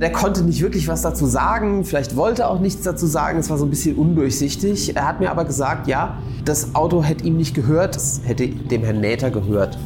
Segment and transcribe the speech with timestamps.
[0.00, 3.48] Der konnte nicht wirklich was dazu sagen, vielleicht wollte er auch nichts dazu sagen, es
[3.48, 4.94] war so ein bisschen undurchsichtig.
[4.94, 8.84] Er hat mir aber gesagt, ja, das Auto hätte ihm nicht gehört, es hätte dem
[8.84, 9.78] Herrn Näter gehört.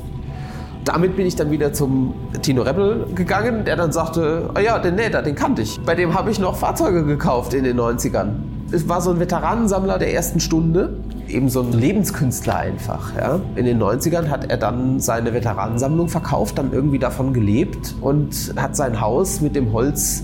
[0.84, 4.96] Damit bin ich dann wieder zum Tino Rebel gegangen, der dann sagte, ah ja, den
[4.96, 5.78] Näter, den kannte ich.
[5.86, 8.30] Bei dem habe ich noch Fahrzeuge gekauft in den 90ern.
[8.72, 10.94] Es war so ein Veteranensammler der ersten Stunde,
[11.28, 13.16] eben so ein Lebenskünstler einfach.
[13.16, 13.40] Ja.
[13.56, 18.76] In den 90ern hat er dann seine Veteranensammlung verkauft, dann irgendwie davon gelebt und hat
[18.76, 20.22] sein Haus mit dem Holz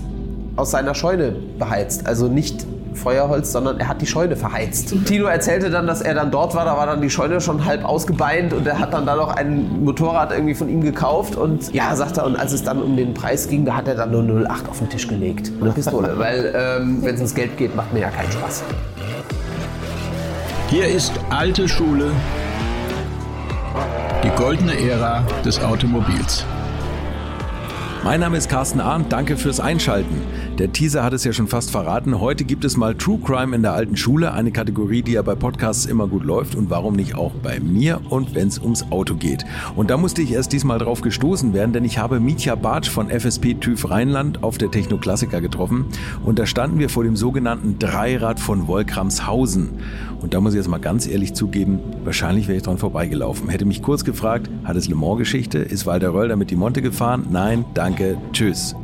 [0.55, 2.07] aus seiner Scheune beheizt.
[2.07, 2.65] Also nicht
[2.97, 4.93] Feuerholz, sondern er hat die Scheune verheizt.
[5.05, 7.85] Tino erzählte dann, dass er dann dort war, da war dann die Scheune schon halb
[7.85, 11.95] ausgebeint und er hat dann da noch ein Motorrad irgendwie von ihm gekauft und ja,
[11.95, 14.49] sagt er, und als es dann um den Preis ging, da hat er dann nur
[14.49, 15.51] 08 auf den Tisch gelegt.
[15.61, 18.63] Eine Pistole, weil ähm, wenn es ums Geld geht, macht mir ja keinen Spaß.
[20.69, 22.11] Hier ist alte Schule,
[24.23, 26.45] die goldene Ära des Automobils.
[28.03, 30.21] Mein Name ist Carsten Arndt, danke fürs Einschalten.
[30.57, 32.19] Der Teaser hat es ja schon fast verraten.
[32.19, 35.35] Heute gibt es mal True Crime in der alten Schule, eine Kategorie, die ja bei
[35.35, 39.13] Podcasts immer gut läuft und warum nicht auch bei mir und wenn es ums Auto
[39.13, 39.45] geht.
[39.75, 43.11] Und da musste ich erst diesmal drauf gestoßen werden, denn ich habe Mietja Bartsch von
[43.11, 45.85] FSP TÜV Rheinland auf der Technoklassiker getroffen
[46.25, 49.69] und da standen wir vor dem sogenannten Dreirad von Wolkramshausen.
[50.21, 53.49] Und da muss ich jetzt mal ganz ehrlich zugeben, wahrscheinlich wäre ich dran vorbeigelaufen.
[53.49, 55.59] Hätte mich kurz gefragt, hat es Le Mans-Geschichte?
[55.59, 57.27] Ist Walter Röll damit die Monte gefahren?
[57.29, 58.75] Nein, danke, tschüss.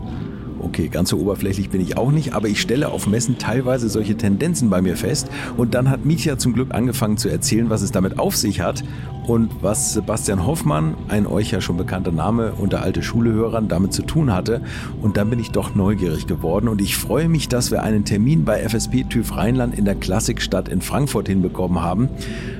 [0.63, 4.15] Okay, ganz so oberflächlich bin ich auch nicht, aber ich stelle auf Messen teilweise solche
[4.15, 5.27] Tendenzen bei mir fest.
[5.57, 8.81] Und dann hat Mietja zum Glück angefangen zu erzählen, was es damit auf sich hat
[9.27, 14.03] und was Sebastian Hoffmann, ein euch ja schon bekannter Name unter alte Schulehörern, damit zu
[14.03, 14.61] tun hatte.
[15.01, 18.45] Und dann bin ich doch neugierig geworden und ich freue mich, dass wir einen Termin
[18.45, 22.07] bei FSP TÜV Rheinland in der Klassikstadt in Frankfurt hinbekommen haben.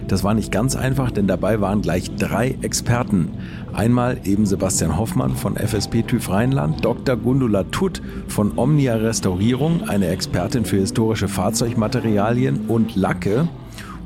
[0.09, 3.29] Das war nicht ganz einfach, denn dabei waren gleich drei Experten.
[3.73, 7.17] Einmal eben Sebastian Hoffmann von FSP TÜV Rheinland, Dr.
[7.17, 13.47] Gundula Tutt von Omnia Restaurierung, eine Expertin für historische Fahrzeugmaterialien und Lacke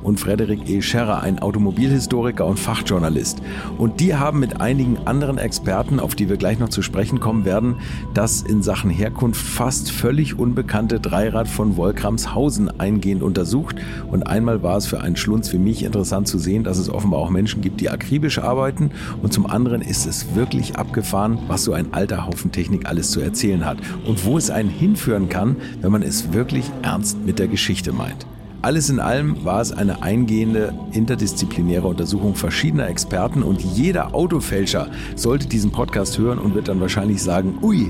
[0.07, 0.81] und Frederik E.
[0.81, 3.41] Scherrer, ein Automobilhistoriker und Fachjournalist.
[3.77, 7.43] Und die haben mit einigen anderen Experten, auf die wir gleich noch zu sprechen kommen
[7.43, 7.75] werden,
[8.13, 13.75] das in Sachen Herkunft fast völlig unbekannte Dreirad von Wolkramshausen eingehend untersucht.
[14.09, 17.19] Und einmal war es für einen Schlunz wie mich interessant zu sehen, dass es offenbar
[17.19, 18.91] auch Menschen gibt, die akribisch arbeiten.
[19.21, 23.19] Und zum anderen ist es wirklich abgefahren, was so ein alter Haufen Technik alles zu
[23.19, 23.79] erzählen hat.
[24.05, 28.25] Und wo es einen hinführen kann, wenn man es wirklich ernst mit der Geschichte meint.
[28.67, 35.47] Alles in allem war es eine eingehende interdisziplinäre Untersuchung verschiedener Experten und jeder Autofälscher sollte
[35.47, 37.87] diesen Podcast hören und wird dann wahrscheinlich sagen, ui,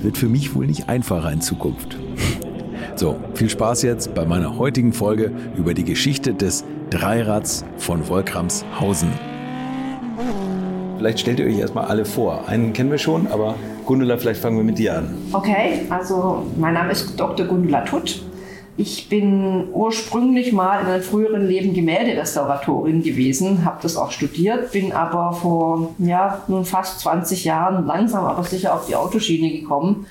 [0.00, 1.98] wird für mich wohl nicht einfacher in Zukunft.
[2.94, 9.10] So, viel Spaß jetzt bei meiner heutigen Folge über die Geschichte des Dreirads von Wolkramshausen.
[10.96, 12.48] Vielleicht stellt ihr euch erstmal alle vor.
[12.48, 15.14] Einen kennen wir schon, aber Gundula, vielleicht fangen wir mit dir an.
[15.34, 17.44] Okay, also mein Name ist Dr.
[17.44, 18.22] Gundula Tutt.
[18.78, 24.92] Ich bin ursprünglich mal in einem früheren Leben Gemälderestauratorin gewesen, habe das auch studiert, bin
[24.92, 30.06] aber vor ja, nun fast 20 Jahren langsam aber sicher auf die Autoschiene gekommen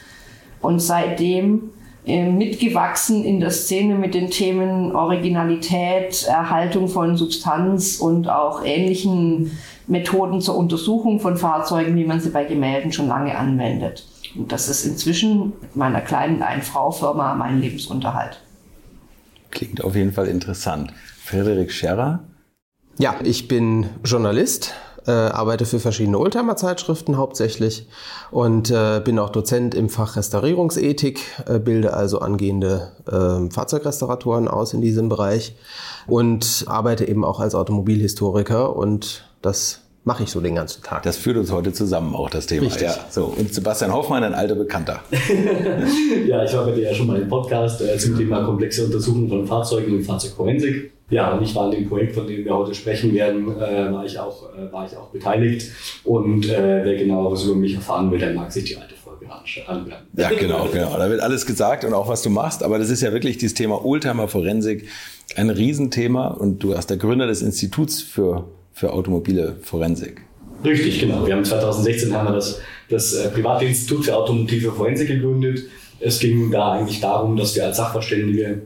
[0.62, 1.72] und seitdem
[2.06, 9.58] äh, mitgewachsen in der Szene mit den Themen Originalität, Erhaltung von Substanz und auch ähnlichen
[9.88, 14.06] Methoden zur Untersuchung von Fahrzeugen, wie man sie bei Gemälden schon lange anwendet.
[14.36, 18.40] Und das ist inzwischen mit meiner kleinen Ein-Frau-Firma mein Lebensunterhalt.
[19.52, 20.94] Klingt auf jeden Fall interessant.
[21.24, 22.24] Frederik Scherrer?
[22.98, 24.74] Ja, ich bin Journalist,
[25.08, 27.88] äh, arbeite für verschiedene Oldtimer-Zeitschriften hauptsächlich
[28.32, 34.74] und äh, bin auch Dozent im Fach Restaurierungsethik, äh, bilde also angehende äh, Fahrzeugrestauratoren aus
[34.74, 35.56] in diesem Bereich
[36.08, 41.04] und arbeite eben auch als Automobilhistoriker und das mache ich so den ganzen Tag.
[41.04, 42.66] Das führt uns heute zusammen, auch das Thema.
[42.66, 42.84] Richtig.
[42.84, 43.26] Ja, so.
[43.26, 45.02] Und Sebastian Hoffmann, ein alter Bekannter.
[46.28, 49.30] ja, ich war bei dir ja schon mal im Podcast äh, zum Thema komplexe Untersuchung
[49.30, 50.92] von Fahrzeugen und Fahrzeugforensik.
[51.10, 54.06] Ja, und ich war an dem Projekt, von dem wir heute sprechen werden, äh, war,
[54.06, 55.70] ich auch, äh, war ich auch beteiligt.
[56.06, 59.28] Und äh, wer genaueres über mich erfahren will, der mag sich die alte Folge
[59.68, 60.08] anhören.
[60.16, 60.97] Ja, genau, genau.
[60.97, 62.64] Da wird alles gesagt und auch was du machst.
[62.64, 64.88] Aber das ist ja wirklich dieses Thema Oldtimer Forensik
[65.36, 66.28] ein Riesenthema.
[66.28, 70.22] Und du hast der Gründer des Instituts für für automobile Forensik.
[70.64, 71.26] Richtig, genau.
[71.26, 72.59] Wir haben 2016 haben wir das,
[72.90, 75.64] das äh, private Institut für automotive Forensik gegründet.
[76.00, 78.62] Es ging da eigentlich darum, dass wir als Sachverständige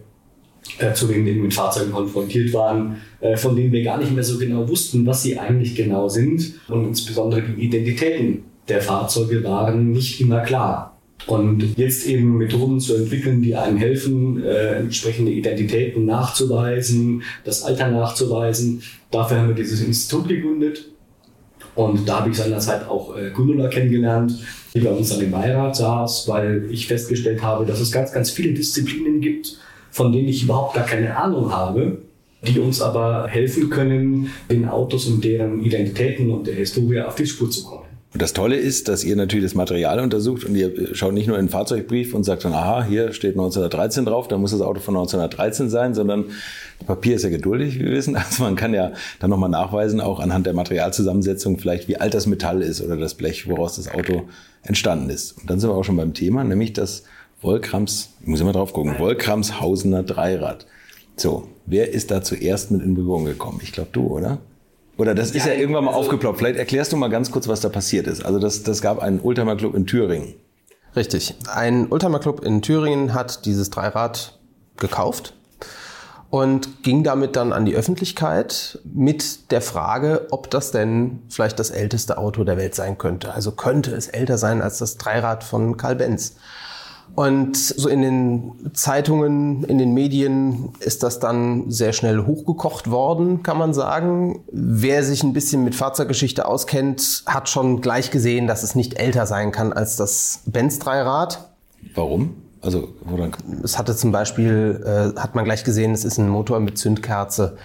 [0.79, 4.37] äh, zu denen mit Fahrzeugen konfrontiert waren, äh, von denen wir gar nicht mehr so
[4.37, 6.55] genau wussten, was sie eigentlich genau sind.
[6.67, 10.94] Und insbesondere die Identitäten der Fahrzeuge waren nicht immer klar.
[11.27, 17.89] Und jetzt eben Methoden zu entwickeln, die einem helfen, äh, entsprechende Identitäten nachzuweisen, das Alter
[17.89, 18.83] nachzuweisen.
[19.09, 20.89] Dafür haben wir dieses Institut gegründet.
[21.73, 24.33] Und da habe ich seinerzeit auch äh, Gundula kennengelernt,
[24.73, 28.29] die bei uns an dem Beirat saß, weil ich festgestellt habe, dass es ganz, ganz
[28.29, 29.57] viele Disziplinen gibt,
[29.91, 32.03] von denen ich überhaupt gar keine Ahnung habe,
[32.47, 37.25] die uns aber helfen können, den Autos und deren Identitäten und der Historie auf die
[37.25, 37.84] Spur zu kommen.
[38.15, 41.37] Und das Tolle ist, dass ihr natürlich das Material untersucht und ihr schaut nicht nur
[41.37, 44.79] in den Fahrzeugbrief und sagt dann, aha, hier steht 1913 drauf, da muss das Auto
[44.79, 46.23] von 1913 sein, sondern
[46.87, 48.15] Papier ist ja geduldig, wie wir wissen.
[48.25, 52.25] Also man kann ja dann nochmal nachweisen, auch anhand der Materialzusammensetzung vielleicht, wie alt das
[52.25, 54.23] Metall ist oder das Blech, woraus das Auto
[54.63, 55.33] entstanden ist.
[55.37, 57.03] Und dann sind wir auch schon beim Thema, nämlich das
[57.41, 60.65] Volkrams, ich muss immer drauf gucken, Volkramshausener Dreirad.
[61.17, 63.59] So, wer ist da zuerst mit in Berührung gekommen?
[63.61, 64.37] Ich glaube du, oder?
[64.97, 66.37] Oder das ist ja, ja irgendwann mal also, aufgeploppt.
[66.37, 68.25] Vielleicht erklärst du mal ganz kurz, was da passiert ist.
[68.25, 70.35] Also das, das gab einen Ultima Club in Thüringen.
[70.95, 71.35] Richtig.
[71.53, 74.39] Ein Ultima Club in Thüringen hat dieses Dreirad
[74.77, 75.33] gekauft
[76.29, 81.69] und ging damit dann an die Öffentlichkeit mit der Frage, ob das denn vielleicht das
[81.69, 83.33] älteste Auto der Welt sein könnte.
[83.33, 86.35] Also könnte es älter sein als das Dreirad von Karl Benz.
[87.13, 93.41] Und so in den Zeitungen, in den Medien ist das dann sehr schnell hochgekocht worden,
[93.41, 94.43] kann man sagen.
[94.51, 99.27] Wer sich ein bisschen mit Fahrzeuggeschichte auskennt, hat schon gleich gesehen, dass es nicht älter
[99.27, 101.49] sein kann als das Benz-Dreirad.
[101.93, 102.35] Warum?
[102.61, 103.31] Also, woran?
[103.63, 107.57] Es hatte zum Beispiel, äh, hat man gleich gesehen, es ist ein Motor mit Zündkerze.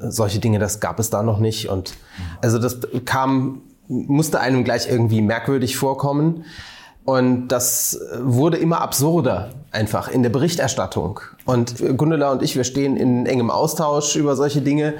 [0.00, 1.68] Solche Dinge, das gab es da noch nicht.
[1.68, 1.94] Und
[2.42, 6.44] also das kam, musste einem gleich irgendwie merkwürdig vorkommen.
[7.08, 11.20] Und das wurde immer absurder einfach in der Berichterstattung.
[11.46, 14.92] Und Gundula und ich, wir stehen in engem Austausch über solche Dinge.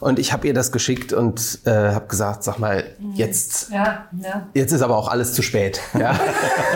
[0.00, 4.46] Und ich habe ihr das geschickt und äh, habe gesagt, sag mal, jetzt, ja, ja.
[4.54, 5.82] jetzt ist aber auch alles zu spät.
[5.92, 6.12] Ja.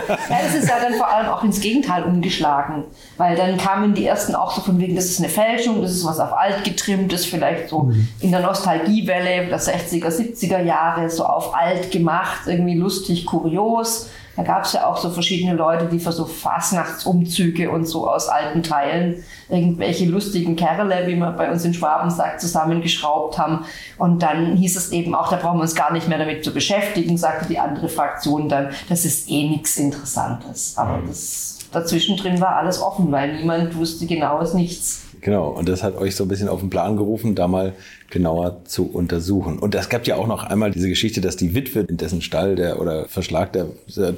[0.07, 2.85] ja, das ist ja dann vor allem auch ins Gegenteil umgeschlagen.
[3.17, 6.05] Weil dann kamen die ersten auch so von wegen, das ist eine Fälschung, das ist
[6.05, 8.07] was auf alt getrimmt, das ist vielleicht so mhm.
[8.21, 14.11] in der Nostalgiewelle der 60er, 70er Jahre so auf alt gemacht, irgendwie lustig, kurios.
[14.37, 18.29] Da gab es ja auch so verschiedene Leute, die für so Fasnachtsumzüge und so aus
[18.29, 23.65] alten Teilen irgendwelche lustigen Kerle, wie man bei uns in Schwaben sagt, zusammengeschraubt haben.
[23.99, 26.53] Und dann hieß es eben auch, da brauchen wir uns gar nicht mehr damit zu
[26.53, 30.75] beschäftigen, sagte die andere Fraktion dann, das ist eh nichts Interessantes.
[30.77, 35.03] Aber das, dazwischen drin war alles offen, weil niemand wusste genaues nichts.
[35.21, 37.73] Genau, und das hat euch so ein bisschen auf den Plan gerufen, da mal
[38.11, 39.59] genauer zu untersuchen.
[39.59, 42.55] Und es gab ja auch noch einmal diese Geschichte, dass die Witwe, in dessen Stall
[42.55, 43.67] der oder Verschlag der,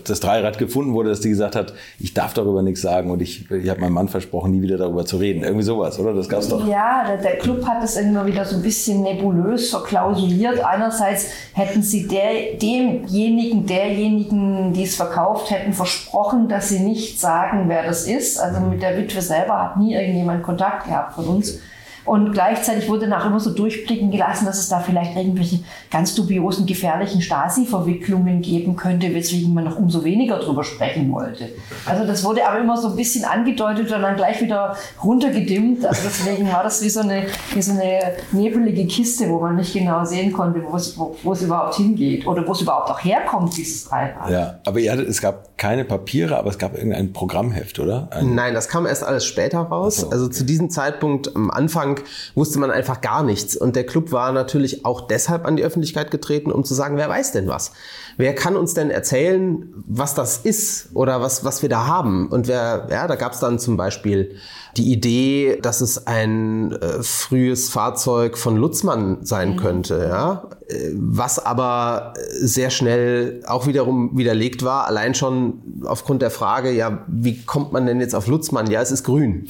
[0.04, 3.50] das Dreirad gefunden wurde, dass die gesagt hat, ich darf darüber nichts sagen und ich,
[3.50, 5.42] ich habe meinem Mann versprochen, nie wieder darüber zu reden.
[5.42, 6.12] Irgendwie sowas, oder?
[6.12, 6.66] Das gab's doch.
[6.66, 10.62] Ja, der, der Club hat das immer wieder so ein bisschen nebulös verklausuliert.
[10.64, 17.68] Einerseits hätten sie der, demjenigen, derjenigen, die es verkauft hätten, versprochen, dass sie nicht sagen,
[17.68, 18.38] wer das ist.
[18.38, 21.60] Also mit der Witwe selber hat nie irgendjemand Kontakt gehabt von uns.
[22.06, 25.60] Und gleichzeitig wurde nach immer so durchblicken gelassen, dass es da vielleicht irgendwelche
[25.90, 31.50] ganz dubiosen, gefährlichen Stasi-Verwicklungen geben könnte, weswegen man noch umso weniger drüber sprechen wollte.
[31.84, 35.84] Also das wurde aber immer so ein bisschen angedeutet und dann gleich wieder runtergedimmt.
[35.84, 38.00] Also deswegen war das wie so eine, wie so eine
[38.32, 42.26] nebelige Kiste, wo man nicht genau sehen konnte, wo es, wo, wo es überhaupt hingeht
[42.26, 44.30] oder wo es überhaupt auch herkommt, dieses Dreirad.
[44.30, 48.08] Ja, aber hattet, es gab keine Papiere, aber es gab irgendein Programmheft, oder?
[48.10, 49.96] Ein Nein, das kam erst alles später raus.
[49.96, 50.14] So, okay.
[50.14, 52.00] Also zu diesem Zeitpunkt am Anfang Anfang
[52.34, 53.56] wusste man einfach gar nichts.
[53.56, 57.08] Und der Club war natürlich auch deshalb an die Öffentlichkeit getreten, um zu sagen, wer
[57.08, 57.72] weiß denn was?
[58.16, 62.28] Wer kann uns denn erzählen, was das ist oder was, was wir da haben?
[62.28, 64.36] Und wer, ja, da gab es dann zum Beispiel
[64.76, 69.56] die Idee, dass es ein äh, frühes Fahrzeug von Lutzmann sein mhm.
[69.56, 70.48] könnte, ja,
[70.94, 77.44] was aber sehr schnell auch wiederum widerlegt war, allein schon aufgrund der Frage, ja, wie
[77.44, 78.70] kommt man denn jetzt auf Lutzmann?
[78.70, 79.46] Ja, es ist grün.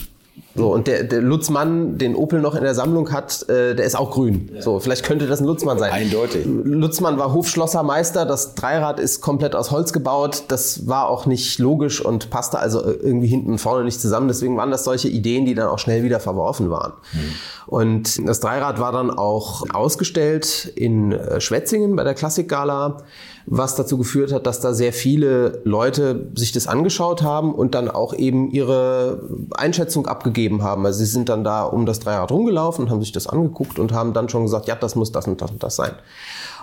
[0.54, 3.94] So, und der, der Lutzmann, den Opel noch in der Sammlung hat, äh, der ist
[3.94, 4.50] auch grün.
[4.54, 4.62] Ja.
[4.62, 5.92] So, vielleicht könnte das ein Lutzmann sein.
[5.92, 6.46] Eindeutig.
[6.46, 10.44] Lutzmann war Hofschlossermeister, das Dreirad ist komplett aus Holz gebaut.
[10.48, 14.28] Das war auch nicht logisch und passte also irgendwie hinten und vorne nicht zusammen.
[14.28, 16.94] Deswegen waren das solche Ideen, die dann auch schnell wieder verworfen waren.
[17.12, 17.18] Mhm.
[17.66, 22.98] Und das Dreirad war dann auch ausgestellt in äh, Schwetzingen bei der Klassikgala
[23.46, 27.88] was dazu geführt hat, dass da sehr viele Leute sich das angeschaut haben und dann
[27.88, 29.22] auch eben ihre
[29.54, 30.84] Einschätzung abgegeben haben.
[30.84, 34.12] Also sie sind dann da um das Dreirad rumgelaufen, haben sich das angeguckt und haben
[34.12, 35.92] dann schon gesagt, ja, das muss das und das und das sein.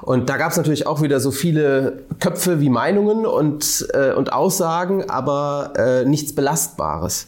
[0.01, 4.33] Und da gab es natürlich auch wieder so viele Köpfe wie Meinungen und, äh, und
[4.33, 7.27] Aussagen, aber äh, nichts Belastbares.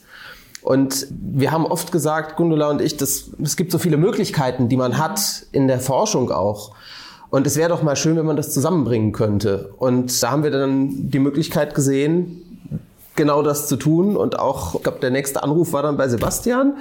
[0.62, 4.76] Und wir haben oft gesagt, Gundula und ich, dass es gibt so viele Möglichkeiten, die
[4.78, 6.72] man hat in der Forschung auch.
[7.30, 9.74] Und es wäre doch mal schön, wenn man das zusammenbringen könnte.
[9.78, 12.42] Und da haben wir dann die Möglichkeit gesehen,
[13.18, 14.16] genau das zu tun.
[14.18, 16.74] Und auch, ich glaube, der nächste Anruf war dann bei Sebastian.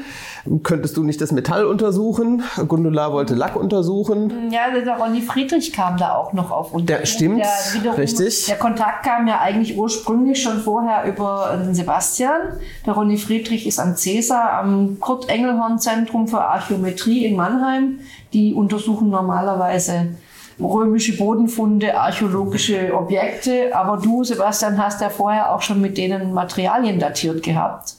[0.64, 2.42] Könntest du nicht das Metall untersuchen?
[2.68, 4.50] Gundula wollte Lack untersuchen.
[4.50, 6.86] Ja, der Ronny Friedrich kam da auch noch auf uns.
[6.86, 8.46] Der stimmt, Der wiederum- richtig.
[8.46, 12.40] Der Kontakt kam ja eigentlich ursprünglich schon vorher über den Sebastian.
[12.84, 18.00] Der Ronny Friedrich ist am CESA, am Kurt-Engelhorn-Zentrum für Archäometrie in Mannheim.
[18.32, 20.08] Die untersuchen normalerweise
[20.60, 23.74] römische Bodenfunde, archäologische Objekte.
[23.74, 27.94] Aber du, Sebastian, hast ja vorher auch schon mit denen Materialien datiert gehabt.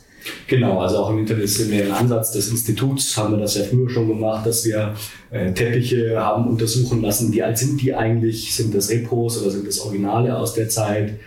[0.47, 4.45] Genau, also auch im interdisziplinären Ansatz des Instituts haben wir das ja früher schon gemacht,
[4.45, 4.95] dass wir
[5.29, 7.31] äh, Teppiche haben untersuchen lassen.
[7.31, 8.55] Wie alt sind die eigentlich?
[8.55, 11.19] Sind das Repos oder sind das Originale aus der Zeit?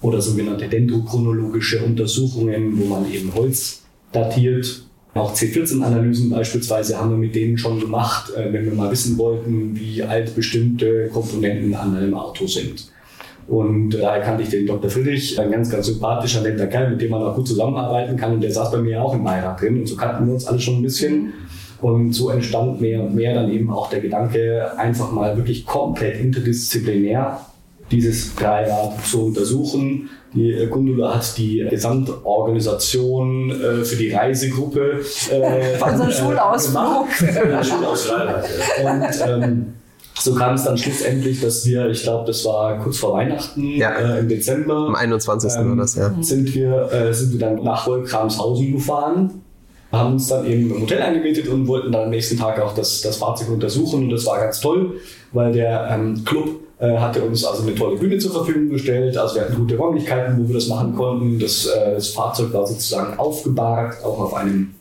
[0.00, 4.84] Oder sogenannte dendrochronologische Untersuchungen, wo man eben Holz datiert.
[5.14, 9.78] Auch C14-Analysen beispielsweise haben wir mit denen schon gemacht, äh, wenn wir mal wissen wollten,
[9.78, 12.90] wie alt bestimmte Komponenten an einem Auto sind.
[13.46, 14.88] Und daher kannte ich den Dr.
[14.88, 18.34] Friedrich, ein ganz, ganz sympathischer, netter Kerl, mit dem man auch gut zusammenarbeiten kann.
[18.34, 19.80] Und der saß bei mir auch im Beirat drin.
[19.80, 21.34] Und so kannten wir uns alle schon ein bisschen.
[21.82, 26.20] Und so entstand mehr und mehr dann eben auch der Gedanke, einfach mal wirklich komplett
[26.20, 27.40] interdisziplinär
[27.92, 30.10] dieses Dreirad zu untersuchen.
[30.34, 37.08] Die äh, Gundula hat die Gesamtorganisation äh, für die Reisegruppe äh, Unser äh, Schulausflug.
[37.18, 37.66] gemacht.
[37.66, 38.18] Schulausflug.
[38.82, 39.66] Und ähm,
[40.14, 43.90] so kam es dann schlussendlich, dass wir, ich glaube, das war kurz vor Weihnachten Ja.
[43.92, 45.50] äh, im Dezember, Am 21.
[45.52, 46.14] war das, ja.
[46.20, 49.42] sind, wir, äh, sind wir dann nach Wolkramshausen gefahren,
[49.92, 53.02] haben uns dann eben im Hotel eingemietet und wollten dann am nächsten Tag auch das,
[53.02, 54.04] das Fahrzeug untersuchen.
[54.04, 55.00] Und das war ganz toll,
[55.32, 59.16] weil der ähm, Club äh, hatte uns also eine tolle Bühne zur Verfügung gestellt.
[59.16, 61.38] Also wir hatten gute Räumlichkeiten, wo wir das machen konnten.
[61.38, 64.74] Das, äh, das Fahrzeug war sozusagen aufgebahrt, auch auf einem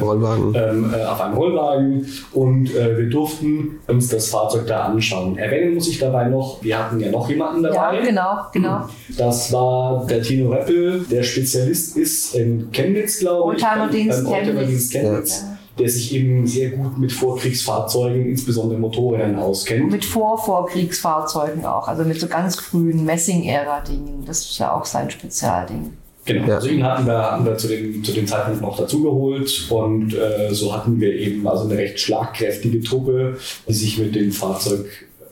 [0.00, 0.54] Rollwagen.
[0.54, 5.36] ähm, äh, auf einem Rollwagen und äh, wir durften uns das Fahrzeug da anschauen.
[5.38, 7.96] Erwähnen muss ich dabei noch, wir hatten ja noch jemanden dabei.
[7.96, 8.88] Ja, genau, genau.
[9.16, 13.64] Das war der Tino Reppel, der Spezialist ist in Chemnitz, glaube ich.
[13.64, 14.90] Oldtimer-Dienst Chemnitz.
[14.90, 15.44] Chemnitz.
[15.78, 19.90] Der sich eben sehr gut mit Vorkriegsfahrzeugen, insbesondere Motorrädern, auskennt.
[19.90, 24.24] Mit Vor-Vorkriegsfahrzeugen auch, also mit so ganz frühen Messing-Ära-Dingen.
[24.26, 25.94] Das ist ja auch sein Spezialding.
[26.34, 26.54] Genau, Ja.
[26.56, 30.52] also ihn hatten wir, hatten wir zu, dem, zu dem Zeitpunkt noch dazugeholt und äh,
[30.52, 33.36] so hatten wir eben also eine recht schlagkräftige Truppe,
[33.68, 34.86] die sich mit dem Fahrzeug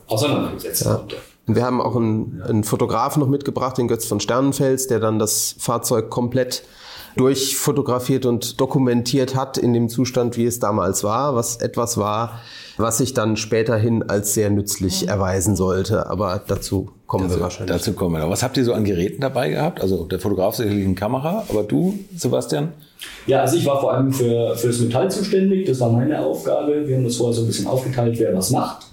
[0.07, 0.95] auseinandergesetzt Ja.
[0.95, 1.15] konnte.
[1.47, 5.17] Und wir haben auch einen, einen Fotografen noch mitgebracht, den Götz von Sternenfels, der dann
[5.17, 6.63] das Fahrzeug komplett
[7.15, 12.39] durchfotografiert und dokumentiert hat in dem Zustand, wie es damals war, was etwas war,
[12.77, 16.07] was sich dann späterhin als sehr nützlich erweisen sollte.
[16.07, 17.75] Aber dazu kommen wir wahrscheinlich.
[17.75, 18.19] Dazu kommen wir.
[18.21, 18.29] noch.
[18.29, 19.81] Was habt ihr so an Geräten dabei gehabt?
[19.81, 22.73] Also der Fotograf sicherlich eine Kamera, aber du, Sebastian?
[23.27, 26.87] Ja, also ich war vor allem für, für das Metall zuständig, das war meine Aufgabe.
[26.87, 28.87] Wir haben das vorher so ein bisschen aufgeteilt, wer was macht.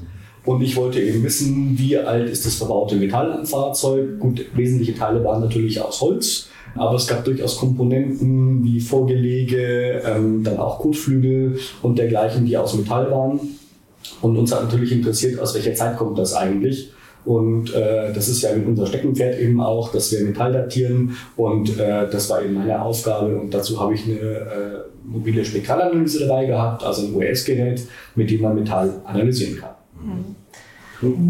[0.44, 4.20] Und ich wollte eben wissen, wie alt ist das verbaute Metall am Fahrzeug.
[4.20, 10.42] Gut, wesentliche Teile waren natürlich aus Holz, aber es gab durchaus Komponenten wie Vorgelege, ähm,
[10.44, 13.40] dann auch Kotflügel und dergleichen, die aus Metall waren.
[14.22, 16.92] Und uns hat natürlich interessiert, aus welcher Zeit kommt das eigentlich.
[17.24, 21.16] Und äh, das ist ja unser Steckenpferd eben auch, dass wir Metall datieren.
[21.36, 23.36] Und äh, das war eben meine Aufgabe.
[23.36, 24.46] Und dazu habe ich eine äh,
[25.04, 27.82] mobile Spektralanalyse dabei gehabt, also ein US-Gerät,
[28.14, 29.74] mit dem man Metall analysieren kann.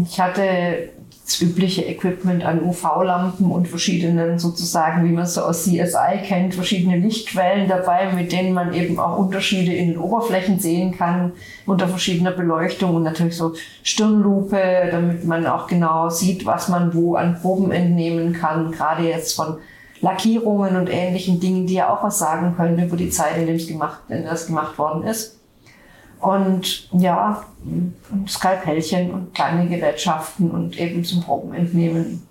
[0.07, 0.43] Ich hatte
[1.27, 6.55] das übliche Equipment an UV-Lampen und verschiedenen sozusagen, wie man es so aus CSI kennt,
[6.55, 11.33] verschiedene Lichtquellen dabei, mit denen man eben auch Unterschiede in den Oberflächen sehen kann
[11.65, 13.53] unter verschiedener Beleuchtung und natürlich so
[13.83, 19.35] Stirnlupe, damit man auch genau sieht, was man wo an Proben entnehmen kann, gerade jetzt
[19.35, 19.57] von
[19.99, 23.55] Lackierungen und ähnlichen Dingen, die ja auch was sagen können über die Zeit, in der
[23.55, 25.36] es gemacht, in der es gemacht worden ist.
[26.19, 27.43] Und ja,
[28.27, 32.23] Skalpellchen und kleine Gerätschaften und eben zum Proben entnehmen,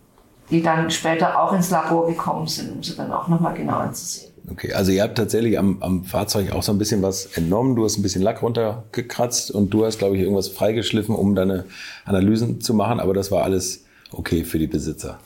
[0.50, 4.32] die dann später auch ins Labor gekommen sind, um sie dann auch nochmal genau anzusehen.
[4.50, 7.74] Okay, also ihr habt tatsächlich am, am Fahrzeug auch so ein bisschen was entnommen.
[7.74, 11.64] Du hast ein bisschen Lack runtergekratzt und du hast, glaube ich, irgendwas freigeschliffen, um deine
[12.04, 13.00] Analysen zu machen.
[13.00, 15.18] Aber das war alles okay für die Besitzer.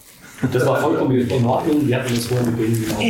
[0.52, 1.86] Das war vollkommen in Ordnung.
[1.86, 3.00] Wir hatten das vorher mit denen genau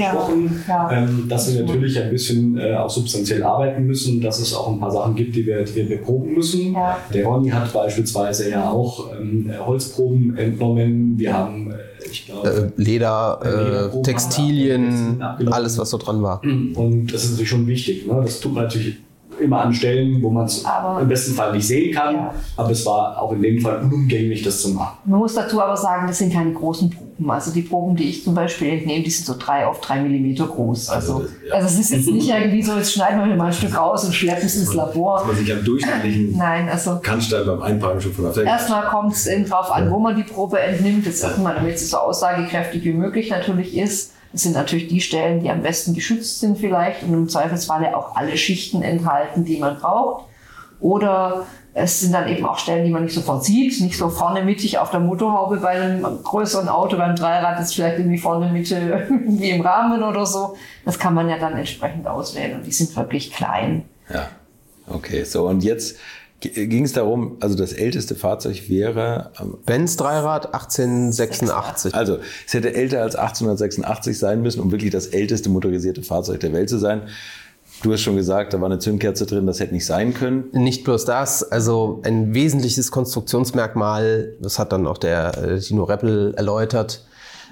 [0.68, 4.72] Ja, ähm, dass wir natürlich ein bisschen äh, auch substanziell arbeiten müssen, dass es auch
[4.72, 6.72] ein paar Sachen gibt, die wir, die wir beproben müssen.
[6.72, 6.98] Ja.
[7.12, 11.14] Der Ronny hat beispielsweise ja auch ähm, Holzproben entnommen.
[11.18, 11.74] Wir haben, äh,
[12.10, 16.42] ich glaube, Äh, Leder, äh, Textilien, alles, was so dran war.
[16.42, 18.06] Und das ist natürlich schon wichtig.
[18.06, 18.20] Ne?
[18.22, 18.96] Das tut man natürlich
[19.40, 20.64] immer an Stellen, wo man es
[21.00, 22.14] im besten Fall nicht sehen kann.
[22.14, 22.34] Ja.
[22.56, 24.98] Aber es war auch in dem Fall unumgänglich, das zu machen.
[25.04, 27.30] Man muss dazu aber sagen, das sind keine großen Proben.
[27.30, 30.46] Also die Proben, die ich zum Beispiel entnehme, die sind so drei auf drei Millimeter
[30.46, 30.88] groß.
[30.88, 31.66] Also, Also also, das- ja.
[31.66, 34.14] es ist jetzt nicht irgendwie so, jetzt schneiden wir mir mal ein Stück raus und
[34.14, 35.24] schleppen es ins Labor.
[35.26, 38.48] man sich am durchschnittlichen Nein, also Kannstein beim Einparken schon von der Fläche.
[38.48, 41.04] Erstmal kommt es eben drauf an, wo man die Probe entnimmt.
[41.06, 44.12] Jetzt erstmal, damit es so aussagekräftig wie möglich natürlich ist.
[44.32, 48.16] Das sind natürlich die Stellen, die am besten geschützt sind vielleicht und im Zweifelsfalle auch
[48.16, 50.26] alle Schichten enthalten, die man braucht.
[50.80, 54.42] Oder es sind dann eben auch Stellen, die man nicht sofort sieht, nicht so vorne
[54.42, 59.06] mittig auf der Motorhaube bei einem größeren Auto, beim Dreirad ist vielleicht irgendwie vorne Mitte
[59.26, 60.56] wie im Rahmen oder so.
[60.84, 63.84] Das kann man ja dann entsprechend auswählen und die sind wirklich klein.
[64.12, 64.28] Ja,
[64.88, 65.24] okay.
[65.24, 65.96] So und jetzt
[66.40, 71.94] ging es darum, also das älteste Fahrzeug wäre ähm, Benz Dreirad 1886.
[71.94, 76.52] Also es hätte älter als 1886 sein müssen, um wirklich das älteste motorisierte Fahrzeug der
[76.52, 77.02] Welt zu sein.
[77.82, 80.50] Du hast schon gesagt, da war eine Zündkerze drin, das hätte nicht sein können.
[80.52, 86.34] Nicht bloß das, also ein wesentliches Konstruktionsmerkmal, das hat dann auch der äh, Dino Reppel
[86.36, 87.06] erläutert,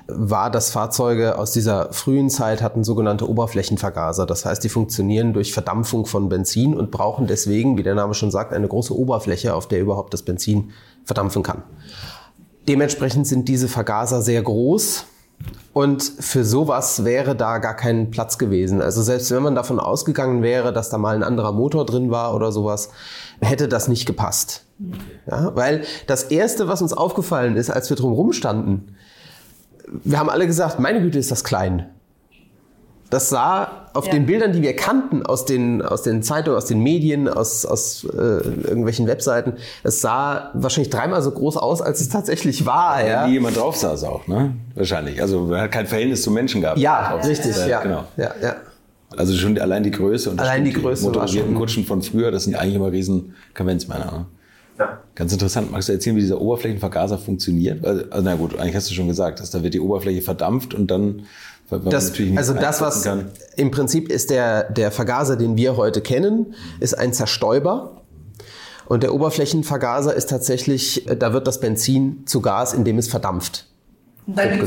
[0.09, 4.25] war, dass Fahrzeuge aus dieser frühen Zeit hatten sogenannte Oberflächenvergaser.
[4.25, 8.31] Das heißt, die funktionieren durch Verdampfung von Benzin und brauchen deswegen, wie der Name schon
[8.31, 10.71] sagt, eine große Oberfläche, auf der überhaupt das Benzin
[11.05, 11.63] verdampfen kann.
[12.67, 15.05] Dementsprechend sind diese Vergaser sehr groß
[15.75, 18.81] und für sowas wäre da gar kein Platz gewesen.
[18.81, 22.35] Also selbst wenn man davon ausgegangen wäre, dass da mal ein anderer Motor drin war
[22.35, 22.91] oder sowas,
[23.41, 24.65] hätte das nicht gepasst.
[25.31, 28.97] Ja, weil das Erste, was uns aufgefallen ist, als wir drumherum standen,
[30.05, 31.87] wir haben alle gesagt, meine Güte, ist das klein.
[33.11, 34.13] Das sah auf Ja.
[34.13, 38.05] den Bildern, die wir kannten, aus den, aus den Zeitungen, aus den Medien, aus, aus
[38.05, 43.03] äh, irgendwelchen Webseiten, es sah wahrscheinlich dreimal so groß aus, als es tatsächlich war.
[43.07, 44.53] Ja, Wie jemand drauf saß auch, ne?
[44.75, 45.23] Wahrscheinlich.
[45.23, 46.79] Also man hat kein Verhältnis zum Menschen gehabt.
[46.79, 47.27] ja Drauf.
[47.27, 47.57] richtig.
[47.57, 48.05] Äh, Ja, Genau.
[48.19, 48.57] ja, ja.
[49.17, 51.85] Also schon die- allein die Größe und das Allein die Größe war motorisierten schon- Kutschen
[51.87, 54.05] von früher, das sind eigentlich immer riesen Kavenzmänner.
[54.13, 54.27] Ne?
[55.15, 55.71] Ganz interessant.
[55.73, 57.85] Magst du erzählen, wie dieser Oberflächenvergaser funktioniert?
[57.85, 60.75] Also, also, na gut, eigentlich hast du schon gesagt, dass da wird die Oberfläche verdampft
[60.75, 61.23] und dann,
[61.69, 65.77] Das, natürlich nicht also das, was einschätzen im Prinzip ist der, der Vergaser, den wir
[65.77, 68.03] heute kennen, ist ein Zerstäuber.
[68.87, 73.67] Und der Oberflächenvergaser ist tatsächlich, äh, da wird das Benzin zu Gas, indem es verdampft.
[74.29, 74.63] Und dann gibt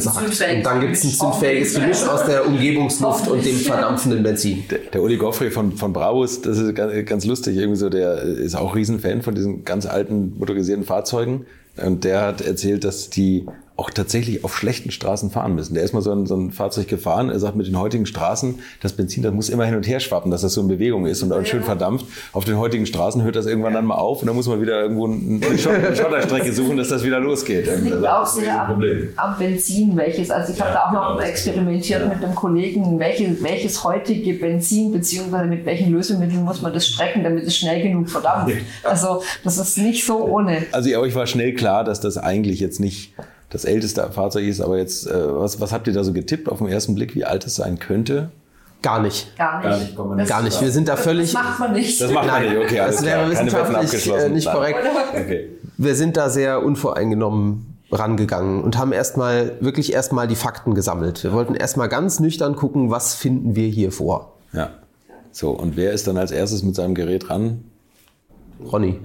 [0.96, 2.04] es ein zündfähiges Gemisch.
[2.04, 4.64] aus der Umgebungsluft und dem verdampfenden Benzin.
[4.72, 8.24] Der, der Uli Goffrey von, von Brabus, das ist ganz, ganz lustig, irgendwie so, der
[8.24, 11.46] ist auch Riesenfan von diesen ganz alten motorisierten Fahrzeugen.
[11.78, 13.46] Und der hat erzählt, dass die
[13.82, 15.74] auch tatsächlich auf schlechten Straßen fahren müssen.
[15.74, 17.30] Der ist mal so ein, so ein Fahrzeug gefahren.
[17.32, 20.30] Er sagt, mit den heutigen Straßen, das Benzin, das muss immer hin und her schwappen,
[20.30, 22.06] dass das so in Bewegung ist und auch schön verdampft.
[22.32, 24.80] Auf den heutigen Straßen hört das irgendwann dann mal auf und dann muss man wieder
[24.84, 27.66] irgendwo eine Schott- eine Schotterstrecke suchen, dass das wieder losgeht.
[27.68, 29.10] Das liegt Also, auch sehr ein am, Problem.
[29.16, 30.30] am Benzin, welches.
[30.30, 35.46] Also ich habe da auch noch experimentiert mit einem Kollegen, welche, welches heutige Benzin beziehungsweise
[35.48, 38.56] mit welchen Lösemitteln muss man das strecken, damit es schnell genug verdampft.
[38.84, 40.64] Also das ist nicht so ohne.
[40.72, 43.14] Also ja, euch war schnell klar, dass das eigentlich jetzt nicht
[43.52, 46.60] das älteste Fahrzeug ist, aber jetzt, äh, was, was habt ihr da so getippt auf
[46.60, 48.32] den ersten Blick, wie alt es sein könnte?
[48.82, 49.38] Gar nicht.
[49.38, 49.96] Gar nicht.
[49.96, 50.60] Gar nicht, Gar nicht.
[50.60, 51.32] Wir sind da völlig.
[51.32, 52.02] Das macht man nicht.
[52.02, 54.80] Das macht man nicht, okay, alles das wäre wissenschaftlich äh, nicht korrekt.
[55.14, 55.50] Okay.
[55.78, 61.24] Wir sind da sehr unvoreingenommen rangegangen und haben erstmal wirklich erstmal die Fakten gesammelt.
[61.24, 64.38] Wir wollten erstmal ganz nüchtern gucken, was finden wir hier vor.
[64.54, 64.70] Ja.
[65.32, 67.64] So, und wer ist dann als erstes mit seinem Gerät ran?
[68.72, 69.00] Ronny.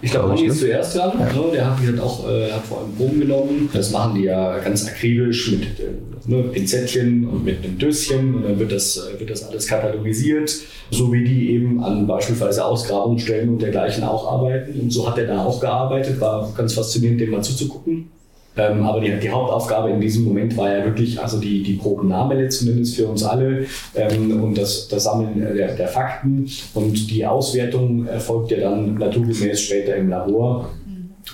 [0.00, 1.18] Ich glaube, Ronny ist zuerst dran.
[1.18, 1.28] Ne?
[1.52, 3.68] Der hat, gesagt, auch äh, hat vor allem Proben genommen.
[3.72, 8.36] Das machen die ja ganz akribisch mit äh, ne, Pinzettchen und mit einem Döschen.
[8.36, 10.54] Und dann wird das, äh, wird das alles katalogisiert,
[10.92, 14.78] so wie die eben an beispielsweise Ausgrabungsstellen und dergleichen auch arbeiten.
[14.78, 16.20] Und so hat er da auch gearbeitet.
[16.20, 18.10] War ganz faszinierend, dem mal zuzugucken.
[18.58, 22.48] Ähm, aber die, die Hauptaufgabe in diesem Moment war ja wirklich also die, die Probennahme
[22.48, 28.06] zumindest für uns alle ähm, und das, das Sammeln der, der Fakten und die Auswertung
[28.06, 30.68] erfolgt ja dann naturgemäß später im Labor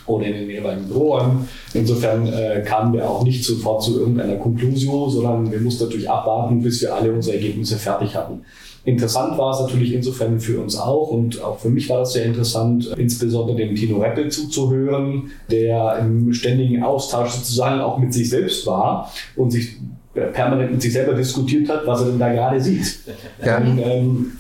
[0.06, 1.48] oder in den jeweiligen Büroräumen.
[1.72, 6.62] Insofern äh, kamen wir auch nicht sofort zu irgendeiner Conclusio, sondern wir mussten natürlich abwarten,
[6.62, 8.42] bis wir alle unsere Ergebnisse fertig hatten.
[8.86, 12.26] Interessant war es natürlich insofern für uns auch und auch für mich war das sehr
[12.26, 18.66] interessant, insbesondere dem Tino Reppel zuzuhören, der im ständigen Austausch sozusagen auch mit sich selbst
[18.66, 19.78] war und sich
[20.12, 22.98] permanent mit sich selber diskutiert hat, was er denn da gerade sieht.
[23.44, 23.58] Ja.
[23.58, 24.32] Ähm, ähm,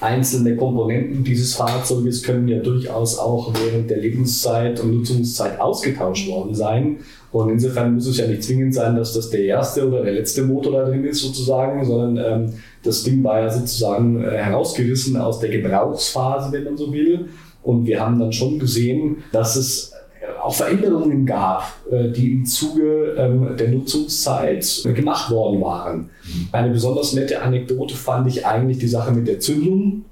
[0.00, 6.54] einzelne Komponenten dieses Fahrzeuges können ja durchaus auch während der Lebenszeit und Nutzungszeit ausgetauscht worden
[6.54, 6.98] sein.
[7.32, 10.42] Und insofern muss es ja nicht zwingend sein, dass das der erste oder der letzte
[10.42, 15.40] Motor da drin ist sozusagen, sondern ähm, das Ding war ja sozusagen äh, herausgerissen aus
[15.40, 17.28] der Gebrauchsphase, wenn man so will.
[17.62, 22.44] Und wir haben dann schon gesehen, dass es äh, auch Veränderungen gab, äh, die im
[22.44, 26.10] Zuge ähm, der Nutzungszeit gemacht worden waren.
[26.52, 30.04] Eine besonders nette Anekdote fand ich eigentlich die Sache mit der Zündung.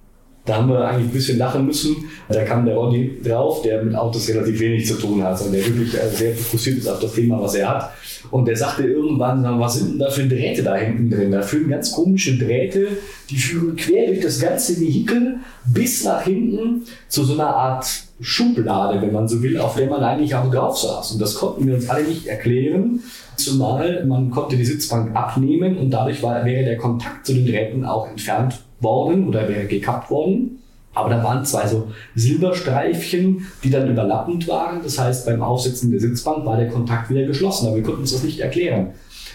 [0.45, 1.97] Da haben wir eigentlich ein bisschen lachen müssen.
[2.29, 5.67] Da kam der Ronny drauf, der mit Autos relativ wenig zu tun hat, sondern der
[5.67, 7.91] wirklich sehr fokussiert ist auf das Thema, was er hat.
[8.31, 11.33] Und der sagte irgendwann, was sind denn da für Drähte da hinten drin?
[11.33, 12.89] Da führen ganz komische Drähte,
[13.31, 17.87] die führen quer durch das ganze Vehikel bis nach hinten zu so einer Art
[18.21, 21.13] Schublade, wenn man so will, auf der man eigentlich auch drauf saß.
[21.13, 23.01] Und das konnten wir uns alle nicht erklären,
[23.37, 27.85] zumal man konnte die Sitzbank abnehmen und dadurch war, wäre der Kontakt zu den Drähten
[27.85, 30.63] auch entfernt worden oder wäre gekappt worden.
[30.97, 34.83] Aber da waren zwei so Silberstreifchen, die dann überlappend waren.
[34.83, 38.13] Das heißt, beim Aufsetzen der Sitzbank war der Kontakt wieder geschlossen, aber wir konnten uns
[38.13, 38.95] das nicht erklären.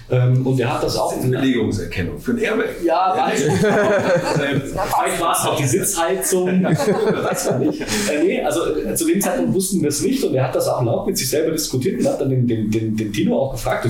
[0.09, 1.11] Ähm, und er hat das auch.
[1.11, 2.65] Das ist eine Belegungserkennung für ein Airbag.
[2.83, 3.53] Ja, weiß ich.
[3.53, 6.63] Vielleicht war es auch die Sitzheizung.
[6.65, 7.81] weiß man nicht.
[7.81, 10.67] Äh, nee, also äh, zu dem Zeitpunkt wussten wir es nicht und er hat das
[10.67, 13.51] auch laut mit sich selber diskutiert und hat dann den, den, den, den Tino auch
[13.51, 13.85] gefragt,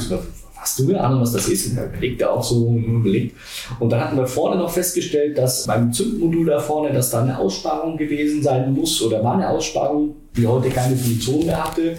[0.62, 1.72] hast du eine Ahnung, was das ist?
[1.72, 3.36] Und er überlegt auch so überlegt.
[3.80, 7.38] Und dann hatten wir vorne noch festgestellt, dass beim Zündmodul da vorne, dass da eine
[7.38, 11.98] Aussparung gewesen sein muss oder war eine Aussparung, die heute keine Funktion mehr hatte.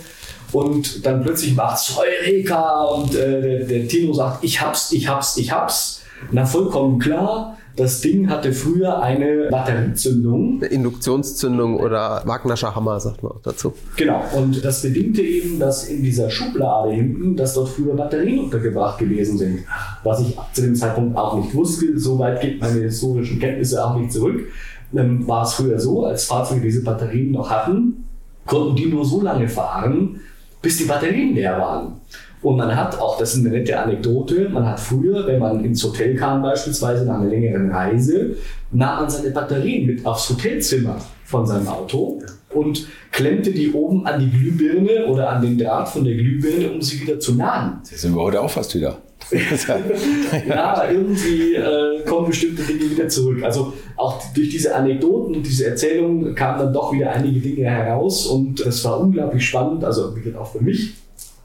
[0.53, 5.37] Und dann plötzlich macht's Eureka und äh, der, der Tino sagt, ich hab's, ich hab's,
[5.39, 6.03] ich hab's.
[6.31, 7.59] Na, vollkommen klar.
[7.77, 10.63] Das Ding hatte früher eine Batteriezündung.
[10.63, 13.73] Induktionszündung oder Wagnerscher Hammer, sagt man auch dazu.
[13.97, 14.23] Genau.
[14.35, 19.39] Und das bedingte eben, dass in dieser Schublade hinten, dass dort früher Batterien untergebracht gewesen
[19.39, 19.61] sind.
[20.05, 21.99] Was ich zu dem Zeitpunkt auch nicht wusste.
[21.99, 24.47] Soweit geht meine historischen Kenntnisse auch nicht zurück.
[24.95, 28.05] Ähm, war es früher so, als Fahrzeuge diese Batterien noch hatten,
[28.45, 30.21] konnten die nur so lange fahren,
[30.61, 32.02] bis die Batterien leer waren.
[32.43, 35.83] Und man hat auch, das ist eine nette Anekdote, man hat früher, wenn man ins
[35.85, 38.37] Hotel kam beispielsweise nach einer längeren Reise,
[38.73, 44.21] nahm man seine Batterien mit aufs Hotelzimmer von seinem Auto und klemmte die oben an
[44.21, 47.79] die Glühbirne oder an den Draht von der Glühbirne, um sie wieder zu laden.
[47.89, 48.99] Das sind wir heute auch fast wieder.
[50.49, 53.43] ja, irgendwie äh, kommen bestimmte Dinge wieder zurück.
[53.43, 58.27] Also auch durch diese Anekdoten und diese Erzählungen kamen dann doch wieder einige Dinge heraus
[58.27, 60.95] und es war unglaublich spannend, also auch für mich,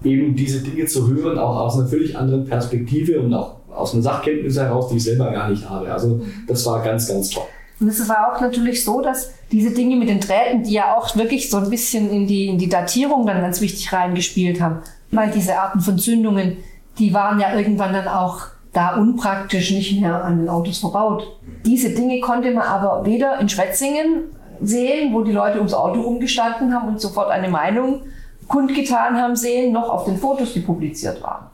[0.04, 4.04] eben diese Dinge zu hören, auch aus einer völlig anderen Perspektive und auch aus einer
[4.04, 5.92] Sachkenntnis heraus, die ich selber gar nicht habe.
[5.92, 7.44] Also das war ganz, ganz toll.
[7.80, 11.16] Und es war auch natürlich so, dass diese Dinge mit den Drähten, die ja auch
[11.16, 14.80] wirklich so ein bisschen in die, in die Datierung dann ganz wichtig reingespielt haben,
[15.12, 16.58] weil diese Arten von Zündungen,
[16.98, 21.38] die waren ja irgendwann dann auch da unpraktisch nicht mehr an den Autos verbaut.
[21.66, 24.24] Diese Dinge konnte man aber weder in Schwetzingen
[24.62, 28.02] sehen, wo die Leute ums Auto rumgestanden haben und sofort eine Meinung
[28.48, 31.48] kundgetan haben sehen, noch auf den Fotos, die publiziert waren.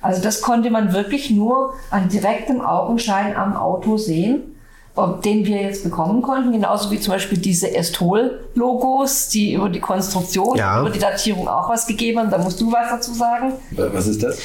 [0.00, 4.50] Also das konnte man wirklich nur an direktem Augenschein am Auto sehen
[5.24, 10.56] den wir jetzt bekommen konnten, genauso wie zum Beispiel diese Estol-Logos, die über die Konstruktion,
[10.56, 10.80] ja.
[10.80, 12.30] über die Datierung auch was gegeben haben.
[12.30, 13.52] Da musst du was dazu sagen.
[13.70, 14.38] Was ist das?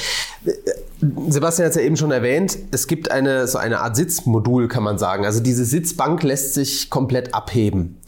[1.28, 4.82] Sebastian hat es ja eben schon erwähnt, es gibt eine, so eine Art Sitzmodul, kann
[4.82, 5.26] man sagen.
[5.26, 8.00] Also diese Sitzbank lässt sich komplett abheben.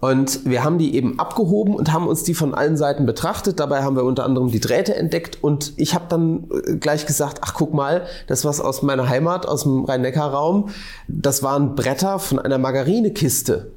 [0.00, 3.58] Und wir haben die eben abgehoben und haben uns die von allen Seiten betrachtet.
[3.58, 7.38] Dabei haben wir unter anderem die Drähte entdeckt und ich habe dann äh, gleich gesagt,
[7.42, 10.68] ach guck mal, das was aus meiner Heimat, aus dem Rhein-Neckar-Raum,
[11.08, 13.72] das waren Bretter von einer Margarinekiste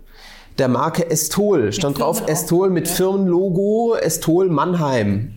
[0.58, 1.72] der Marke Estol.
[1.72, 5.34] Stand drauf Estol mit Firmenlogo Estol Mannheim.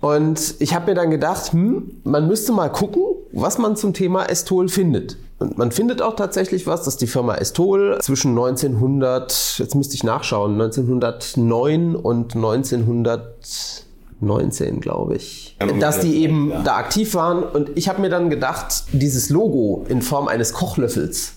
[0.00, 4.26] Und ich habe mir dann gedacht, hm, man müsste mal gucken, was man zum Thema
[4.26, 5.16] Estol findet.
[5.38, 10.02] Und man findet auch tatsächlich was, dass die Firma Estol zwischen 1900, jetzt müsste ich
[10.04, 17.42] nachschauen, 1909 und 1919, glaube ich, dass die eben da aktiv waren.
[17.42, 21.34] Und ich habe mir dann gedacht, dieses Logo in Form eines Kochlöffels,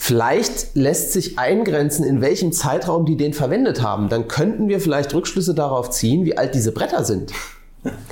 [0.00, 4.08] Vielleicht lässt sich eingrenzen, in welchem Zeitraum die den verwendet haben.
[4.08, 7.32] Dann könnten wir vielleicht Rückschlüsse darauf ziehen, wie alt diese Bretter sind.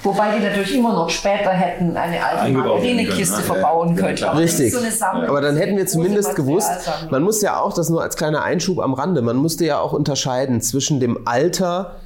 [0.02, 4.16] Wobei die natürlich immer noch später hätten eine alte Margarinekiste verbauen können.
[4.16, 4.72] Ja, Richtig.
[4.72, 6.70] So Aber dann hätten wir zumindest gewusst,
[7.10, 9.92] man muss ja auch, das nur als kleiner Einschub am Rande, man musste ja auch
[9.92, 11.96] unterscheiden zwischen dem Alter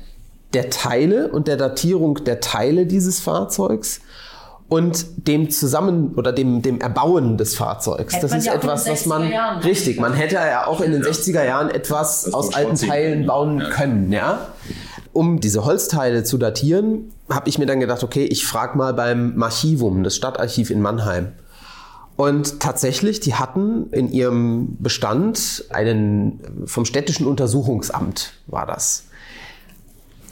[0.54, 4.00] der Teile und der Datierung der Teile dieses Fahrzeugs
[4.70, 8.14] und dem Zusammen- oder dem, dem Erbauen des Fahrzeugs.
[8.14, 11.02] Hätte das ist ja etwas, was man Jahren richtig, man hätte ja auch in den
[11.02, 14.46] 60er Jahren etwas aus alten Teilen bauen können, ja.
[15.12, 19.36] Um diese Holzteile zu datieren, habe ich mir dann gedacht, okay, ich frage mal beim
[19.36, 21.32] Marchivum, das Stadtarchiv in Mannheim.
[22.16, 29.04] Und tatsächlich, die hatten in ihrem Bestand einen vom städtischen Untersuchungsamt war das.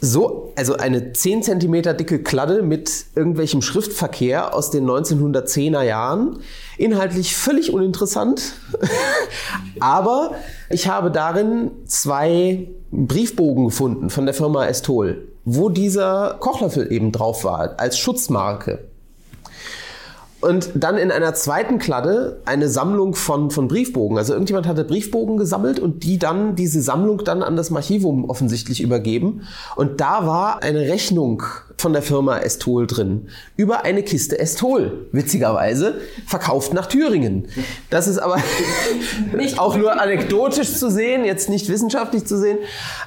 [0.01, 6.39] So, also eine 10 cm dicke Kladde mit irgendwelchem Schriftverkehr aus den 1910er Jahren.
[6.77, 8.53] Inhaltlich völlig uninteressant.
[9.79, 10.35] Aber
[10.69, 17.43] ich habe darin zwei Briefbogen gefunden von der Firma Estol, wo dieser Kochlöffel eben drauf
[17.43, 18.88] war, als Schutzmarke.
[20.41, 24.17] Und dann in einer zweiten Kladde eine Sammlung von, von Briefbogen.
[24.17, 28.81] Also irgendjemand hatte Briefbogen gesammelt und die dann, diese Sammlung dann an das Archivum offensichtlich
[28.81, 29.41] übergeben.
[29.75, 31.43] Und da war eine Rechnung
[31.77, 33.27] von der Firma Estol drin.
[33.57, 37.47] Über eine Kiste Estol, witzigerweise, verkauft nach Thüringen.
[37.89, 38.37] Das ist aber
[39.57, 42.59] auch nur anekdotisch zu sehen, jetzt nicht wissenschaftlich zu sehen.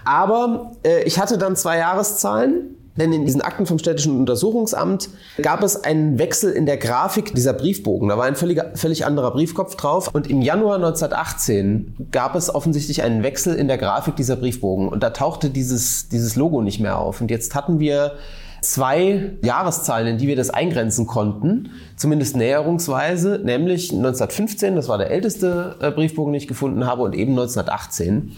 [0.04, 5.08] Aber äh, ich hatte dann zwei Jahreszahlen denn in diesen Akten vom städtischen Untersuchungsamt
[5.40, 8.08] gab es einen Wechsel in der Grafik dieser Briefbogen.
[8.08, 10.10] Da war ein völlig, völlig anderer Briefkopf drauf.
[10.12, 14.88] Und im Januar 1918 gab es offensichtlich einen Wechsel in der Grafik dieser Briefbogen.
[14.88, 17.20] Und da tauchte dieses, dieses Logo nicht mehr auf.
[17.20, 18.12] Und jetzt hatten wir
[18.60, 25.10] zwei Jahreszahlen, in die wir das eingrenzen konnten, zumindest näherungsweise, nämlich 1915, das war der
[25.10, 28.32] älteste äh, Briefbogen, den ich gefunden habe, und eben 1918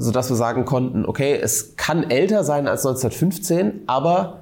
[0.00, 4.38] sodass wir sagen konnten, okay, es kann älter sein als 1915, aber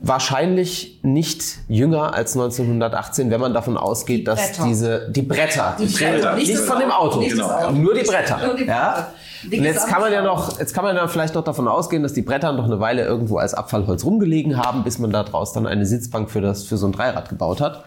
[0.00, 6.36] wahrscheinlich nicht jünger als 1918, wenn man davon ausgeht, dass diese die Bretter, die Bretter,
[6.36, 7.72] nicht, nicht von dem Auto, Auto.
[7.72, 8.92] nur die Bretter, Nur die ja.
[8.92, 9.12] Bretter.
[9.42, 12.02] Die Und jetzt kann man ja noch, jetzt kann man ja vielleicht noch davon ausgehen,
[12.02, 15.52] dass die Bretter noch eine Weile irgendwo als Abfallholz rumgelegen haben, bis man da draus
[15.52, 17.84] dann eine Sitzbank für das für so ein Dreirad gebaut hat.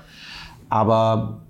[0.70, 1.42] Aber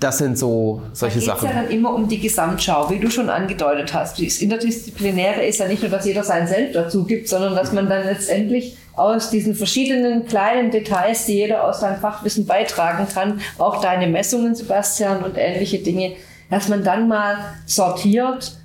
[0.00, 1.48] das sind so solche Da geht es Sachen.
[1.48, 4.20] ja dann immer um die Gesamtschau, wie du schon angedeutet hast.
[4.20, 7.88] Das Interdisziplinäre ist ja nicht nur, dass jeder seinen Senf dazu gibt, sondern dass man
[7.88, 13.80] dann letztendlich aus diesen verschiedenen kleinen Details, die jeder aus seinem Fachwissen beitragen kann, auch
[13.82, 16.12] deine Messungen, Sebastian, und ähnliche Dinge,
[16.50, 18.56] dass man dann mal sortiert,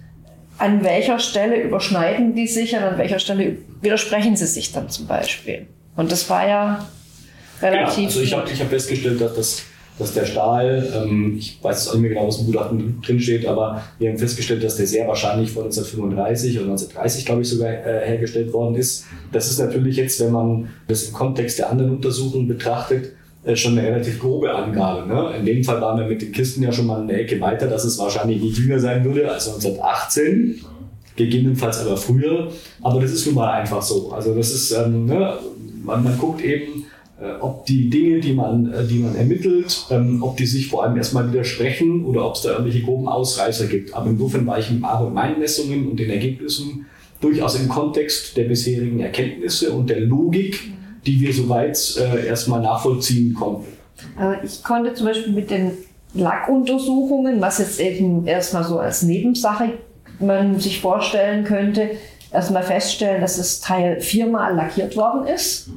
[0.58, 5.08] an welcher Stelle überschneiden die sich und an welcher Stelle widersprechen sie sich dann zum
[5.08, 5.68] Beispiel.
[5.98, 6.86] Und das war ja
[7.60, 8.06] Genau, relativ.
[8.06, 9.64] also ich habe ich hab festgestellt, dass, das,
[10.00, 13.46] dass der Stahl, ähm, ich weiß auch nicht mehr genau, was im Gutachten drin steht,
[13.46, 17.70] aber wir haben festgestellt, dass der sehr wahrscheinlich vor 1935 oder 1930, glaube ich, sogar
[17.70, 19.06] äh, hergestellt worden ist.
[19.32, 23.78] Das ist natürlich jetzt, wenn man das im Kontext der anderen Untersuchungen betrachtet, äh, schon
[23.78, 25.08] eine relativ grobe Angabe.
[25.08, 25.38] Ne?
[25.40, 27.84] In dem Fall waren wir mit den Kisten ja schon mal eine Ecke weiter, dass
[27.84, 30.62] es wahrscheinlich nicht jünger sein würde als 1918
[31.16, 32.52] gegebenenfalls aber früher.
[32.82, 34.12] Aber das ist nun mal einfach so.
[34.12, 35.38] Also das ist, ähm, ne,
[35.84, 36.86] man, man guckt eben,
[37.40, 40.98] ob die Dinge, die man, äh, die man ermittelt, ähm, ob die sich vor allem
[40.98, 43.94] erstmal widersprechen oder ob es da irgendwelche groben Ausreißer gibt.
[43.94, 46.86] Aber insofern war ich mit Aro und meinen Messungen und den Ergebnissen
[47.20, 50.72] durchaus im Kontext der bisherigen Erkenntnisse und der Logik,
[51.06, 53.68] die wir soweit äh, erstmal nachvollziehen konnten.
[54.20, 55.72] Äh, Ich konnte zum Beispiel mit den
[56.14, 59.74] Lackuntersuchungen, was jetzt eben erstmal so als Nebensache
[60.20, 61.92] man sich vorstellen könnte,
[62.32, 65.70] erstmal feststellen, dass das Teil viermal lackiert worden ist.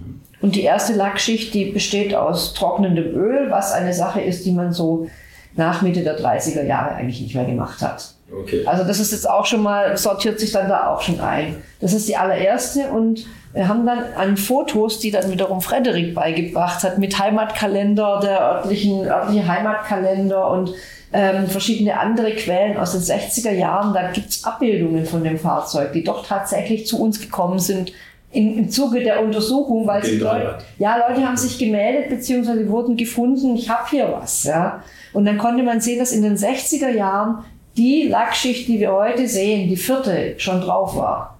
[0.44, 4.74] Und die erste Lackschicht, die besteht aus trocknendem Öl, was eine Sache ist, die man
[4.74, 5.08] so
[5.56, 8.12] nach Mitte der 30er Jahre eigentlich nicht mehr gemacht hat.
[8.42, 8.62] Okay.
[8.66, 11.56] Also das ist jetzt auch schon mal, sortiert sich dann da auch schon ein.
[11.80, 16.82] Das ist die allererste und wir haben dann an Fotos, die dann wiederum Frederik beigebracht
[16.82, 20.74] hat, mit Heimatkalender, der örtlichen, örtliche Heimatkalender und
[21.14, 23.94] ähm, verschiedene andere Quellen aus den 60er Jahren.
[23.94, 27.92] Da gibt's Abbildungen von dem Fahrzeug, die doch tatsächlich zu uns gekommen sind
[28.34, 32.68] in, im Zuge der Untersuchung, weil sie Den Leute, ja, Leute haben sich gemeldet, beziehungsweise
[32.68, 34.44] wurden gefunden, ich habe hier was.
[34.44, 34.82] Ja.
[35.12, 37.44] Und dann konnte man sehen, dass in den 60er Jahren
[37.76, 41.38] die Lackschicht, die wir heute sehen, die vierte, schon drauf war.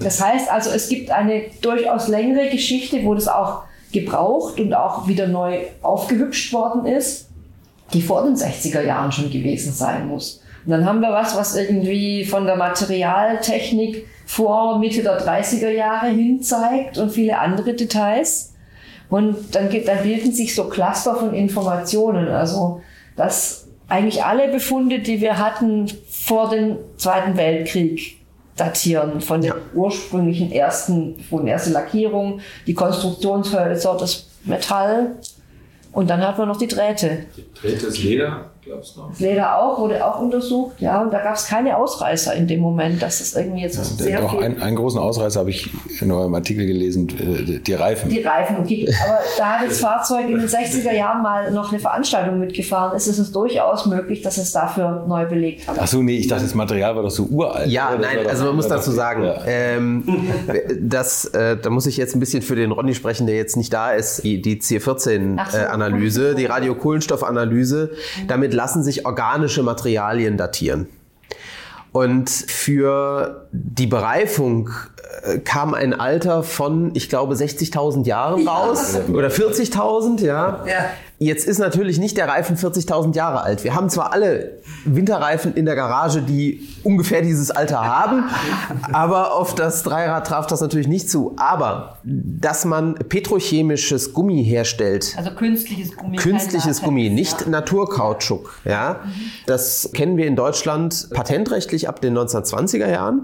[0.00, 5.06] Das heißt also, es gibt eine durchaus längere Geschichte, wo das auch gebraucht und auch
[5.06, 7.28] wieder neu aufgehübscht worden ist,
[7.92, 10.42] die vor den 60er Jahren schon gewesen sein muss.
[10.64, 16.08] Und dann haben wir was, was irgendwie von der Materialtechnik vor Mitte der 30er Jahre
[16.08, 18.54] hin zeigt und viele andere Details.
[19.10, 22.28] Und dann, gibt, dann bilden sich so Cluster von Informationen.
[22.28, 22.80] Also,
[23.16, 28.18] dass eigentlich alle Befunde, die wir hatten vor dem Zweiten Weltkrieg,
[28.56, 29.20] datieren.
[29.20, 35.16] Von den ursprünglichen ersten Befunden, erste Lackierung, die Konstruktionshölzer, das Metall.
[35.92, 37.26] Und dann hat man noch die Drähte.
[37.60, 41.76] Drehtes Leder, glaubst du Leder auch, wurde auch untersucht, ja, und da gab es keine
[41.76, 44.42] Ausreißer in dem Moment, dass das irgendwie jetzt sehr Doch, viel...
[44.42, 48.08] ein, einen großen Ausreißer habe ich in eurem Artikel gelesen, äh, die Reifen.
[48.08, 48.88] Die Reifen, okay.
[49.04, 53.06] Aber da hat das Fahrzeug in den 60er Jahren mal noch eine Veranstaltung mitgefahren ist,
[53.06, 55.76] ist es durchaus möglich, dass es dafür neu belegt hat.
[55.78, 57.68] Ach so, nee, ich dachte, das Material war doch so uralt.
[57.70, 57.98] Ja, oder?
[57.98, 59.42] Nein, also man muss dazu sagen, Ja.
[59.46, 60.04] ähm,
[60.80, 63.72] das, äh, da muss ich jetzt ein bisschen für den Ronny sprechen, der jetzt nicht
[63.72, 67.90] da ist, die, die Ach so, C14-Analyse, die Radiokohlenstoffanalyse.
[68.28, 70.88] Damit lassen sich organische Materialien datieren.
[71.92, 74.70] Und für die Bereifung
[75.22, 80.64] äh, kam ein Alter von, ich glaube, 60.000 Jahren raus oder 40.000, ja.
[80.66, 80.90] Ja.
[81.24, 83.64] Jetzt ist natürlich nicht der Reifen 40.000 Jahre alt.
[83.64, 88.24] Wir haben zwar alle Winterreifen in der Garage, die ungefähr dieses Alter haben,
[88.92, 91.32] aber auf das Dreirad traf das natürlich nicht zu.
[91.38, 96.16] Aber dass man petrochemisches Gummi herstellt, Also künstliches Gummi.
[96.18, 97.48] künstliches Gummi, nicht ja.
[97.48, 99.00] Naturkautschuk, ja,
[99.46, 103.22] das kennen wir in Deutschland patentrechtlich ab den 1920er Jahren.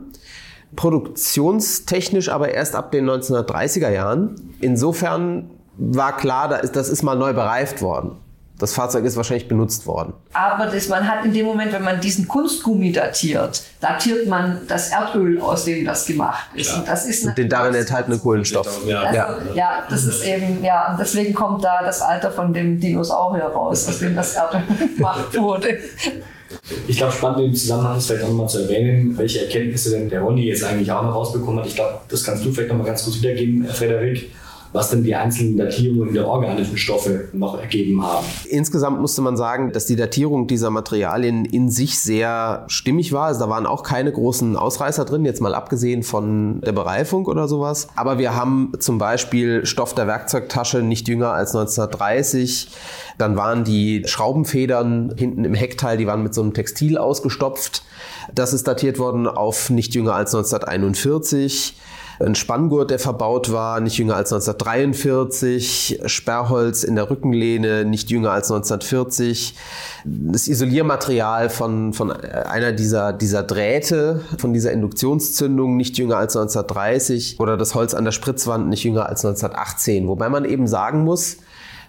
[0.75, 4.37] Produktionstechnisch aber erst ab den 1930er Jahren.
[4.61, 8.13] Insofern war klar, da ist- das ist mal neu bereift worden.
[8.59, 10.13] Das Fahrzeug ist wahrscheinlich benutzt worden.
[10.35, 14.91] Aber das, man hat in dem Moment, wenn man diesen Kunstgummi datiert, datiert man das
[14.91, 16.77] Erdöl, aus dem das gemacht ist.
[16.77, 18.87] Und das ist Und den darin enthaltenen Kohlenstoff.
[18.87, 19.01] Ja.
[19.01, 19.39] Also, Ja.
[19.55, 19.71] ja.
[19.89, 23.99] das ist eben, ja, und deswegen kommt da das Alter von dem Dinosaurier raus, aus
[24.01, 24.61] dem das Erdöl
[24.97, 25.79] gemacht wurde.
[26.87, 30.21] Ich glaube, spannend im Zusammenhang ist vielleicht auch nochmal zu erwähnen, welche Erkenntnisse denn der
[30.21, 31.67] Ronny jetzt eigentlich auch noch rausbekommen hat.
[31.67, 34.31] Ich glaube, das kannst du vielleicht nochmal ganz kurz wiedergeben, Frederik,
[34.73, 38.25] was denn die einzelnen Datierungen der organischen Stoffe noch ergeben haben.
[38.49, 43.27] Insgesamt musste man sagen, dass die Datierung dieser Materialien in sich sehr stimmig war.
[43.27, 47.49] Also da waren auch keine großen Ausreißer drin, jetzt mal abgesehen von der Bereifung oder
[47.49, 47.89] sowas.
[47.97, 52.69] Aber wir haben zum Beispiel Stoff der Werkzeugtasche nicht jünger als 1930.
[53.19, 57.83] Dann waren die Schraubenfedern hinten im Heckteil, die waren mit so einem Textil ausgestopft.
[58.35, 61.75] Das ist datiert worden auf nicht jünger als 1941.
[62.23, 66.01] Ein Spanngurt, der verbaut war, nicht jünger als 1943.
[66.05, 69.55] Sperrholz in der Rückenlehne, nicht jünger als 1940.
[70.05, 77.41] Das Isoliermaterial von, von einer dieser, dieser Drähte, von dieser Induktionszündung, nicht jünger als 1930.
[77.41, 80.07] Oder das Holz an der Spritzwand, nicht jünger als 1918.
[80.07, 81.39] Wobei man eben sagen muss,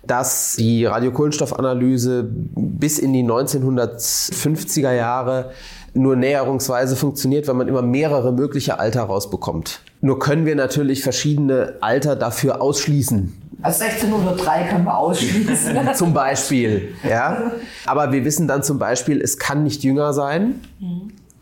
[0.08, 5.52] dass die Radiokohlenstoffanalyse bis in die 1950er Jahre
[5.94, 9.82] nur näherungsweise funktioniert, wenn man immer mehrere mögliche Alter rausbekommt.
[10.02, 13.38] Nur können wir natürlich verschiedene Alter dafür ausschließen.
[13.62, 15.78] Also 1603 können wir ausschließen.
[15.96, 17.52] Zum Beispiel, ja.
[17.86, 20.62] Aber wir wissen dann zum Beispiel, es kann nicht jünger sein.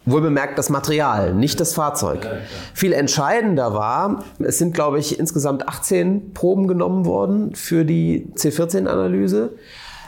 [0.05, 2.27] Wohlbemerkt das Material, nicht das Fahrzeug.
[2.73, 9.51] Viel entscheidender war, es sind, glaube ich, insgesamt 18 Proben genommen worden für die C14-Analyse.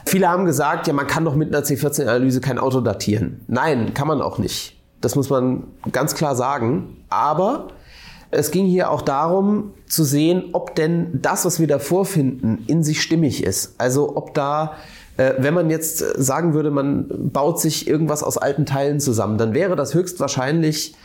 [0.05, 3.41] Viele haben gesagt, ja, man kann doch mit einer C14-Analyse kein Auto datieren.
[3.47, 4.77] Nein, kann man auch nicht.
[4.99, 6.97] Das muss man ganz klar sagen.
[7.09, 7.69] Aber
[8.31, 12.83] es ging hier auch darum zu sehen, ob denn das, was wir da vorfinden, in
[12.83, 13.75] sich stimmig ist.
[13.77, 14.73] Also ob da,
[15.17, 19.53] äh, wenn man jetzt sagen würde, man baut sich irgendwas aus alten Teilen zusammen, dann
[19.53, 20.95] wäre das höchstwahrscheinlich,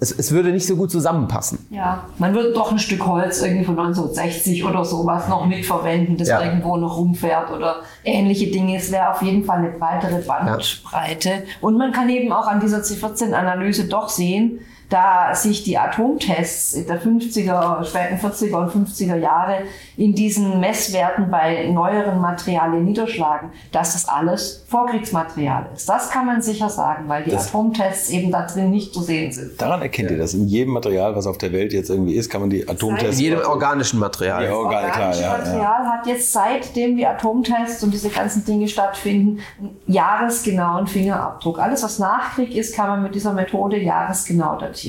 [0.00, 1.58] es, es würde nicht so gut zusammenpassen.
[1.70, 6.28] Ja, man würde doch ein Stück Holz irgendwie von 1960 oder sowas noch mitverwenden, das
[6.28, 6.42] Ja.
[6.42, 8.76] irgendwo noch rumfährt oder ähnliche Dinge.
[8.76, 11.44] Es wäre auf jeden Fall eine breitere Bandbreite.
[11.60, 17.00] Und man kann eben auch an dieser C14-Analyse doch sehen, da sich die Atomtests der
[17.00, 19.62] 50er, späten 40er und 50er Jahre
[19.96, 25.88] in diesen Messwerten bei neueren Materialien niederschlagen, dass das alles Vorkriegsmaterial ist.
[25.88, 29.60] Das kann man sicher sagen, weil die Atomtests eben da drin nicht zu sehen sind.
[29.60, 30.34] Daran erkennt ihr das.
[30.34, 33.18] In jedem Material, was auf der Welt jetzt irgendwie ist, kann man die Atomtests.
[33.18, 34.44] In jedem organischen Material.
[34.44, 35.38] Ja, Organ, klar, organische ja, ja.
[35.38, 41.60] Material hat jetzt seitdem die Atomtests und diese ganzen Dinge stattfinden, einen jahresgenauen Fingerabdruck.
[41.60, 44.79] Alles, was Nachkrieg ist, kann man mit dieser Methode jahresgenau datieren.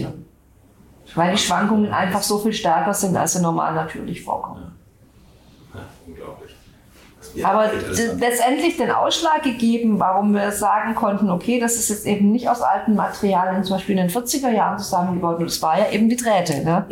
[1.15, 4.70] Weil die Schwankungen einfach so viel stärker sind, als sie normal natürlich vorkommen.
[7.33, 7.45] Unglaublich.
[7.45, 7.69] Aber
[8.19, 12.61] letztendlich den Ausschlag gegeben, warum wir sagen konnten, okay, das ist jetzt eben nicht aus
[12.61, 16.15] alten Materialien, zum Beispiel in den 40er Jahren zusammengebaut, und das war ja eben die
[16.15, 16.63] Drähte.
[16.63, 16.85] Ne?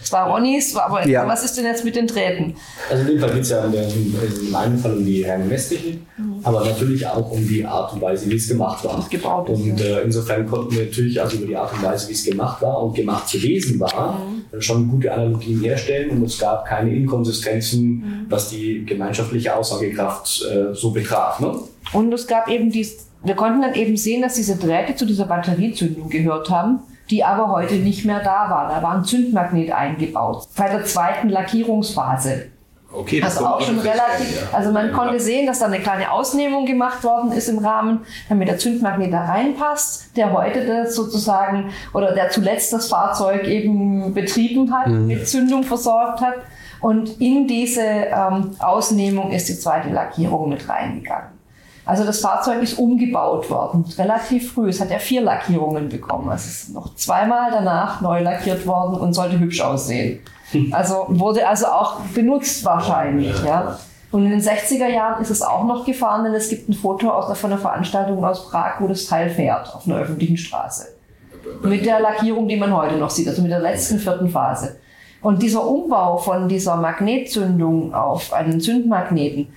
[0.00, 1.26] Das war Ronnys, aber Ja.
[1.26, 2.54] was ist denn jetzt mit den Drähten?
[2.90, 5.44] Also in dem Fall geht es ja in, der, in einem Fall um die reine
[5.44, 6.00] Messtechnik,
[6.42, 8.98] aber natürlich auch um die Art und Weise, wie es gemacht war.
[8.98, 9.86] es gebaut ist, Und ja.
[9.98, 12.82] äh, insofern konnten wir natürlich also über die Art und Weise, wie es gemacht war
[12.82, 18.50] und gemacht gewesen war, äh, schon gute Analogien herstellen und es gab keine Inkonsistenzen, was
[18.50, 21.40] die gemeinschaftliche Aussagekraft äh, so betraf.
[21.40, 21.54] Ne?
[21.92, 25.26] Und es gab eben dies, wir konnten dann eben sehen, dass diese Drähte zu dieser
[25.26, 26.80] Batteriezündung gehört haben,
[27.10, 28.68] die aber heute nicht mehr da war.
[28.68, 30.46] Da war ein Zündmagnet eingebaut.
[30.56, 32.46] Bei der zweiten Lackierungsphase.
[32.90, 37.04] Okay, Also auch schon relativ, also man konnte sehen, dass da eine kleine Ausnehmung gemacht
[37.04, 42.30] worden ist im Rahmen, damit der Zündmagnet da reinpasst, der heute das sozusagen oder der
[42.30, 46.36] zuletzt das Fahrzeug eben betrieben hat, mit Zündung versorgt hat.
[46.80, 51.37] Und in diese ähm, Ausnehmung ist die zweite Lackierung mit reingegangen.
[51.88, 54.68] Also das Fahrzeug ist umgebaut worden, relativ früh.
[54.68, 56.30] Es hat ja vier Lackierungen bekommen.
[56.34, 60.20] Es ist noch zweimal danach neu lackiert worden und sollte hübsch aussehen.
[60.70, 63.78] Also wurde also auch benutzt wahrscheinlich, ja.
[64.10, 67.08] Und in den 60er Jahren ist es auch noch gefahren, denn es gibt ein Foto
[67.08, 70.88] aus, von einer Veranstaltung aus Prag, wo das Teil fährt auf einer öffentlichen Straße.
[71.62, 74.76] Mit der Lackierung, die man heute noch sieht, also mit der letzten vierten Phase.
[75.22, 79.48] Und dieser Umbau von dieser Magnetzündung auf einen Zündmagneten,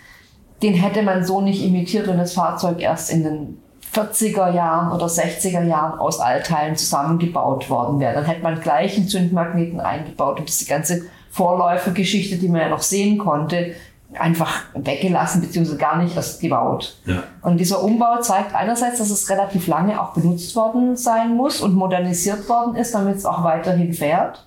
[0.62, 3.58] den hätte man so nicht imitiert, wenn das Fahrzeug erst in den
[3.94, 8.14] 40er Jahren oder 60er Jahren aus Altteilen zusammengebaut worden wäre.
[8.14, 12.82] Dann hätte man gleich einen Zündmagneten eingebaut und diese ganze Vorläufergeschichte, die man ja noch
[12.82, 13.74] sehen konnte,
[14.18, 15.76] einfach weggelassen bzw.
[15.78, 16.98] gar nicht erst gebaut.
[17.06, 17.24] Ja.
[17.42, 21.76] Und dieser Umbau zeigt einerseits, dass es relativ lange auch benutzt worden sein muss und
[21.76, 24.46] modernisiert worden ist, damit es auch weiterhin fährt.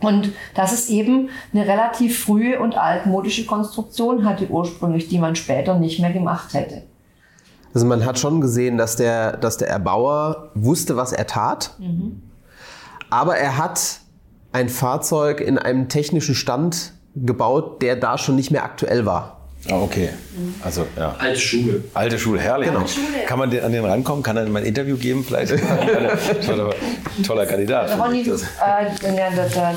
[0.00, 5.78] Und dass es eben eine relativ frühe und altmodische Konstruktion hatte ursprünglich, die man später
[5.78, 6.82] nicht mehr gemacht hätte.
[7.74, 12.22] Also man hat schon gesehen, dass der, dass der Erbauer wusste, was er tat, mhm.
[13.10, 14.00] aber er hat
[14.52, 19.39] ein Fahrzeug in einem technischen Stand gebaut, der da schon nicht mehr aktuell war.
[19.68, 20.08] Ah, okay.
[20.64, 21.14] Also, ja.
[21.18, 21.84] Alte Schule.
[21.92, 22.68] Alte Schule, herrlich.
[22.68, 22.86] Genau.
[22.86, 23.24] Schule.
[23.26, 24.22] Kann man den, an den rankommen?
[24.22, 25.52] Kann er mal ein Interview geben vielleicht?
[26.46, 26.74] toller,
[27.26, 27.98] toller Kandidat.
[27.98, 28.24] Ronny, äh,
[29.02, 29.74] der, der, der,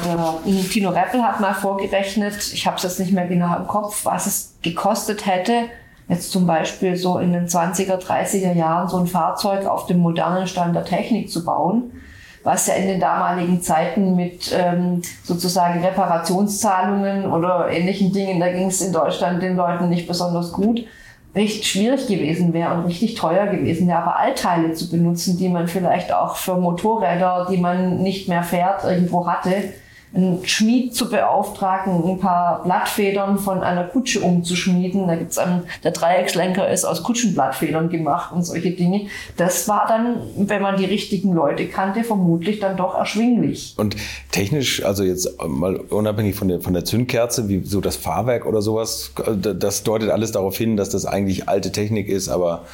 [0.69, 4.25] Tino Reppel hat mal vorgerechnet, ich habe es jetzt nicht mehr genau im Kopf, was
[4.25, 5.65] es gekostet hätte,
[6.07, 10.47] jetzt zum Beispiel so in den 20er, 30er Jahren so ein Fahrzeug auf dem modernen
[10.47, 11.91] Stand der Technik zu bauen
[12.43, 18.67] was ja in den damaligen Zeiten mit ähm, sozusagen Reparationszahlungen oder ähnlichen Dingen, da ging
[18.67, 20.85] es in Deutschland den Leuten nicht besonders gut,
[21.35, 23.99] recht schwierig gewesen wäre und richtig teuer gewesen wäre.
[23.99, 28.83] Aber Altteile zu benutzen, die man vielleicht auch für Motorräder, die man nicht mehr fährt,
[28.83, 29.73] irgendwo hatte,
[30.15, 35.07] einen Schmied zu beauftragen, ein paar Blattfedern von einer Kutsche umzuschmieden.
[35.07, 39.07] Da gibt's einen, der Dreieckslenker ist aus Kutschenblattfedern gemacht und solche Dinge.
[39.37, 43.73] Das war dann, wenn man die richtigen Leute kannte, vermutlich dann doch erschwinglich.
[43.77, 43.95] Und
[44.31, 48.61] technisch, also jetzt mal unabhängig von der, von der Zündkerze, wie so das Fahrwerk oder
[48.61, 52.65] sowas, das deutet alles darauf hin, dass das eigentlich alte Technik ist, aber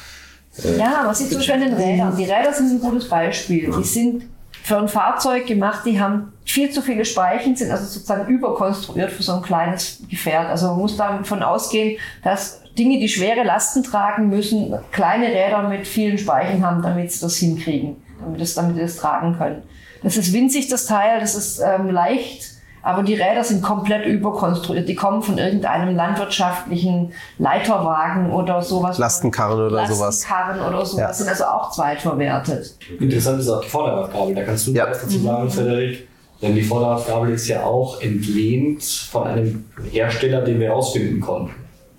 [0.62, 2.16] äh ja, aber sieht so schön in den Rädern.
[2.16, 3.72] Die Räder sind ein gutes Beispiel.
[3.78, 4.24] Die sind
[4.62, 9.22] für ein Fahrzeug gemacht, die haben viel zu viele Speichen, sind also sozusagen überkonstruiert für
[9.22, 10.48] so ein kleines Gefährt.
[10.48, 15.86] Also man muss davon ausgehen, dass Dinge, die schwere Lasten tragen müssen, kleine Räder mit
[15.86, 19.62] vielen Speichen haben, damit sie das hinkriegen, damit, das, damit sie das tragen können.
[20.02, 22.49] Das ist winzig, das Teil, das ist ähm, leicht
[22.82, 24.88] aber die Räder sind komplett überkonstruiert.
[24.88, 28.98] Die kommen von irgendeinem landwirtschaftlichen Leiterwagen oder sowas.
[28.98, 30.26] Lastenkarren oder Lastenkarren sowas.
[30.26, 31.12] Lastenkarren oder sowas ja.
[31.12, 32.76] sind also auch zweitverwertet.
[32.98, 34.34] Interessant ist auch die Vorderradgabel.
[34.34, 34.88] Da kannst du ja.
[34.88, 35.50] was dazu sagen, mhm.
[35.50, 36.08] Frederik.
[36.42, 41.54] Denn die Vorderradgabel ist ja auch entlehnt von einem Hersteller, den wir herausfinden konnten.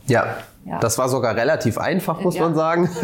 [0.08, 0.38] Ja.
[0.66, 0.80] Ja.
[0.80, 2.44] Das war sogar relativ einfach, muss ja.
[2.44, 2.90] man sagen.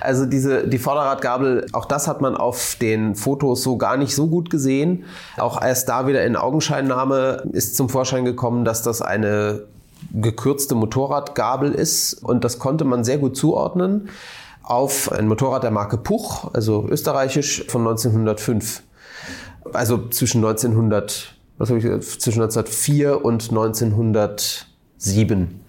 [0.00, 4.26] Also diese, die Vorderradgabel, auch das hat man auf den Fotos so gar nicht so
[4.26, 5.04] gut gesehen.
[5.36, 9.64] Auch erst da wieder in Augenscheinnahme ist zum Vorschein gekommen, dass das eine
[10.12, 14.08] gekürzte Motorradgabel ist und das konnte man sehr gut zuordnen
[14.62, 18.82] auf ein Motorrad der Marke Puch, also österreichisch von 1905.
[19.72, 25.61] Also zwischen 1900, was habe ich gesagt, zwischen 1904 und 1907.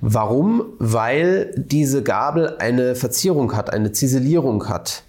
[0.00, 0.64] Warum?
[0.78, 5.02] Weil diese Gabel eine Verzierung hat, eine Ziselierung hat.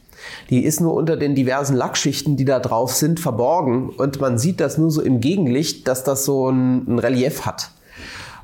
[0.49, 4.59] Die ist nur unter den diversen Lackschichten, die da drauf sind, verborgen und man sieht
[4.59, 7.69] das nur so im Gegenlicht, dass das so ein, ein Relief hat.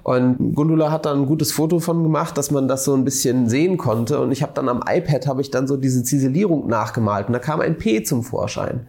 [0.04, 3.48] Und Gundula hat da ein gutes Foto von gemacht, dass man das so ein bisschen
[3.48, 4.20] sehen konnte.
[4.20, 7.40] Und ich habe dann am iPad habe ich dann so diese Ziselierung nachgemalt und da
[7.40, 8.88] kam ein P zum Vorschein.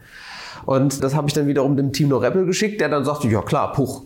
[0.64, 3.42] Und das habe ich dann wiederum dem Team No Rebel geschickt, der dann sagte, ja
[3.42, 4.03] klar, Puch,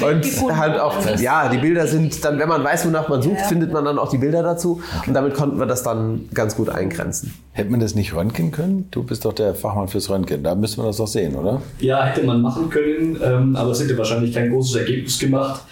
[0.00, 3.44] und halt auch, ja, die Bilder sind dann, wenn man weiß, wonach man sucht, ja.
[3.44, 4.80] findet man dann auch die Bilder dazu.
[5.06, 7.34] Und damit konnten wir das dann ganz gut eingrenzen.
[7.52, 8.88] Hätte man das nicht röntgen können?
[8.90, 10.42] Du bist doch der Fachmann fürs Röntgen.
[10.42, 11.60] Da müsste man das doch sehen, oder?
[11.80, 15.62] Ja, hätte man machen können, ähm, aber es hätte wahrscheinlich kein großes Ergebnis gemacht.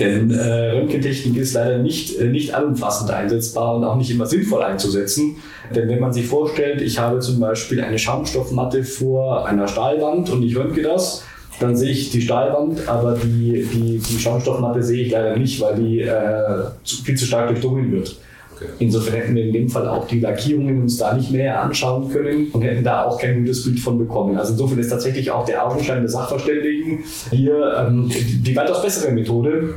[0.00, 4.62] Denn äh, Röntgentechnik ist leider nicht, äh, nicht allumfassend einsetzbar und auch nicht immer sinnvoll
[4.62, 5.36] einzusetzen.
[5.74, 10.42] Denn wenn man sich vorstellt, ich habe zum Beispiel eine Schaumstoffmatte vor einer Stahlwand und
[10.42, 11.22] ich röntge das,
[11.60, 15.76] dann sehe ich die Stahlwand, aber die, die, die Schaumstoffmatte sehe ich leider nicht, weil
[15.76, 18.16] die äh, zu, viel zu stark durchdrungen wird.
[18.56, 18.70] Okay.
[18.78, 22.48] Insofern hätten wir in dem Fall auch die Lackierungen uns da nicht mehr anschauen können
[22.52, 24.36] und hätten da auch kein gutes Bild von bekommen.
[24.36, 29.12] Also insofern ist tatsächlich auch der Augenschein des Sachverständigen hier ähm, die, die weitaus bessere
[29.12, 29.74] Methode.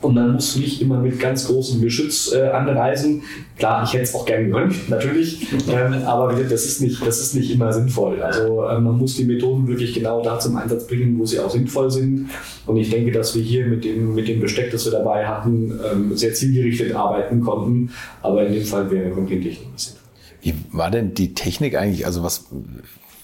[0.00, 3.22] Und man muss nicht immer mit ganz großem Geschütz äh, anreisen.
[3.56, 7.34] Klar, ich hätte es auch gern gewünscht, natürlich, ähm, aber das ist, nicht, das ist
[7.34, 8.22] nicht immer sinnvoll.
[8.22, 11.50] Also äh, man muss die Methoden wirklich genau da zum Einsatz bringen, wo sie auch
[11.50, 12.30] sinnvoll sind.
[12.66, 15.80] Und ich denke, dass wir hier mit dem, mit dem Besteck, das wir dabei hatten,
[15.92, 17.90] ähm, sehr zielgerichtet arbeiten konnten.
[18.22, 19.98] Aber in dem Fall wäre Röntgentechnik sinnvoll.
[20.40, 22.46] Wie war denn die Technik eigentlich, also was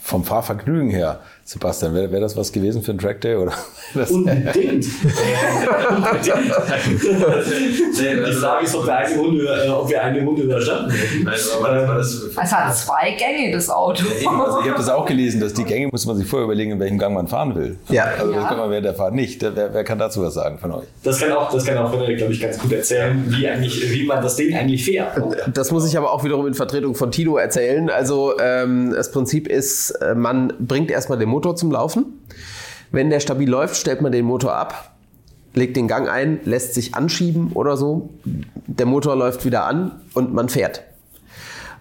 [0.03, 3.37] vom Fahrvergnügen her, Sebastian, wäre wär das was gewesen für ein Trackday?
[3.37, 3.53] Oder
[3.95, 4.85] das Unbedingt.
[7.95, 11.29] Die Frage ist, ob wir eine Runde, äh, ob wir eine Runde überstanden hätten.
[11.29, 11.53] Es
[12.53, 14.05] hat zwei Gänge, das Auto.
[14.05, 16.81] Also ich habe das auch gelesen, dass die Gänge muss man sich vorher überlegen, in
[16.81, 17.77] welchem Gang man fahren will.
[17.91, 18.05] Ja.
[18.19, 18.49] Also das Ja.
[18.49, 19.43] kann man während der Fahrt nicht.
[19.43, 20.85] Wer, wer kann dazu was sagen von euch?
[21.03, 24.05] Das kann auch, das kann auch Frederik, glaube ich, ganz gut erzählen, wie, eigentlich, wie
[24.07, 25.21] man das Ding eigentlich fährt.
[25.53, 27.91] Das muss ich aber auch wiederum in Vertretung von Tino erzählen.
[27.91, 32.20] Also ähm, das Prinzip ist, äh, man bringt erstmal den Motor zum Laufen.
[32.93, 34.95] Wenn der stabil läuft, stellt man den Motor ab,
[35.53, 38.11] legt den Gang ein, lässt sich anschieben oder so.
[38.68, 40.85] Der Motor läuft wieder an und man fährt.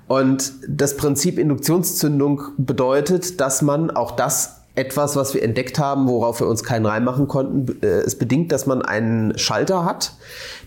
[0.07, 6.39] Und das Prinzip Induktionszündung bedeutet, dass man auch das etwas, was wir entdeckt haben, worauf
[6.39, 10.13] wir uns keinen reinmachen konnten, äh, es bedingt, dass man einen Schalter hat,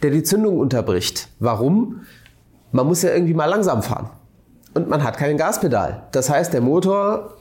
[0.05, 1.29] der die Zündung unterbricht.
[1.41, 2.03] Warum?
[2.71, 4.11] Man muss ja irgendwie mal langsam fahren.
[4.75, 6.05] Und man hat kein Gaspedal.
[6.13, 7.36] Das heißt, der Motor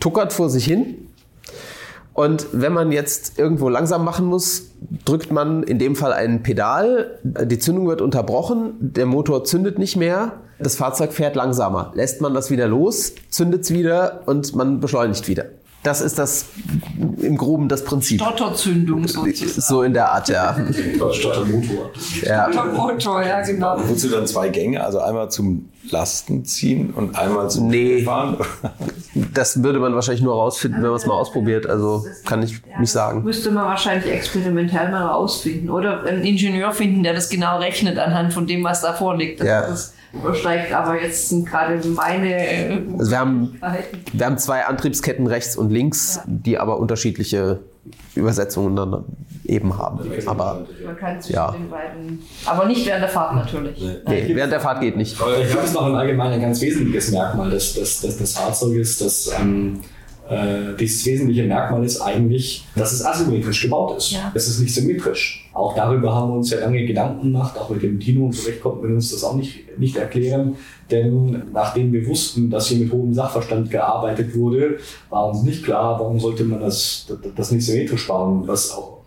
[0.00, 1.08] tuckert vor sich hin.
[2.18, 4.72] Und wenn man jetzt irgendwo langsam machen muss,
[5.04, 9.94] drückt man in dem Fall ein Pedal, die Zündung wird unterbrochen, der Motor zündet nicht
[9.94, 11.92] mehr, das Fahrzeug fährt langsamer.
[11.94, 15.44] Lässt man das wieder los, zündet es wieder und man beschleunigt wieder.
[15.84, 16.46] Das ist das
[17.22, 18.20] im Groben das Prinzip.
[18.20, 19.60] Stotterzündung sozusagen.
[19.60, 20.56] So in der Art, ja.
[21.12, 21.90] Statt dem Motor.
[22.22, 22.52] ja.
[22.52, 23.76] Stottermotor, ja genau.
[23.86, 24.82] Wozu dann zwei Gänge?
[24.84, 28.02] Also einmal zum Lasten ziehen und einmal zum Nee.
[28.02, 28.38] Fahren?
[29.34, 31.66] Das würde man wahrscheinlich nur rausfinden, wenn man es mal ausprobiert.
[31.66, 33.24] Also kann ich nicht sagen.
[33.24, 35.70] Müsste man wahrscheinlich experimentell mal rausfinden.
[35.70, 39.42] Oder einen Ingenieur finden, der das genau rechnet anhand von dem, was da vorliegt.
[39.42, 39.62] Ja.
[39.62, 43.60] Das übersteigt aber jetzt sind gerade meine Also wir haben,
[44.12, 47.60] wir haben zwei Antriebsketten rechts und links, die aber unterschiedliche
[48.14, 49.04] Übersetzungen dann
[49.44, 50.00] eben haben.
[50.26, 51.50] Aber Man kann zwischen Ja.
[51.52, 52.22] den beiden.
[52.44, 53.80] Aber nicht während der Fahrt natürlich.
[54.06, 55.20] nee, während der Fahrt geht nicht.
[55.20, 58.18] Aber ich glaube, es ist noch ein allgemein ein ganz wesentliches Merkmal des, des, des,
[58.18, 59.80] des Fahrzeuges, dass ähm,
[60.28, 64.12] äh, dieses wesentliche Merkmal ist eigentlich, dass es asymmetrisch gebaut ist.
[64.12, 64.30] Ja.
[64.34, 65.48] Es ist nicht symmetrisch.
[65.54, 68.60] Auch darüber haben wir uns ja lange Gedanken gemacht, auch mit dem Tino und vielleicht
[68.60, 70.56] konnten wir uns das auch nicht, nicht erklären.
[70.90, 74.78] Denn nachdem wir wussten, dass hier mit hohem Sachverstand gearbeitet wurde,
[75.10, 78.98] war uns nicht klar, warum sollte man das, das nicht symmetrisch bauen, was auch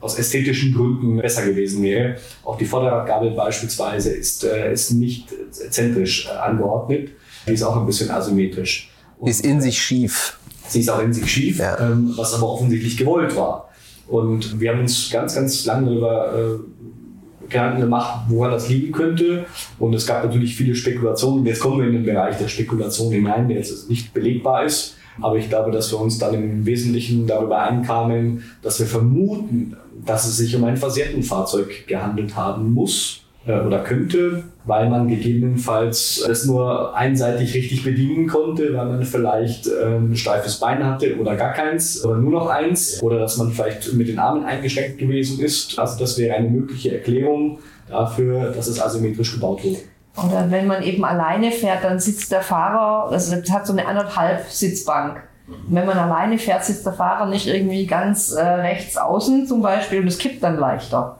[0.00, 2.16] aus ästhetischen Gründen besser gewesen wäre.
[2.42, 7.10] Auch die Vorderradgabel beispielsweise ist, äh, ist nicht zentrisch äh, angeordnet.
[7.46, 8.90] Die ist auch ein bisschen asymmetrisch.
[9.18, 10.38] Und Ist in sich schief.
[10.70, 11.78] Sie ist auch in sich schief, Ja.
[11.80, 13.68] ähm, was aber offensichtlich gewollt war.
[14.06, 19.46] Und wir haben uns ganz, ganz lange darüber äh, Gedanken gemacht, woran das liegen könnte.
[19.78, 21.44] Und es gab natürlich viele Spekulationen.
[21.44, 24.94] Jetzt kommen wir in den Bereich der Spekulation hinein, der jetzt nicht belegbar ist.
[25.20, 30.26] Aber ich glaube, dass wir uns dann im Wesentlichen darüber einkamen, dass wir vermuten, dass
[30.26, 36.44] es sich um ein versehrten Fahrzeug gehandelt haben muss oder könnte, weil man gegebenenfalls es
[36.44, 41.52] nur einseitig richtig bedienen konnte, weil man vielleicht ähm, ein steifes Bein hatte oder gar
[41.52, 45.78] keins oder nur noch eins oder dass man vielleicht mit den Armen eingeschränkt gewesen ist.
[45.78, 49.78] Also das wäre eine mögliche Erklärung dafür, dass es asymmetrisch gebaut wurde.
[50.16, 53.86] Oder wenn man eben alleine fährt, dann sitzt der Fahrer, also das hat so eine
[53.86, 55.22] anderthalb Sitzbank.
[55.46, 59.62] Und wenn man alleine fährt, sitzt der Fahrer nicht irgendwie ganz äh, rechts außen zum
[59.62, 61.19] Beispiel und es kippt dann leichter.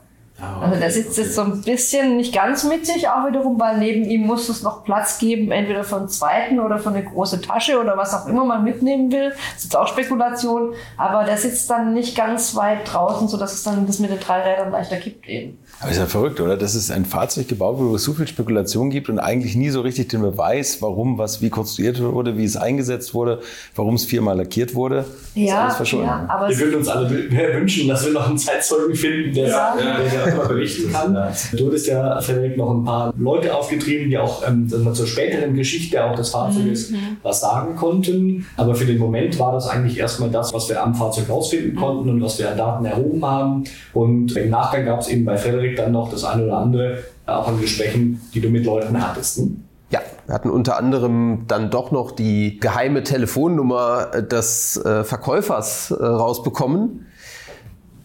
[0.60, 4.22] Also der sitzt jetzt so ein bisschen nicht ganz mittig, auch wiederum, weil neben ihm
[4.26, 7.96] muss es noch Platz geben, entweder für einen zweiten oder für eine große Tasche oder
[7.96, 9.32] was auch immer man mitnehmen will.
[9.54, 13.86] Das ist auch Spekulation, aber der sitzt dann nicht ganz weit draußen, sodass es dann
[13.86, 15.58] das mit den drei Rädern leichter kippt eben.
[15.80, 16.56] Aber ist ja verrückt, oder?
[16.56, 19.70] Dass es ein Fahrzeug gebaut wurde, wo es so viel Spekulation gibt und eigentlich nie
[19.70, 23.40] so richtig den Beweis, warum was wie konstruiert wurde, wie es eingesetzt wurde,
[23.74, 25.04] warum es viermal lackiert wurde.
[25.34, 26.06] ist alles verschwunden.
[26.06, 29.74] ja, aber Wir würden uns alle wünschen, dass wir noch einen Zeitzeugen finden, der, Ja.
[29.76, 31.14] der darüber berichten kann.
[31.52, 36.04] Du hattest ja, Frederik, noch ein paar Leute aufgetrieben, die auch ähm, zur späteren Geschichte
[36.04, 38.46] auch des Fahrzeuges was sagen konnten.
[38.56, 42.08] Aber für den Moment war das eigentlich erstmal das, was wir am Fahrzeug rausfinden konnten
[42.08, 43.64] und was wir an Daten erhoben haben.
[43.92, 47.30] Und im Nachgang gab es eben bei Frederik dann noch das eine oder andere, äh,
[47.30, 49.38] auch an Gesprächen, die du mit Leuten hattest.
[49.38, 49.50] Ne?
[49.90, 56.04] Ja, wir hatten unter anderem dann doch noch die geheime Telefonnummer des äh, Verkäufers äh,
[56.04, 57.06] rausbekommen,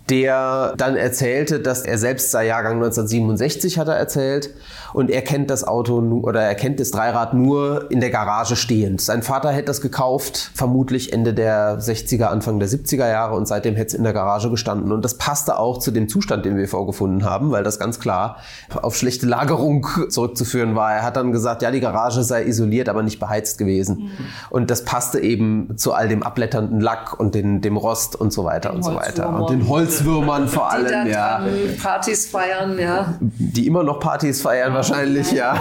[0.10, 4.52] der dann erzählte, dass er selbst sei Jahrgang 1967, hat er erzählt,
[4.94, 9.02] und er kennt das Auto oder er kennt das Dreirad nur in der Garage stehend.
[9.02, 13.76] Sein Vater hätte das gekauft, vermutlich Ende der 60er, Anfang der 70er Jahre und seitdem
[13.76, 14.94] hätte es in der Garage gestanden.
[14.94, 18.38] Und das passte auch zu dem Zustand, den wir vorgefunden haben, weil das ganz klar
[18.82, 20.94] auf schlechte Lagerung zurückzuführen war.
[20.94, 24.12] Er hat dann gesagt, ja, die Garage sei isoliert, aber nicht beheizt gewesen.
[24.50, 28.46] Und das passte eben zu all dem abblätternden Lack und den, dem Rost und so
[28.46, 29.30] weiter und so weiter.
[29.30, 29.68] Und den
[30.00, 31.46] Holzwürmern vor die allem, dann ja.
[31.46, 33.18] ähm, Partys feiern, ja.
[33.20, 35.60] Die immer noch Partys feiern wahrscheinlich, ja.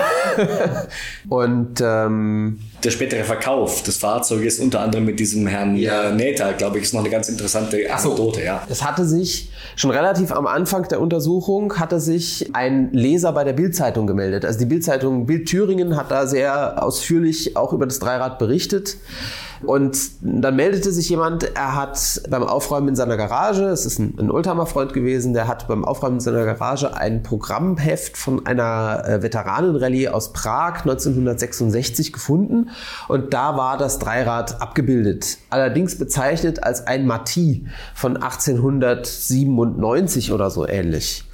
[1.29, 6.11] Und ähm, der spätere Verkauf des Fahrzeuges, unter anderem mit diesem Herrn Ja.
[6.11, 8.43] äh, Näther, glaube ich, ist noch eine ganz interessante Anekdote.
[8.43, 8.63] Ja.
[8.69, 13.55] Es hatte sich schon relativ am Anfang der Untersuchung hatte sich ein Leser bei der
[13.55, 14.45] Bildzeitung gemeldet.
[14.45, 18.97] Also die Bildzeitung Bild Thüringen hat da sehr ausführlich auch über das Dreirad berichtet.
[19.63, 24.15] Und dann meldete sich jemand, er hat beim Aufräumen in seiner Garage, es ist ein,
[24.19, 29.23] ein Oldtimer-Freund gewesen, der hat beim Aufräumen in seiner Garage ein Programmheft von einer äh,
[29.23, 32.71] Veteranenrallye aus Prag 1966 gefunden
[33.09, 35.39] und da war das Dreirad abgebildet.
[35.51, 41.25] Allerdings bezeichnet als ein Mati von 1897 oder so ähnlich.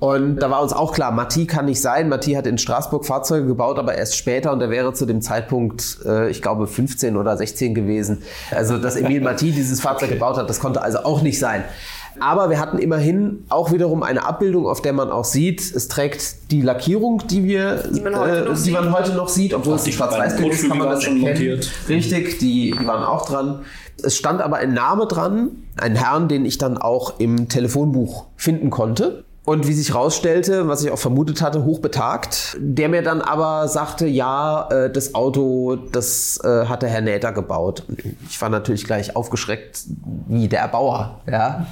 [0.00, 2.08] Und da war uns auch klar, Matti kann nicht sein.
[2.08, 5.98] Matti hat in Straßburg Fahrzeuge gebaut, aber erst später und er wäre zu dem Zeitpunkt,
[6.06, 8.22] äh, ich glaube, 15 oder 16 gewesen.
[8.50, 11.64] Also, dass Emil Matti dieses Fahrzeug gebaut hat, das konnte also auch nicht sein.
[12.18, 16.50] Aber wir hatten immerhin auch wiederum eine Abbildung, auf der man auch sieht, es trägt
[16.50, 18.72] die Lackierung, die wir, die man heute noch die sieht.
[18.72, 21.20] man heute noch sieht, obwohl es Schwarz-Weiß-Bild ist, kann man das erkennen.
[21.20, 21.70] montiert.
[21.88, 23.60] Richtig, die, die waren auch dran.
[24.02, 28.70] Es stand aber ein Name dran, ein Herrn, den ich dann auch im Telefonbuch finden
[28.70, 29.24] konnte.
[29.50, 34.06] Und wie sich rausstellte, was ich auch vermutet hatte, hochbetagt, der mir dann aber sagte,
[34.06, 37.82] ja, äh, das Auto, das äh, hat der Herr Näter gebaut.
[38.28, 39.86] Ich war natürlich gleich aufgeschreckt,
[40.28, 41.66] wie der Bauer, ja.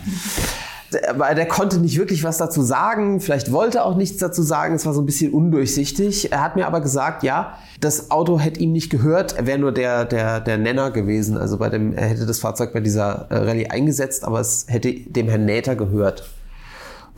[1.09, 4.85] Aber der konnte nicht wirklich was dazu sagen, vielleicht wollte auch nichts dazu sagen, es
[4.85, 6.33] war so ein bisschen undurchsichtig.
[6.33, 9.71] Er hat mir aber gesagt, ja, das Auto hätte ihm nicht gehört, er wäre nur
[9.71, 11.39] der, der, der Nenner gewesen.
[11.39, 14.93] Also bei dem, er hätte das Fahrzeug bei dieser äh, Rallye eingesetzt, aber es hätte
[14.93, 16.29] dem Herrn Näter gehört.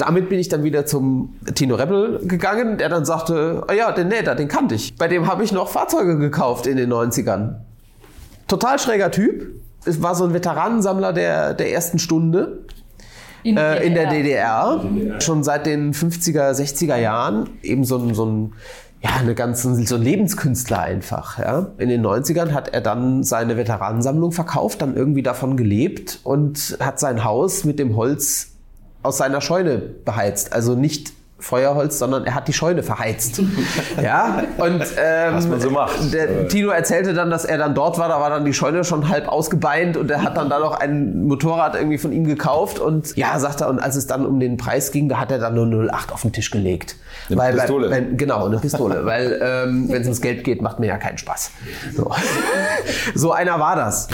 [0.00, 4.08] Damit bin ich dann wieder zum Tino Rebel gegangen, der dann sagte, oh ja, den
[4.08, 4.96] Näter, den kannte ich.
[4.96, 7.56] Bei dem habe ich noch Fahrzeuge gekauft in den 90ern.
[8.48, 9.60] Total schräger Typ.
[9.84, 12.64] Es war so ein Veteranensammler der, der ersten Stunde
[13.42, 14.82] In, äh, in der DDR,
[15.18, 18.52] schon seit den 50er, 60er Jahren, eben so ein, so ein
[19.02, 21.38] ja, eine ganze, so ein Lebenskünstler einfach.
[21.38, 21.68] Ja.
[21.78, 27.00] In den 90ern hat er dann seine Veteranensammlung verkauft, dann irgendwie davon gelebt und hat
[27.00, 28.49] sein Haus mit dem Holz
[29.02, 30.52] aus seiner Scheune beheizt.
[30.52, 33.40] Also nicht Feuerholz, sondern er hat die Scheune verheizt.
[34.02, 36.12] ja, und ähm, Was man so macht.
[36.12, 39.08] Der Tino erzählte dann, dass er dann dort war, da war dann die Scheune schon
[39.08, 43.16] halb ausgebeint und er hat dann da noch ein Motorrad irgendwie von ihm gekauft und
[43.16, 45.54] ja, sagt er, und als es dann um den Preis ging, da hat er dann
[45.54, 46.96] nur 08 auf den Tisch gelegt.
[47.28, 47.90] Eine weil, Pistole.
[47.90, 51.18] Weil, genau, eine Pistole, weil ähm, wenn es ums Geld geht, macht mir ja keinen
[51.18, 51.50] Spaß.
[51.96, 52.10] So,
[53.14, 54.08] so einer war das.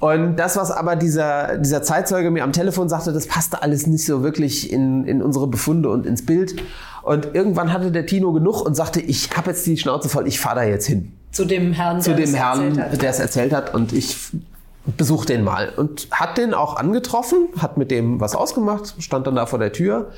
[0.00, 4.04] Und das, was aber dieser, dieser Zeitzeuge mir am Telefon sagte, das passte alles nicht
[4.04, 6.62] so wirklich in, in unsere Befunde und ins Bild.
[7.02, 10.38] Und irgendwann hatte der Tino genug und sagte, ich habe jetzt die Schnauze voll, ich
[10.38, 11.12] fahre da jetzt hin.
[11.32, 13.02] Zu dem Herrn, Zu der dem das Herrn, erzählt hat.
[13.02, 13.74] der es erzählt hat.
[13.74, 14.16] Und ich
[14.96, 15.70] besuche den mal.
[15.76, 19.72] Und hat den auch angetroffen, hat mit dem was ausgemacht, stand dann da vor der
[19.72, 20.10] Tür.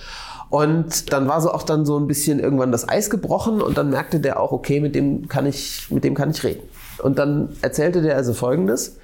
[0.51, 3.91] Und dann war so auch dann so ein bisschen irgendwann das Eis gebrochen und dann
[3.91, 6.63] merkte der auch, okay, mit dem kann ich, mit dem kann ich reden.
[7.03, 8.97] Und dann erzählte der also Folgendes.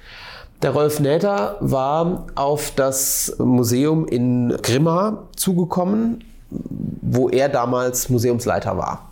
[0.63, 9.11] Der Rolf Näther war auf das Museum in Grimma zugekommen, wo er damals Museumsleiter war.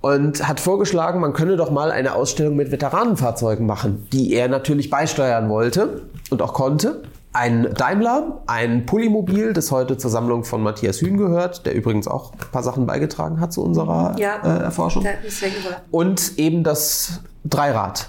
[0.00, 4.88] Und hat vorgeschlagen, man könne doch mal eine Ausstellung mit Veteranenfahrzeugen machen, die er natürlich
[4.90, 7.02] beisteuern wollte und auch konnte.
[7.32, 12.32] Ein Daimler, ein Polymobil, das heute zur Sammlung von Matthias Hühn gehört, der übrigens auch
[12.32, 14.36] ein paar Sachen beigetragen hat zu unserer Ja.
[14.44, 15.04] äh, Erforschung
[15.90, 18.08] und eben das Dreirad.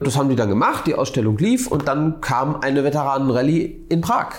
[0.00, 4.34] Das haben die dann gemacht, die Ausstellung lief und dann kam eine Veteranenrallye in Prag.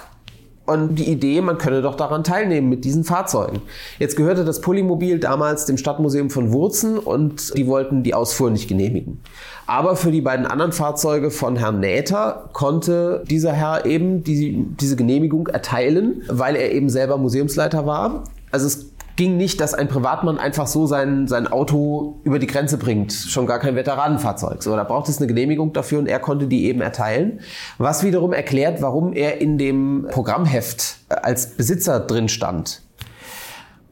[0.65, 3.61] Und die Idee, man könne doch daran teilnehmen mit diesen Fahrzeugen.
[3.99, 8.67] Jetzt gehörte das Polymobil damals dem Stadtmuseum von Wurzen und die wollten die Ausfuhr nicht
[8.67, 9.21] genehmigen.
[9.67, 14.95] Aber für die beiden anderen Fahrzeuge von Herrn Näther konnte dieser Herr eben die, diese
[14.95, 18.23] Genehmigung erteilen, weil er eben selber Museumsleiter war.
[18.51, 22.77] Also es ging nicht, dass ein Privatmann einfach so sein, sein Auto über die Grenze
[22.77, 23.13] bringt.
[23.13, 24.61] Schon gar kein Veteranenfahrzeug.
[24.61, 27.39] So, da braucht es eine Genehmigung dafür und er konnte die eben erteilen.
[27.77, 32.81] Was wiederum erklärt, warum er in dem Programmheft äh, als Besitzer drin stand.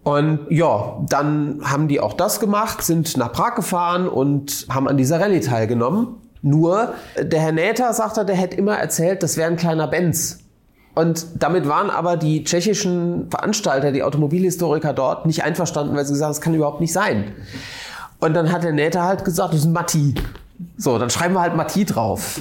[0.03, 4.97] Und ja, dann haben die auch das gemacht, sind nach Prag gefahren und haben an
[4.97, 6.15] dieser Rallye teilgenommen.
[6.41, 10.42] Nur, äh, der Herr Näther sagte, der hätte immer erzählt, das wäre ein kleiner Benz.
[10.95, 16.25] Und damit waren aber die tschechischen Veranstalter, die Automobilhistoriker dort nicht einverstanden, weil sie gesagt
[16.25, 17.33] haben, das kann überhaupt nicht sein.
[18.19, 20.13] Und dann hat der Nähter halt gesagt, das ist ein Matti.
[20.77, 22.39] So, dann schreiben wir halt Matti drauf.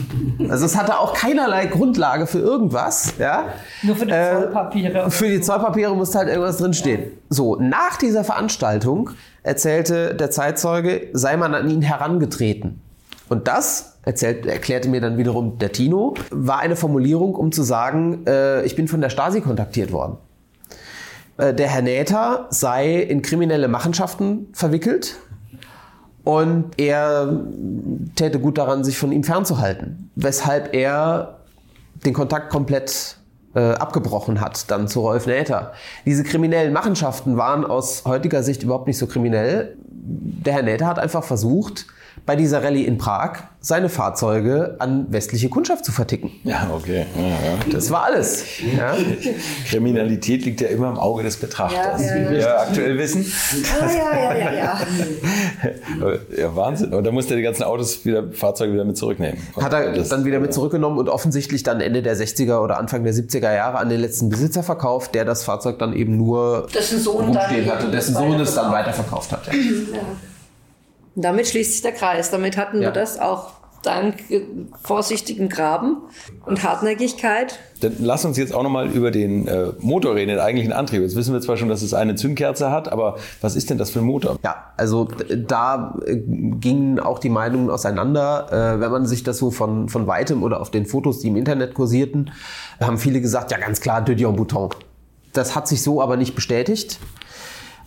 [0.49, 3.15] Also es hatte auch keinerlei Grundlage für irgendwas.
[3.19, 3.47] Ja?
[3.83, 5.11] Nur für die Äh, Zollpapiere.
[5.11, 7.13] Für die Zollpapiere musste halt irgendwas drinstehen.
[7.31, 9.11] So, nach dieser Veranstaltung
[9.43, 12.81] erzählte der Zeitzeuge, sei man an ihn herangetreten.
[13.29, 18.27] Und das, erzählt, erklärte mir dann wiederum der Tino, war eine Formulierung, um zu sagen,
[18.27, 20.17] äh, ich bin von der Stasi kontaktiert worden.
[21.37, 25.17] Äh, der Herr Näther sei in kriminelle Machenschaften verwickelt
[26.25, 27.43] Und er
[28.15, 30.11] täte gut daran, sich von ihm fernzuhalten.
[30.15, 31.41] Weshalb er
[32.05, 33.17] den Kontakt komplett
[33.55, 35.73] äh, abgebrochen hat, dann zu Rolf Näther.
[36.07, 39.77] Diese kriminellen Machenschaften waren aus heutiger Sicht überhaupt nicht so kriminell.
[39.89, 41.87] Der Herr Näther hat einfach versucht,
[42.27, 46.33] bei dieser Rallye in Prag seine Fahrzeuge an westliche Kundschaft zu verticken.
[46.43, 47.07] Ja, okay.
[47.17, 47.59] Ja, ja.
[47.71, 48.45] Das war alles.
[48.77, 48.97] Ja.
[49.69, 53.25] Kriminalität liegt ja immer im Auge des Betrachters, Ja, ja, wie wir aktuell wissen.
[53.81, 54.81] Ja, ja, ja, ja.
[56.37, 56.93] Ja, Wahnsinn.
[56.93, 59.39] Und da musste er die ganzen Autos wieder, Fahrzeuge wieder mit zurücknehmen.
[59.61, 63.05] Hat er Das- dann wieder mit zurückgenommen und offensichtlich dann Ende der 60er oder Anfang
[63.05, 66.99] der 70er Jahre an den letzten Besitzer verkauft, der das Fahrzeug dann eben nur Dessen
[67.01, 69.47] Sohn dann rumstehen hatte, dessen Sohn es dann weiterverkauft hat.
[69.47, 70.01] Ja.
[71.15, 72.31] Und damit schließt sich der Kreis.
[72.31, 72.89] Damit hatten Ja.
[72.89, 73.53] wir das auch
[73.83, 74.23] dank
[74.85, 75.97] vorsichtigen Graben
[76.47, 77.59] und Hartnäckigkeit.
[77.81, 81.03] Dann lass uns jetzt auch nochmal über den äh, Motor reden, den eigentlichen Antrieb.
[81.03, 83.91] Jetzt wissen wir zwar schon, dass es eine Zündkerze hat, aber was ist denn das
[83.91, 84.39] für ein Motor?
[84.45, 88.77] Ja, also da äh, gingen auch die Meinungen auseinander.
[88.77, 91.37] Äh, wenn man sich das so von, von weitem oder auf den Fotos, die im
[91.37, 92.31] Internet kursierten,
[92.81, 94.71] haben viele gesagt, ja ganz klar, de Dion Bouton.
[95.33, 97.01] Das hat sich so aber nicht bestätigt,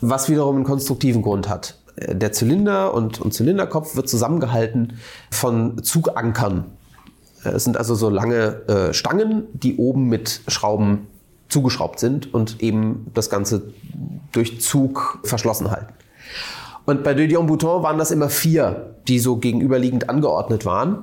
[0.01, 1.80] was wiederum einen konstruktiven Grund hat.
[1.97, 4.93] Der Zylinder und, und Zylinderkopf wird zusammengehalten
[5.31, 6.65] von Zugankern.
[7.43, 11.07] Äh, Es sind also so lange äh, Stangen, die oben mit Schrauben
[11.47, 13.73] zugeschraubt sind und eben das Ganze
[14.31, 15.93] durch Zug verschlossen halten.
[16.85, 20.97] Und bei De Dion Bouton waren das immer vier, die so gegenüberliegend angeordnet waren.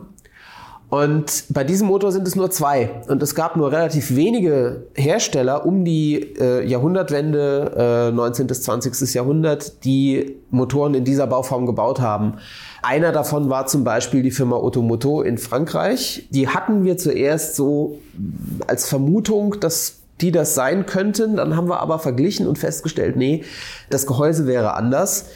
[0.92, 2.90] Und bei diesem Motor sind es nur zwei.
[3.08, 8.46] Und es gab nur relativ wenige Hersteller um die äh, Jahrhundertwende, äh, 19.
[8.46, 9.14] bis 20.
[9.14, 12.34] Jahrhundert, die Motoren in dieser Bauform gebaut haben.
[12.82, 16.28] Einer davon war zum Beispiel die Firma Automoto in Frankreich.
[16.28, 17.98] Die hatten wir zuerst so
[18.66, 21.36] als Vermutung, dass die das sein könnten.
[21.36, 23.44] Dann haben wir aber verglichen und festgestellt, nee,
[23.88, 25.30] das Gehäuse wäre anders.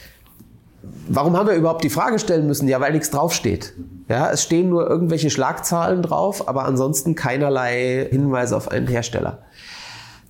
[1.07, 2.67] Warum haben wir überhaupt die Frage stellen müssen?
[2.67, 3.73] Ja, weil nichts draufsteht.
[4.09, 9.39] Ja, es stehen nur irgendwelche Schlagzahlen drauf, aber ansonsten keinerlei Hinweise auf einen Hersteller.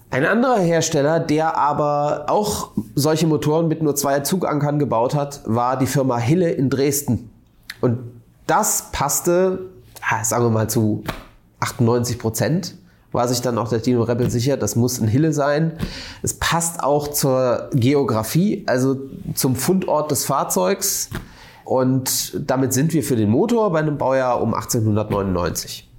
[0.10, 5.78] Ein anderer Hersteller, der aber auch solche Motoren mit nur zwei Zugankern gebaut hat, war
[5.78, 7.30] die Firma Hille in Dresden.
[7.82, 8.00] Und
[8.46, 9.60] das passte,
[10.24, 11.04] sagen wir mal, zu
[11.60, 12.76] 98 Prozent.
[13.18, 15.72] War sich dann auch der Dino Rebel sicher, das muss ein Hille sein.
[16.22, 18.96] Es passt auch zur Geografie, also
[19.34, 21.10] zum Fundort des Fahrzeugs.
[21.66, 25.90] Und damit sind wir für den Motor bei einem Baujahr um 1899.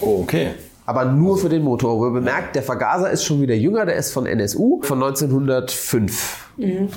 [0.00, 0.54] Oh, okay.
[0.86, 2.00] Aber nur für den Motor.
[2.00, 6.50] Wo bemerkt, der Vergaser ist schon wieder jünger, der ist von NSU von 1905.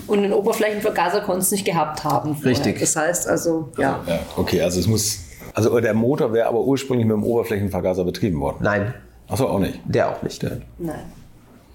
[0.07, 2.33] Und einen Oberflächenvergaser konnten es nicht gehabt haben.
[2.33, 2.49] vorher.
[2.53, 2.79] Richtig.
[2.79, 3.99] Das heißt also, ja.
[4.07, 5.19] Ja, okay, also es muss.
[5.53, 8.57] Also der Motor wäre aber ursprünglich mit dem Oberflächenvergaser betrieben worden.
[8.61, 8.95] Nein,
[9.29, 9.79] Achso, auch nicht.
[9.85, 10.43] der auch nicht.
[10.43, 11.01] Nein.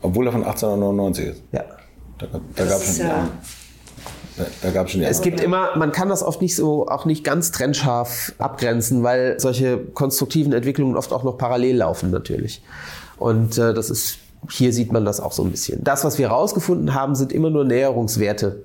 [0.03, 1.43] Obwohl er von 1899 ist.
[1.53, 1.65] Ja.
[2.19, 2.27] Da,
[2.57, 3.29] da gab es schon, ja-
[4.37, 7.05] da, da gab's schon die Es gibt immer, man kann das oft nicht so, auch
[7.05, 12.63] nicht ganz trennscharf abgrenzen, weil solche konstruktiven Entwicklungen oft auch noch parallel laufen natürlich.
[13.17, 14.19] Und äh, das ist,
[14.51, 15.83] hier sieht man das auch so ein bisschen.
[15.85, 18.65] Das, was wir herausgefunden haben, sind immer nur Näherungswerte.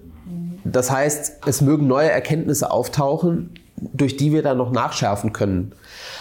[0.66, 3.52] Das heißt, es mögen neue Erkenntnisse auftauchen,
[3.94, 5.72] durch die wir dann noch nachschärfen können.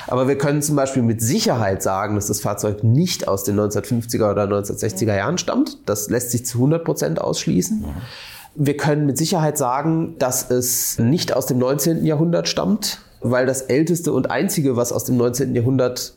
[0.09, 4.31] Aber wir können zum Beispiel mit Sicherheit sagen, dass das Fahrzeug nicht aus den 1950er
[4.31, 5.79] oder 1960er Jahren stammt.
[5.87, 7.85] Das lässt sich zu 100 Prozent ausschließen.
[8.55, 12.05] Wir können mit Sicherheit sagen, dass es nicht aus dem 19.
[12.05, 15.55] Jahrhundert stammt, weil das älteste und einzige, was aus dem 19.
[15.55, 16.15] Jahrhundert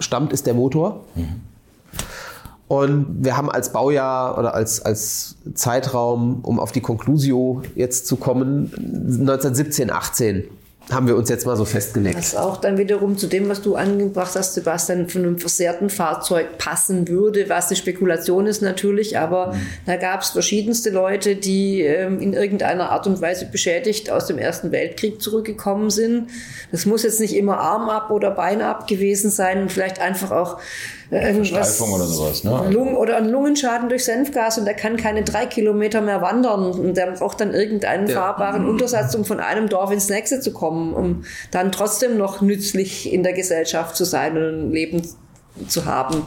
[0.00, 1.04] stammt, ist der Motor.
[2.66, 8.16] Und wir haben als Baujahr oder als, als Zeitraum, um auf die Conclusio jetzt zu
[8.16, 10.44] kommen, 1917, 18
[10.90, 12.16] haben wir uns jetzt mal so festgelegt.
[12.16, 16.58] Was auch dann wiederum zu dem, was du angebracht hast, Sebastian, von einem versehrten Fahrzeug
[16.58, 19.54] passen würde, was eine Spekulation ist natürlich, aber
[19.86, 24.38] da gab es verschiedenste Leute, die ähm, in irgendeiner Art und Weise beschädigt aus dem
[24.38, 26.30] Ersten Weltkrieg zurückgekommen sind.
[26.72, 30.30] Das muss jetzt nicht immer Arm ab oder Bein ab gewesen sein und vielleicht einfach
[30.30, 30.58] auch
[31.10, 31.76] irgendwas.
[31.76, 32.70] Streifung oder sowas, ne?
[32.70, 36.96] Lungen oder ein Lungenschaden durch Senfgas und der kann keine drei Kilometer mehr wandern und
[36.96, 41.24] der braucht dann irgendeinen fahrbaren Untersatz, um von einem Dorf ins nächste zu kommen, um
[41.50, 45.02] dann trotzdem noch nützlich in der Gesellschaft zu sein und ein Leben
[45.66, 46.24] zu haben.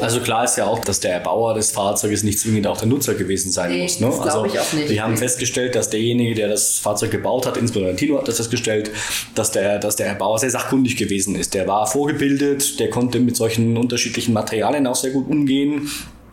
[0.00, 3.14] Also klar ist ja auch, dass der Erbauer des Fahrzeuges nicht zwingend auch der Nutzer
[3.14, 4.00] gewesen sein Nee, muss.
[4.00, 4.06] Ne?
[4.06, 4.88] das also ich auch nicht.
[4.88, 8.90] Wir haben festgestellt, dass derjenige, der das Fahrzeug gebaut hat, insbesondere Tino hat das festgestellt,
[9.34, 11.54] dass der, dass der Erbauer sehr sachkundig gewesen ist.
[11.54, 15.90] Der war vorgebildet, der konnte mit solchen unterschiedlichen Materialien auch sehr gut umgehen.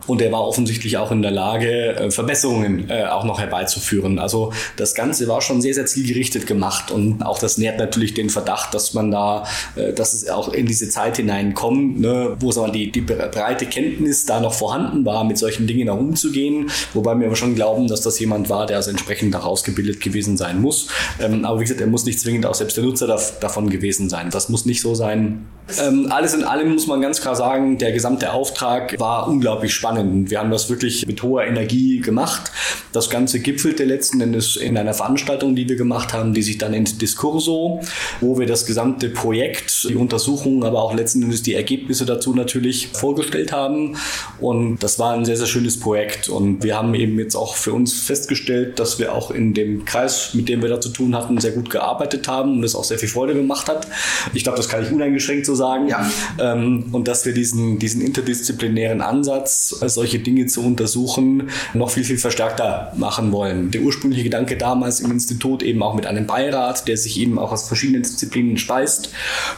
[0.08, 4.18] Und er war offensichtlich auch in der Lage, äh, Verbesserungen äh, auch noch herbeizuführen.
[4.18, 8.30] Also das Ganze war schon sehr, sehr zielgerichtet gemacht und auch das nährt natürlich den
[8.30, 9.44] Verdacht, dass man da,
[9.76, 13.66] äh, dass es auch in diese Zeit hineinkommt, ne, wo sagen wir, die, die breite
[13.66, 17.86] Kenntnis da noch vorhanden war, mit solchen Dingen auch umzugehen, wobei wir aber schon glauben,
[17.88, 20.88] dass das jemand war, der also entsprechend auch ausgebildet gewesen sein muss.
[21.20, 23.06] Ähm, aber wie gesagt, er muss nicht zwingend auch selbst der Nutzer
[23.40, 24.30] davon gewesen sein.
[24.30, 25.46] Das muss nicht so sein.
[25.78, 30.30] Ähm, alles in allem muss man ganz klar sagen, der gesamte Auftrag war unglaublich spannend.
[30.30, 32.50] Wir haben das wirklich mit hoher Energie gemacht.
[32.92, 36.70] Das Ganze gipfelte letzten Endes in einer Veranstaltung, die wir gemacht haben, die sich dann
[36.70, 37.80] nennt Discurso,
[38.20, 42.88] wo wir das gesamte Projekt, die Untersuchungen, aber auch letzten Endes die Ergebnisse dazu natürlich
[42.88, 43.96] vorgestellt haben.
[44.40, 46.28] Und das war ein sehr, sehr schönes Projekt.
[46.28, 50.32] Und wir haben eben jetzt auch für uns festgestellt, dass wir auch in dem Kreis,
[50.32, 52.98] mit dem wir da zu tun hatten, sehr gut gearbeitet haben und es auch sehr
[52.98, 53.86] viel Freude gemacht hat.
[54.32, 55.88] Ich glaube, das kann ich uneingeschränkt so sagen.
[55.88, 56.10] Ja.
[56.40, 62.16] Ähm, und dass wir diesen, diesen interdisziplinären Ansatz, solche Dinge zu untersuchen, noch viel, viel
[62.16, 63.70] verstärkter machen wollen.
[63.70, 67.52] Der ursprüngliche Gedanke damals im Institut eben auch mit einem Beirat, der sich eben auch
[67.52, 69.10] aus verschiedenen Disziplinen speist,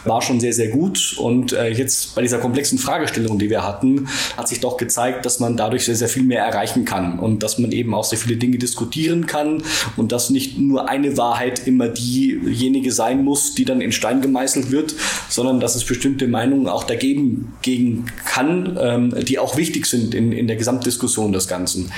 [0.05, 1.17] war schon sehr, sehr gut.
[1.19, 5.39] Und äh, jetzt bei dieser komplexen Fragestellung, die wir hatten, hat sich doch gezeigt, dass
[5.39, 8.37] man dadurch sehr, sehr viel mehr erreichen kann und dass man eben auch sehr viele
[8.37, 9.63] Dinge diskutieren kann
[9.97, 14.71] und dass nicht nur eine Wahrheit immer diejenige sein muss, die dann in Stein gemeißelt
[14.71, 14.95] wird,
[15.29, 20.31] sondern dass es bestimmte Meinungen auch dagegen gegen kann, ähm, die auch wichtig sind in,
[20.31, 21.91] in der Gesamtdiskussion des Ganzen.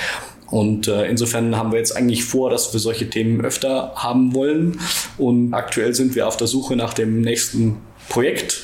[0.50, 4.80] Und äh, insofern haben wir jetzt eigentlich vor, dass wir solche Themen öfter haben wollen.
[5.18, 7.76] Und aktuell sind wir auf der Suche nach dem nächsten
[8.08, 8.62] Projekt.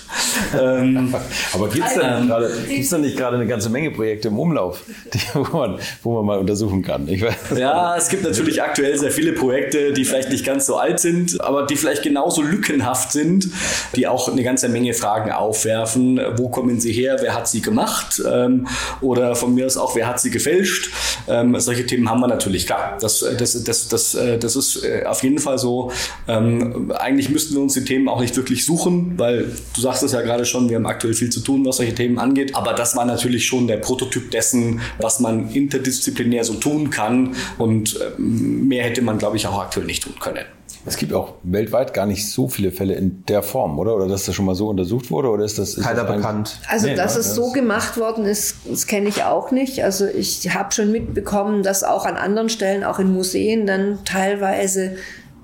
[0.59, 1.15] Ähm,
[1.55, 4.83] Aber gibt es da, ähm, nicht gerade eine ganze Menge Projekte im Umlauf,
[5.13, 7.09] die, wo, man, wo man mal untersuchen kann?
[7.57, 11.41] ja, es gibt natürlich aktuell sehr viele Projekte, die vielleicht nicht ganz so alt sind,
[11.41, 13.49] aber die vielleicht genauso lückenhaft sind,
[13.97, 16.21] die auch eine ganze Menge Fragen aufwerfen.
[16.37, 17.17] Wo kommen sie her?
[17.21, 18.23] Wer hat sie gemacht?
[18.27, 18.67] Ähm,
[19.01, 20.91] oder von mir aus auch, wer hat sie gefälscht?
[21.29, 22.99] Ähm, solche Themen haben wir natürlich, klar.
[23.01, 25.93] Das, das, das, das, äh, das ist äh, auf jeden Fall so.
[26.27, 30.03] Ähm, eigentlich müssten wir uns die Themen auch nicht wirklich suchen, weil weil du sagst
[30.03, 32.57] es ja gerade schon, wir haben aktuell viel zu tun, was solche Themen angeht.
[32.57, 37.35] Aber das war natürlich schon der Prototyp dessen, was man interdisziplinär so tun kann.
[37.59, 40.45] Und ähm, mehr hätte man, glaube ich, auch aktuell nicht tun können.
[40.87, 43.95] Es gibt auch weltweit gar nicht so viele Fälle in der Form, oder?
[43.95, 45.29] Oder dass das schon mal so untersucht wurde?
[45.29, 46.61] Oder ist das ist keiner das bekannt?
[46.67, 47.21] Also, nee, dass ne?
[47.21, 49.85] es so gemacht worden ist, das kenne ich auch nicht.
[49.85, 54.97] Also, ich habe schon mitbekommen, dass auch an anderen Stellen, auch in Museen, dann teilweise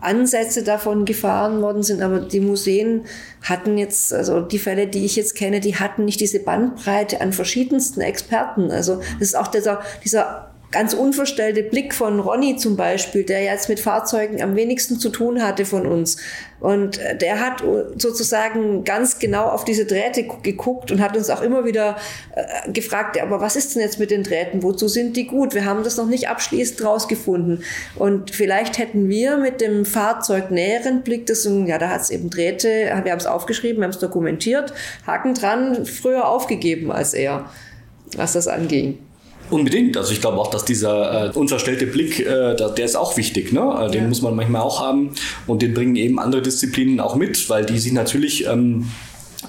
[0.04, 3.04] Ansätze davon gefahren worden sind, aber die Museen
[3.42, 7.32] hatten jetzt, also die Fälle, die ich jetzt kenne, die hatten nicht diese Bandbreite an
[7.32, 8.70] verschiedensten Experten.
[8.70, 13.68] Also das ist auch dieser, dieser ganz unverstellte Blick von Ronny zum Beispiel, der jetzt
[13.68, 16.16] mit Fahrzeugen am wenigsten zu tun hatte von uns.
[16.58, 17.62] Und der hat
[17.96, 21.96] sozusagen ganz genau auf diese Drähte geguckt und hat uns auch immer wieder
[22.34, 24.64] äh, gefragt, aber was ist denn jetzt mit den Drähten?
[24.64, 25.54] Wozu sind die gut?
[25.54, 27.62] Wir haben das noch nicht abschließend rausgefunden.
[27.94, 32.30] Und vielleicht hätten wir mit dem Fahrzeug näheren Blick, das, ja, da hat es eben
[32.30, 32.68] Drähte,
[33.04, 34.72] wir haben es aufgeschrieben, wir haben es dokumentiert,
[35.06, 37.48] Haken dran, früher aufgegeben als er,
[38.16, 38.98] was das anging.
[39.54, 39.96] Unbedingt.
[39.96, 43.52] Also ich glaube auch, dass dieser äh, unverstellte Blick, äh, der, der ist auch wichtig.
[43.52, 43.60] Ne?
[43.60, 44.08] Äh, den ja.
[44.08, 45.10] muss man manchmal auch haben
[45.46, 48.90] und den bringen eben andere Disziplinen auch mit, weil die sich natürlich ähm,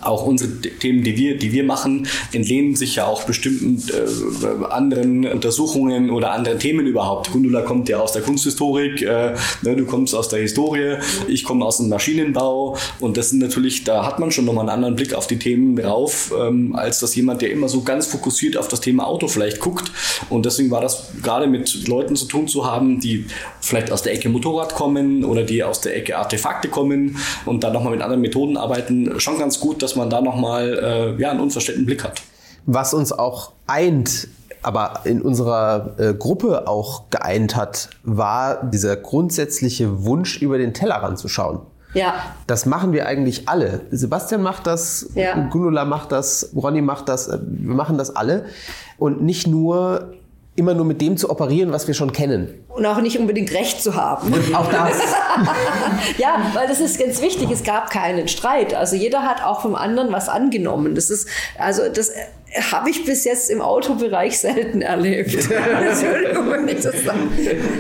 [0.02, 5.26] auch unsere Themen, die wir, die wir machen, entlehnen sich ja auch bestimmten äh, anderen
[5.26, 7.32] Untersuchungen oder anderen Themen überhaupt.
[7.32, 11.66] Gundula kommt ja aus der Kunsthistorik, äh, ne, du kommst aus der Historie, ich komme
[11.66, 15.14] aus dem Maschinenbau und das sind natürlich, da hat man schon nochmal einen anderen Blick
[15.14, 18.82] auf die Themen drauf, ähm, als das jemand, der immer so ganz fokussiert auf das
[18.82, 19.92] Thema Auto vielleicht guckt.
[20.30, 23.26] Und deswegen war das gerade mit Leuten zu tun zu haben, die
[23.66, 27.74] vielleicht aus der Ecke Motorrad kommen oder die aus der Ecke Artefakte kommen und dann
[27.74, 31.40] nochmal mit anderen Methoden arbeiten, schon ganz gut, dass man da nochmal äh, ja, einen
[31.40, 32.22] unverständlichen Blick hat.
[32.66, 34.28] Was uns auch eint,
[34.62, 41.20] aber in unserer äh, Gruppe auch geeint hat, war dieser grundsätzliche Wunsch, über den Tellerrand
[41.20, 41.60] zu schauen.
[41.94, 42.16] Ja.
[42.46, 43.82] Das machen wir eigentlich alle.
[43.90, 45.48] Sebastian macht das, ja.
[45.48, 48.46] Gundula macht das, Ronny macht das, äh, wir machen das alle.
[48.98, 50.14] Und nicht nur
[50.56, 52.64] immer nur mit dem zu operieren, was wir schon kennen.
[52.70, 54.34] Und auch nicht unbedingt Recht zu haben.
[54.54, 54.98] auch das.
[56.18, 57.50] ja, weil das ist ganz wichtig.
[57.52, 58.74] Es gab keinen Streit.
[58.74, 60.96] Also jeder hat auch vom anderen was angenommen.
[60.96, 61.28] Das ist,
[61.58, 62.12] also das
[62.72, 65.34] habe ich bis jetzt im Autobereich selten erlebt.
[65.36, 67.20] Entschuldigung, wenn ich das sage.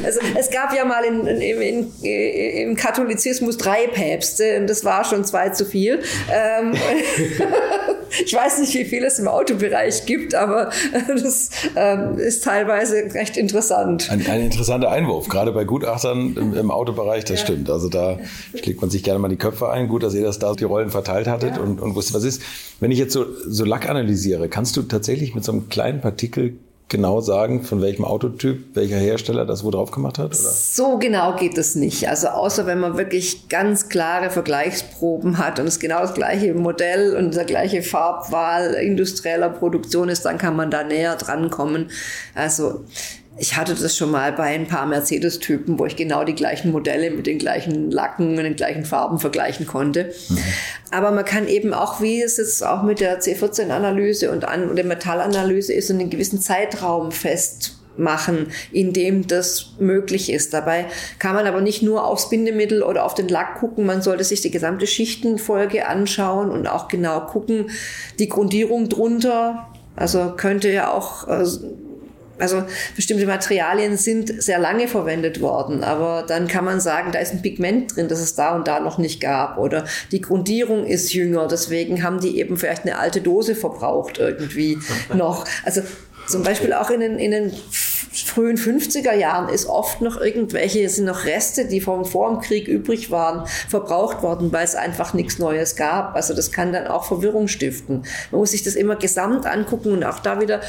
[0.03, 5.05] Also es gab ja mal in, in, in, im Katholizismus drei Päpste und das war
[5.05, 6.01] schon zwei zu viel.
[6.31, 6.73] Ähm,
[8.23, 10.69] ich weiß nicht, wie viel es im Autobereich gibt, aber
[11.07, 14.09] das ähm, ist teilweise recht interessant.
[14.09, 17.45] Ein, ein, interessanter Einwurf, gerade bei Gutachtern im, im Autobereich, das ja.
[17.45, 17.69] stimmt.
[17.69, 18.19] Also da
[18.55, 19.87] schlägt man sich gerne mal die Köpfe ein.
[19.87, 21.61] Gut, dass ihr das da die Rollen verteilt hattet ja.
[21.61, 22.41] und, und wusstet, was ist.
[22.79, 26.57] Wenn ich jetzt so, so Lack analysiere, kannst du tatsächlich mit so einem kleinen Partikel
[26.87, 30.27] genau sagen, von welchem Autotyp, welcher Hersteller das wo drauf gemacht hat?
[30.27, 30.35] Oder?
[30.35, 32.07] So genau geht es nicht.
[32.07, 37.15] Also außer wenn man wirklich ganz klare Vergleichsproben hat und es genau das gleiche Modell
[37.15, 41.89] und der gleiche Farbwahl industrieller Produktion ist, dann kann man da näher dran kommen.
[42.35, 42.81] Also
[43.37, 47.11] ich hatte das schon mal bei ein paar Mercedes-Typen, wo ich genau die gleichen Modelle
[47.11, 50.13] mit den gleichen Lacken und den gleichen Farben vergleichen konnte.
[50.29, 50.37] Mhm.
[50.91, 54.77] Aber man kann eben auch, wie es jetzt auch mit der C14-Analyse und, an, und
[54.77, 60.53] der Metallanalyse ist, einen gewissen Zeitraum festmachen, in dem das möglich ist.
[60.53, 60.85] Dabei
[61.19, 64.41] kann man aber nicht nur aufs Bindemittel oder auf den Lack gucken, man sollte sich
[64.41, 67.69] die gesamte Schichtenfolge anschauen und auch genau gucken,
[68.17, 69.67] die Grundierung drunter.
[69.97, 71.45] Also könnte ja auch äh,
[72.39, 72.63] also
[72.95, 77.41] bestimmte Materialien sind sehr lange verwendet worden, aber dann kann man sagen, da ist ein
[77.41, 81.47] Pigment drin, das es da und da noch nicht gab oder die Grundierung ist jünger,
[81.47, 84.77] deswegen haben die eben vielleicht eine alte Dose verbraucht irgendwie
[85.13, 85.45] noch.
[85.63, 85.81] Also
[86.27, 87.51] zum Beispiel auch in den, in den
[88.23, 92.67] frühen 50er Jahren ist oft noch irgendwelche, sind noch Reste, die vom vor dem Krieg
[92.67, 96.15] übrig waren, verbraucht worden, weil es einfach nichts Neues gab.
[96.15, 98.03] Also das kann dann auch Verwirrung stiften.
[98.31, 100.61] Man muss sich das immer gesamt angucken und auch da wieder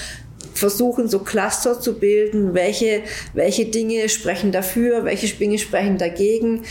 [0.58, 3.02] versuchen, so Cluster zu bilden, welche,
[3.34, 6.62] welche Dinge sprechen dafür, welche Dinge sprechen dagegen.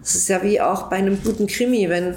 [0.00, 2.16] Das ist ja wie auch bei einem guten Krimi, wenn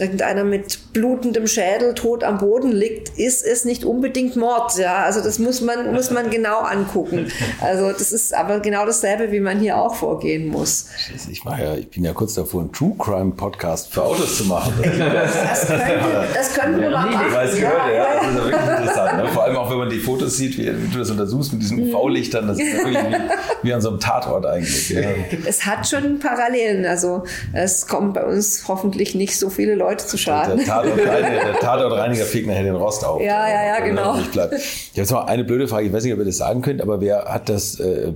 [0.00, 4.76] irgendeiner mit blutendem Schädel tot am Boden liegt, ist es nicht unbedingt Mord.
[4.78, 7.30] Ja, also das muss man, muss man genau angucken.
[7.60, 10.86] Also das ist aber genau dasselbe, wie man hier auch vorgehen muss.
[11.30, 14.44] Ich, mache ja, ich bin ja kurz davor, einen True Crime Podcast für Autos zu
[14.44, 14.72] machen.
[14.82, 17.34] Das, könnte, das könnten wir mal machen.
[17.34, 18.14] Weiß gehört, ja, ja.
[18.14, 19.16] Das ist ja wirklich interessant.
[19.18, 19.28] Ne?
[19.28, 21.80] Vor allem auch, wenn man die Fotos sieht, wie, wie du das untersuchst mit diesen
[21.80, 24.90] UV-Lichtern, das ist ja wirklich wie, wie, an so einem Tatort eigentlich.
[24.90, 25.02] Ja.
[25.46, 26.86] Es hat schon Parallelen.
[26.86, 30.58] Also es kommen bei uns hoffentlich nicht so viele Leute Leute zu schaden.
[30.58, 33.20] Der Tatortreiniger, der Tatortreiniger fegt nachher den Rost auf.
[33.20, 34.16] Ja, ja, ja, genau.
[34.18, 34.56] Ich habe
[34.94, 37.24] jetzt noch eine blöde Frage, ich weiß nicht, ob ihr das sagen könnt, aber wer
[37.24, 38.12] hat das äh,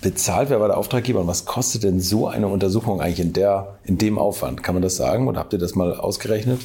[0.00, 0.50] bezahlt?
[0.50, 3.98] Wer war der Auftraggeber und was kostet denn so eine Untersuchung eigentlich in, der, in
[3.98, 4.62] dem Aufwand?
[4.62, 6.60] Kann man das sagen oder habt ihr das mal ausgerechnet?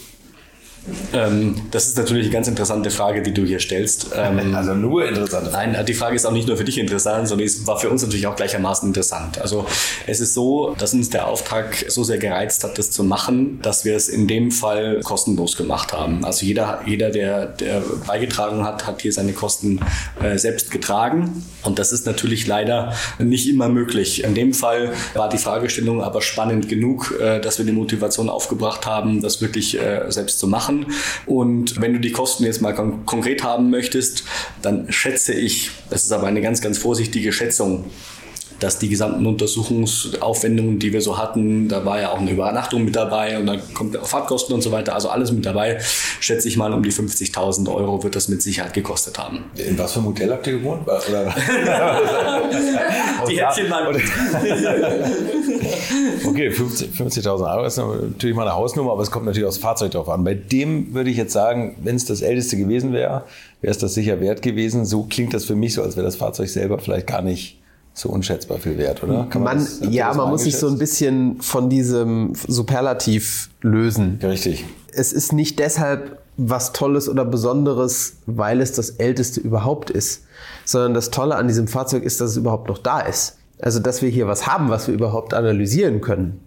[1.14, 4.08] Ähm, das ist natürlich eine ganz interessante Frage, die du hier stellst.
[4.16, 5.50] Ähm, also nur interessant.
[5.52, 8.02] Nein, die Frage ist auch nicht nur für dich interessant, sondern es war für uns
[8.02, 9.40] natürlich auch gleichermaßen interessant.
[9.40, 9.66] Also
[10.08, 13.86] es ist so, dass uns der Auftrag so sehr gereizt hat, das zu machen, dass
[13.86, 16.26] wir es in dem Fall kostenlos gemacht haben.
[16.26, 19.80] Also jeder, jeder der, der beigetragen hat, hat hier seine Kosten
[20.22, 21.46] äh, selbst getragen.
[21.64, 24.24] Und das ist natürlich leider nicht immer möglich.
[24.24, 28.86] In dem Fall war die Fragestellung aber spannend genug, äh, dass wir die Motivation aufgebracht
[28.86, 30.93] haben, das wirklich äh, selbst zu machen machen.
[31.26, 34.24] Und wenn du die Kosten jetzt mal kon konkret haben möchtest,
[34.61, 37.86] dann schätze ich, das ist aber eine ganz, ganz vorsichtige Schätzung,
[38.60, 42.95] dass die gesamten Untersuchungsaufwendungen, die wir so hatten, da war ja auch eine Übernachtung mit
[42.95, 45.80] dabei und dann kommt auch Fahrtkosten und so weiter, also alles mit dabei,
[46.20, 49.45] schätze ich mal um die 50.000 Euro wird das mit Sicherheit gekostet haben.
[49.56, 50.88] In was für einem Hotel habt ihr gewohnt?
[53.30, 53.88] Die Häppchen mal.
[56.26, 59.91] okay, 50.000 50 Euro ist natürlich mal eine Hausnummer, aber es kommt natürlich aufs Fahrzeug
[59.91, 60.24] drauf an.
[60.24, 63.24] Bei dem würde ich jetzt sagen, wenn es das älteste gewesen wäre,
[63.62, 64.86] wäre es das sicher wert gewesen.
[64.86, 67.58] So klingt das für mich so, als wäre das Fahrzeug selber vielleicht gar nicht
[67.94, 69.28] so unschätzbar viel wert, oder?
[69.30, 74.20] Kann man, man das, ja, man muss sich so ein bisschen von diesem Superlativ lösen.
[74.22, 74.66] Ja, richtig.
[74.91, 80.24] Es ist nicht deshalb was Tolles oder Besonderes, weil es das älteste überhaupt ist,
[80.66, 83.38] sondern das Tolle an diesem Fahrzeug ist, dass es überhaupt noch da ist.
[83.60, 86.41] Also, dass wir hier was haben, was wir überhaupt analysieren können.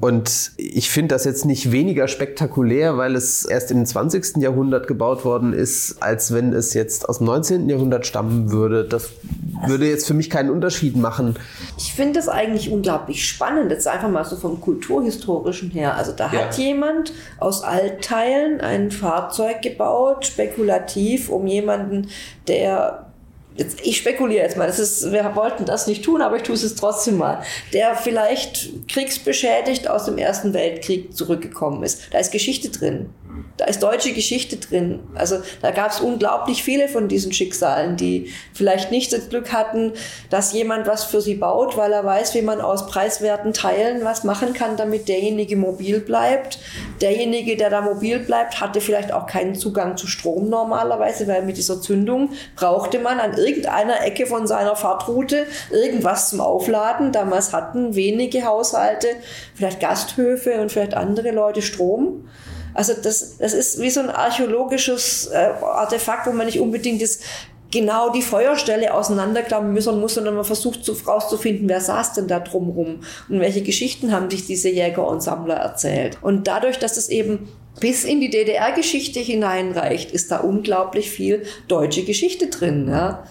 [0.00, 4.38] Und ich finde das jetzt nicht weniger spektakulär, weil es erst im 20.
[4.38, 7.68] Jahrhundert gebaut worden ist, als wenn es jetzt aus dem 19.
[7.68, 8.84] Jahrhundert stammen würde.
[8.84, 9.10] Das
[9.66, 11.36] würde jetzt für mich keinen Unterschied machen.
[11.76, 15.96] Ich finde das eigentlich unglaublich spannend, jetzt einfach mal so vom kulturhistorischen her.
[15.96, 16.40] Also da ja.
[16.40, 22.08] hat jemand aus Altteilen ein Fahrzeug gebaut, spekulativ, um jemanden,
[22.48, 23.01] der
[23.56, 26.54] jetzt, ich spekuliere jetzt mal, das ist, wir wollten das nicht tun, aber ich tue
[26.54, 27.42] es trotzdem mal,
[27.72, 32.02] der vielleicht kriegsbeschädigt aus dem Ersten Weltkrieg zurückgekommen ist.
[32.10, 33.10] Da ist Geschichte drin.
[33.56, 35.00] Da ist deutsche Geschichte drin.
[35.14, 39.92] Also da gab es unglaublich viele von diesen Schicksalen, die vielleicht nicht das Glück hatten,
[40.30, 44.24] dass jemand was für sie baut, weil er weiß, wie man aus preiswerten Teilen was
[44.24, 46.58] machen kann, damit derjenige mobil bleibt.
[47.00, 51.56] Derjenige, der da mobil bleibt, hatte vielleicht auch keinen Zugang zu Strom normalerweise, weil mit
[51.56, 57.12] dieser Zündung brauchte man an irgendeiner Ecke von seiner Fahrtroute irgendwas zum Aufladen.
[57.12, 59.08] Damals hatten wenige Haushalte,
[59.54, 62.28] vielleicht Gasthöfe und vielleicht andere Leute Strom.
[62.74, 67.20] Also das, das ist wie so ein archäologisches äh, Artefakt, wo man nicht unbedingt das
[67.72, 72.38] genau die Feuerstelle auseinanderklammern müssen muss, sondern man versucht zu, rauszufinden, wer saß denn da
[72.38, 76.18] drumrum und welche Geschichten haben sich diese Jäger und Sammler erzählt.
[76.22, 77.48] Und dadurch, dass es eben
[77.80, 82.86] bis in die DDR-Geschichte hineinreicht, ist da unglaublich viel deutsche Geschichte drin.
[82.88, 83.24] Ja.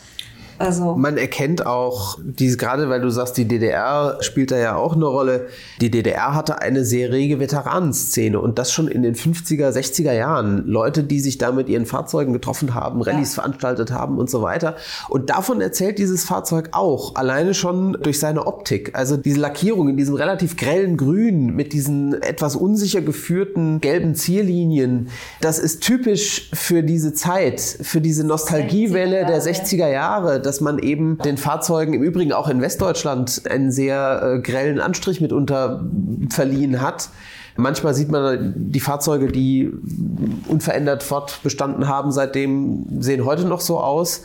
[0.61, 4.95] Also Man erkennt auch, diese, gerade weil du sagst, die DDR spielt da ja auch
[4.95, 5.47] eine Rolle.
[5.81, 10.65] Die DDR hatte eine sehr rege Veteranenszene und das schon in den 50er, 60er Jahren.
[10.67, 14.75] Leute, die sich da mit ihren Fahrzeugen getroffen haben, Rallyes veranstaltet haben und so weiter.
[15.09, 18.91] Und davon erzählt dieses Fahrzeug auch, alleine schon durch seine Optik.
[18.93, 25.09] Also diese Lackierung in diesem relativ grellen Grün mit diesen etwas unsicher geführten gelben Zierlinien,
[25.41, 29.61] das ist typisch für diese Zeit, für diese Nostalgiewelle 60er der Jahre.
[29.71, 34.39] 60er Jahre, dass man eben den Fahrzeugen im Übrigen auch in Westdeutschland einen sehr äh,
[34.41, 35.81] grellen Anstrich mitunter
[36.29, 37.07] verliehen hat.
[37.55, 39.71] Manchmal sieht man die Fahrzeuge, die
[40.49, 44.23] unverändert fortbestanden haben, seitdem sehen heute noch so aus.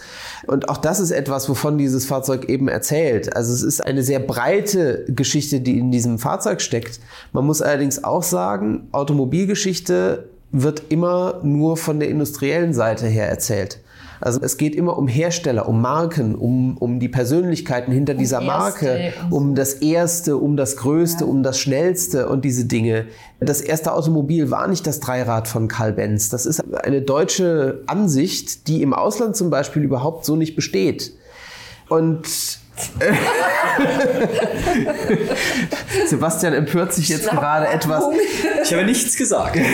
[0.49, 3.37] Und auch das ist etwas, wovon dieses Fahrzeug eben erzählt.
[3.37, 6.99] Also es ist eine sehr breite Geschichte, die in diesem Fahrzeug steckt.
[7.33, 13.79] Man muss allerdings auch sagen, Automobilgeschichte wird immer nur von der industriellen Seite her erzählt.
[14.21, 18.47] Also es geht immer um Hersteller, um Marken, um, um die Persönlichkeiten hinter dieser Erste
[18.47, 23.07] Marke, um das Erste, um das Größte, um das Schnellste und diese Dinge.
[23.41, 26.29] Das erste Automobil war nicht das Dreirad von Karl Benz.
[26.29, 31.13] Das ist eine deutsche Ansicht, die im Ausland zum Beispiel überhaupt so nicht besteht.
[31.89, 32.27] Und
[36.07, 38.05] Sebastian empört sich jetzt gerade etwas.
[38.63, 39.59] Ich habe nichts gesagt.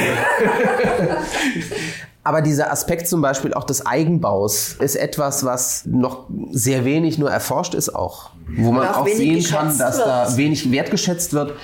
[2.25, 7.31] Aber dieser Aspekt zum Beispiel auch des Eigenbaus ist etwas, was noch sehr wenig nur
[7.31, 8.31] erforscht ist auch.
[8.57, 10.07] Wo man auch auch sehen kann, dass wird.
[10.07, 11.55] da wenig wertgeschätzt wird.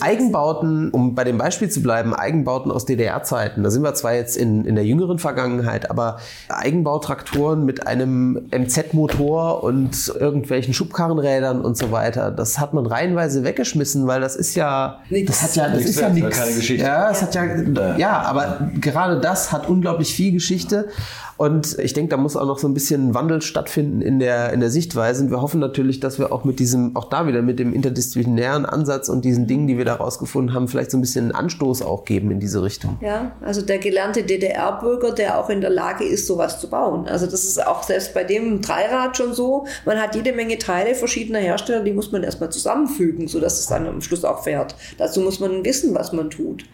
[0.00, 4.36] Eigenbauten, um bei dem Beispiel zu bleiben, Eigenbauten aus DDR-Zeiten, da sind wir zwar jetzt
[4.36, 11.90] in, in der jüngeren Vergangenheit, aber Eigenbautraktoren mit einem MZ-Motor und irgendwelchen Schubkarrenrädern und so
[11.90, 15.30] weiter, das hat man reihenweise weggeschmissen, weil das ist ja, Nix.
[15.30, 16.38] das hat ja, das ist ja nichts.
[16.38, 16.84] keine Geschichte.
[16.84, 20.88] Ja, es hat ja, ja, aber gerade das hat unglaublich viel Geschichte.
[21.36, 24.60] Und ich denke, da muss auch noch so ein bisschen Wandel stattfinden in der, in
[24.60, 25.22] der Sichtweise.
[25.22, 28.64] Und wir hoffen natürlich, dass wir auch mit diesem, auch da wieder mit dem interdisziplinären
[28.64, 31.82] Ansatz und diesen Dingen, die wir da rausgefunden haben, vielleicht so ein bisschen einen Anstoß
[31.82, 32.96] auch geben in diese Richtung.
[33.02, 37.06] Ja, also der gelernte DDR-Bürger, der auch in der Lage ist, sowas zu bauen.
[37.06, 39.66] Also das ist auch selbst bei dem Dreirad schon so.
[39.84, 43.86] Man hat jede Menge Teile verschiedener Hersteller, die muss man erstmal zusammenfügen, sodass es dann
[43.86, 44.74] am Schluss auch fährt.
[44.96, 46.64] Dazu muss man wissen, was man tut.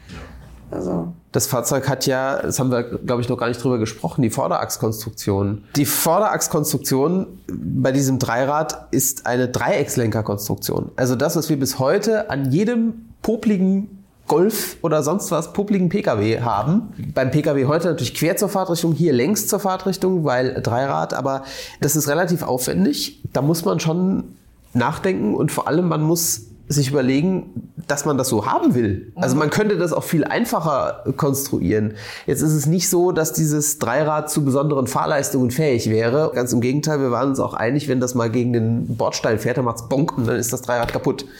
[0.73, 4.23] Also Das Fahrzeug hat ja, das haben wir, glaube ich, noch gar nicht drüber gesprochen,
[4.23, 5.65] die Vorderachskonstruktion.
[5.77, 10.91] Die Vorderachskonstruktion bei diesem Dreirad ist eine Dreieckslenkerkonstruktion.
[10.97, 16.41] Also das, was wir bis heute an jedem popligen Golf oder sonst was, popligen Pkw
[16.41, 16.93] haben.
[17.15, 21.43] Beim Pkw heute natürlich quer zur Fahrtrichtung, hier längs zur Fahrtrichtung, weil Dreirad, aber
[21.81, 23.21] das ist relativ aufwendig.
[23.33, 24.37] Da muss man schon
[24.75, 29.13] nachdenken und vor allem man muss sich überlegen, dass man das so haben will.
[29.17, 31.95] Also man könnte das auch viel einfacher konstruieren.
[32.27, 36.33] Jetzt ist es nicht so, dass dieses Dreirad zu besonderen Fahrleistungen fähig wäre.
[36.35, 39.59] Ganz im Gegenteil, wir waren uns auch einig, wenn das mal gegen den Bordstein fährt,
[39.59, 41.27] dann macht's bonk und dann ist das Dreirad kaputt.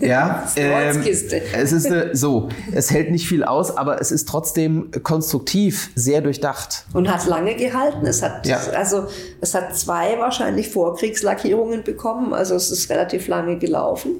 [0.00, 4.90] Ja, ähm, es ist eine, so, es hält nicht viel aus, aber es ist trotzdem
[5.02, 6.84] konstruktiv sehr durchdacht.
[6.92, 8.06] und hat lange gehalten.
[8.06, 8.60] Es hat Ja.
[8.76, 9.06] also
[9.40, 12.32] es hat zwei wahrscheinlich Vorkriegslackierungen bekommen.
[12.32, 14.10] Also es ist relativ lange gelaufen.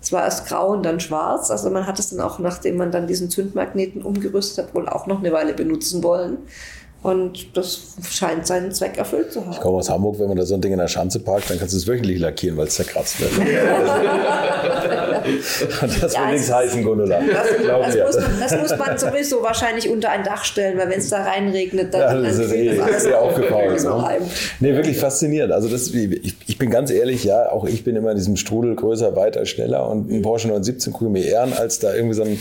[0.00, 1.50] Es war erst grau und dann schwarz.
[1.50, 5.06] Also man hat es dann auch, nachdem man dann diesen Zündmagneten umgerüstet hat, wohl auch
[5.06, 6.38] noch eine Weile benutzen wollen.
[7.02, 9.50] Und das scheint seinen Zweck erfüllt zu haben.
[9.50, 11.58] Ich komme aus Hamburg, wenn man da so ein Ding in der Schanze parkt, dann
[11.58, 13.32] kannst du es wirklich lackieren, weil es zerkratzt wird.
[16.00, 17.20] Das Ja, will nichts heißen, Gundula.
[17.20, 20.98] Das, das, muss man, das muss man sowieso wahrscheinlich unter ein Dach stellen, weil wenn
[20.98, 23.30] es da reinregnet, dann, Ja, das dann ist eh, das alles eh auf.
[23.30, 23.80] aufgefault.
[23.80, 24.18] So Ne?
[24.60, 25.52] Nee, wirklich faszinierend.
[25.52, 28.74] Also das, ich, ich bin ganz ehrlich, ja, auch ich bin immer in diesem Strudel
[28.74, 32.22] größer, weiter, schneller und ein Porsche 917 gucke mir eher an, als da irgendwie so
[32.22, 32.38] ein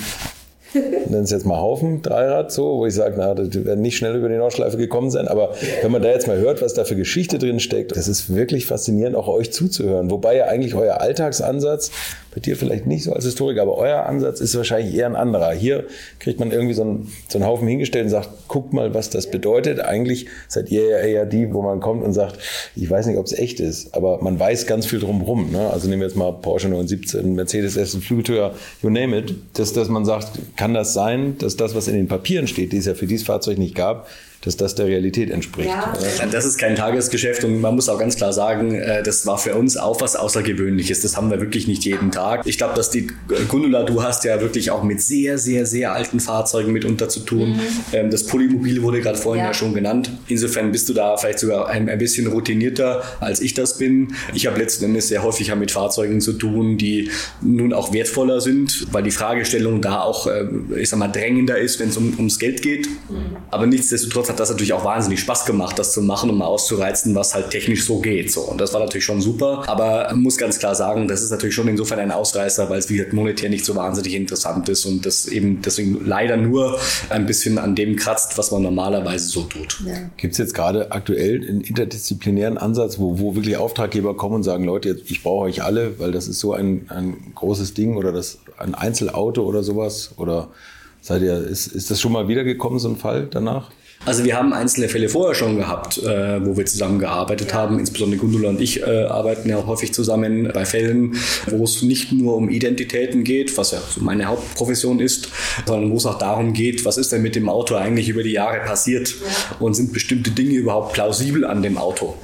[0.73, 4.15] nennen es jetzt mal Haufen, Dreirad, so, wo ich sage, na, die werden nicht schnell
[4.15, 5.27] über die Nordschleife gekommen sein.
[5.27, 8.33] Aber wenn man da jetzt mal hört, was da für Geschichte drin steckt, das ist
[8.33, 10.09] wirklich faszinierend, auch euch zuzuhören.
[10.11, 11.91] Wobei ja eigentlich euer Alltagsansatz,
[12.33, 15.51] bei dir vielleicht nicht so als Historiker, aber euer Ansatz ist wahrscheinlich eher ein anderer.
[15.51, 15.85] Hier
[16.19, 19.29] kriegt man irgendwie so einen, so einen Haufen hingestellt und sagt, guckt mal, was das
[19.29, 19.81] bedeutet.
[19.81, 22.37] Eigentlich seid ihr ja eher die, wo man kommt und sagt,
[22.75, 25.51] ich weiß nicht, ob es echt ist, aber man weiß ganz viel drumherum.
[25.51, 25.69] Ne?
[25.69, 29.89] Also nehmen wir jetzt mal Porsche 917, Mercedes S, Flügeltür, you name it, dass, dass
[29.89, 32.93] man sagt, kann das sein, dass das, was in den Papieren steht, die es ja
[32.93, 34.07] für dieses Fahrzeug nicht gab,
[34.41, 35.69] dass das der Realität entspricht.
[35.69, 35.93] Ja.
[36.31, 39.55] Das ist kein Tagesgeschäft und man muss auch ganz klar sagen, äh, das war für
[39.55, 41.01] uns auch was Außergewöhnliches.
[41.01, 42.41] Das haben wir wirklich nicht jeden Tag.
[42.45, 43.07] Ich glaube, dass die
[43.47, 47.59] Gundula, du hast ja wirklich auch mit sehr, sehr, sehr alten Fahrzeugen mitunter zu tun.
[47.93, 49.49] Ähm, Das Polymobil wurde gerade vorhin ja.
[49.49, 49.53] Ja.
[49.53, 50.11] schon genannt.
[50.27, 54.15] Insofern bist du da vielleicht sogar ein, ein bisschen routinierter, als ich das bin.
[54.33, 57.11] Ich habe letzten Endes sehr häufig mit Fahrzeugen zu tun, die
[57.41, 60.45] nun auch wertvoller sind, weil die Fragestellung da auch, äh,
[60.77, 62.87] ich sag mal, drängender ist, wenn es um, ums Geld geht.
[63.51, 67.13] Aber nichtsdestotrotz hat das natürlich auch wahnsinnig Spaß gemacht, das zu machen und mal auszureizen,
[67.15, 68.31] was halt technisch so geht.
[68.31, 68.41] So.
[68.41, 69.63] Und das war natürlich schon super.
[69.67, 72.89] Aber man muss ganz klar sagen, das ist natürlich schon insofern ein Ausreißer, weil es
[72.89, 76.79] wie gesagt monetär nicht so wahnsinnig interessant ist und das eben deswegen leider nur
[77.09, 79.81] ein bisschen an dem kratzt, was man normalerweise so tut.
[79.85, 79.93] Ja.
[80.17, 84.63] Gibt es jetzt gerade aktuell einen interdisziplinären Ansatz, wo, wo wirklich Auftraggeber kommen und sagen,
[84.63, 88.11] Leute, jetzt, ich brauche euch alle, weil das ist so ein, ein großes Ding oder
[88.11, 90.11] das ein Einzelauto oder sowas?
[90.17, 90.49] Oder
[91.01, 93.71] seid ihr, ist, ist das schon mal wiedergekommen, so ein Fall danach?
[94.03, 97.57] Also wir haben einzelne Fälle vorher schon gehabt, äh, wo wir zusammengearbeitet ja.
[97.57, 97.77] haben.
[97.77, 101.17] Insbesondere Gundula und ich äh, arbeiten ja häufig zusammen bei Fällen,
[101.47, 105.29] wo es nicht nur um Identitäten geht, was ja so meine Hauptprofession ist,
[105.67, 108.31] sondern wo es auch darum geht, was ist denn mit dem Auto eigentlich über die
[108.31, 109.57] Jahre passiert ja.
[109.59, 112.15] und sind bestimmte Dinge überhaupt plausibel an dem Auto.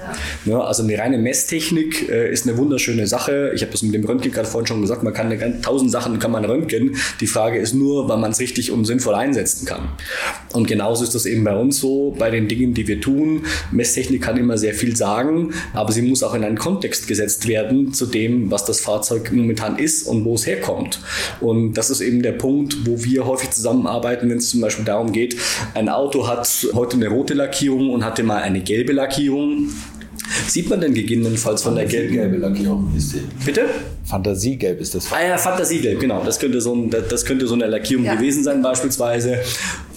[0.46, 0.54] Ja.
[0.54, 3.52] Ja, also eine reine Messtechnik äh, ist eine wunderschöne Sache.
[3.54, 6.18] Ich habe das mit dem Röntgen gerade vorhin schon gesagt, man kann eine, tausend Sachen
[6.18, 6.96] kann man röntgen.
[7.20, 9.90] Die Frage ist nur, wann man es richtig und sinnvoll einsetzen kann.
[10.54, 13.44] Und genauso ist das eben bei uns uns so bei den Dingen, die wir tun.
[13.72, 17.94] Messtechnik kann immer sehr viel sagen, aber sie muss auch in einen Kontext gesetzt werden
[17.94, 21.00] zu dem, was das Fahrzeug momentan ist und wo es herkommt.
[21.42, 25.12] Und das ist eben der Punkt, wo wir häufig zusammenarbeiten, wenn es zum Beispiel darum
[25.12, 25.36] geht,
[25.74, 29.70] ein Auto hat heute eine rote Lackierung und hatte mal eine gelbe Lackierung.
[30.48, 32.92] Sieht man denn gegebenenfalls von der gelben Lackierung?
[32.96, 33.22] Ist die.
[33.46, 33.66] Bitte?
[34.06, 35.12] Fantasiegelb ist das.
[35.12, 36.24] Ah ja, Fantasiegelb, genau.
[36.24, 38.16] Das könnte so, ein, das könnte so eine Lackierung ja.
[38.16, 39.40] gewesen sein beispielsweise.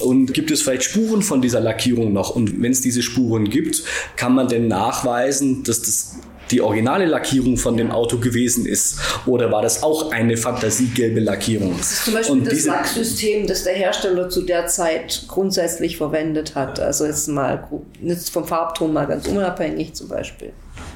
[0.00, 2.30] Und gibt es vielleicht Spuren von dieser Lackierung noch?
[2.30, 3.84] Und wenn es diese Spuren gibt,
[4.16, 6.16] kann man denn nachweisen, dass das
[6.50, 11.76] die originale Lackierung von dem Auto gewesen ist oder war das auch eine fantasiegelbe Lackierung?
[11.78, 16.54] Das ist zum Beispiel Und das Lacksystem, das der Hersteller zu der Zeit grundsätzlich verwendet
[16.54, 16.80] hat.
[16.80, 17.68] Also jetzt mal
[18.02, 20.52] jetzt vom Farbton mal ganz unabhängig zum Beispiel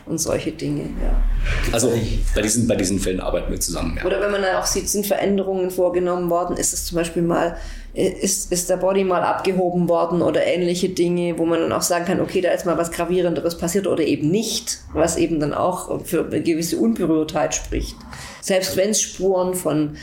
[0.06, 0.82] und solche Dinge.
[0.82, 1.72] Ja.
[1.72, 1.92] Also
[2.34, 3.96] bei diesen, bei diesen Fällen arbeiten wir zusammen.
[3.98, 4.04] Ja.
[4.04, 7.56] Oder wenn man dann auch sieht, sind Veränderungen vorgenommen worden, ist es zum Beispiel mal,
[7.94, 12.04] ist, ist der Body mal abgehoben worden oder ähnliche Dinge, wo man dann auch sagen
[12.04, 16.04] kann, okay, da ist mal was Gravierenderes passiert oder eben nicht, was eben dann auch
[16.04, 17.96] für eine gewisse Unberührtheit spricht.
[18.40, 19.96] Selbst wenn es Spuren von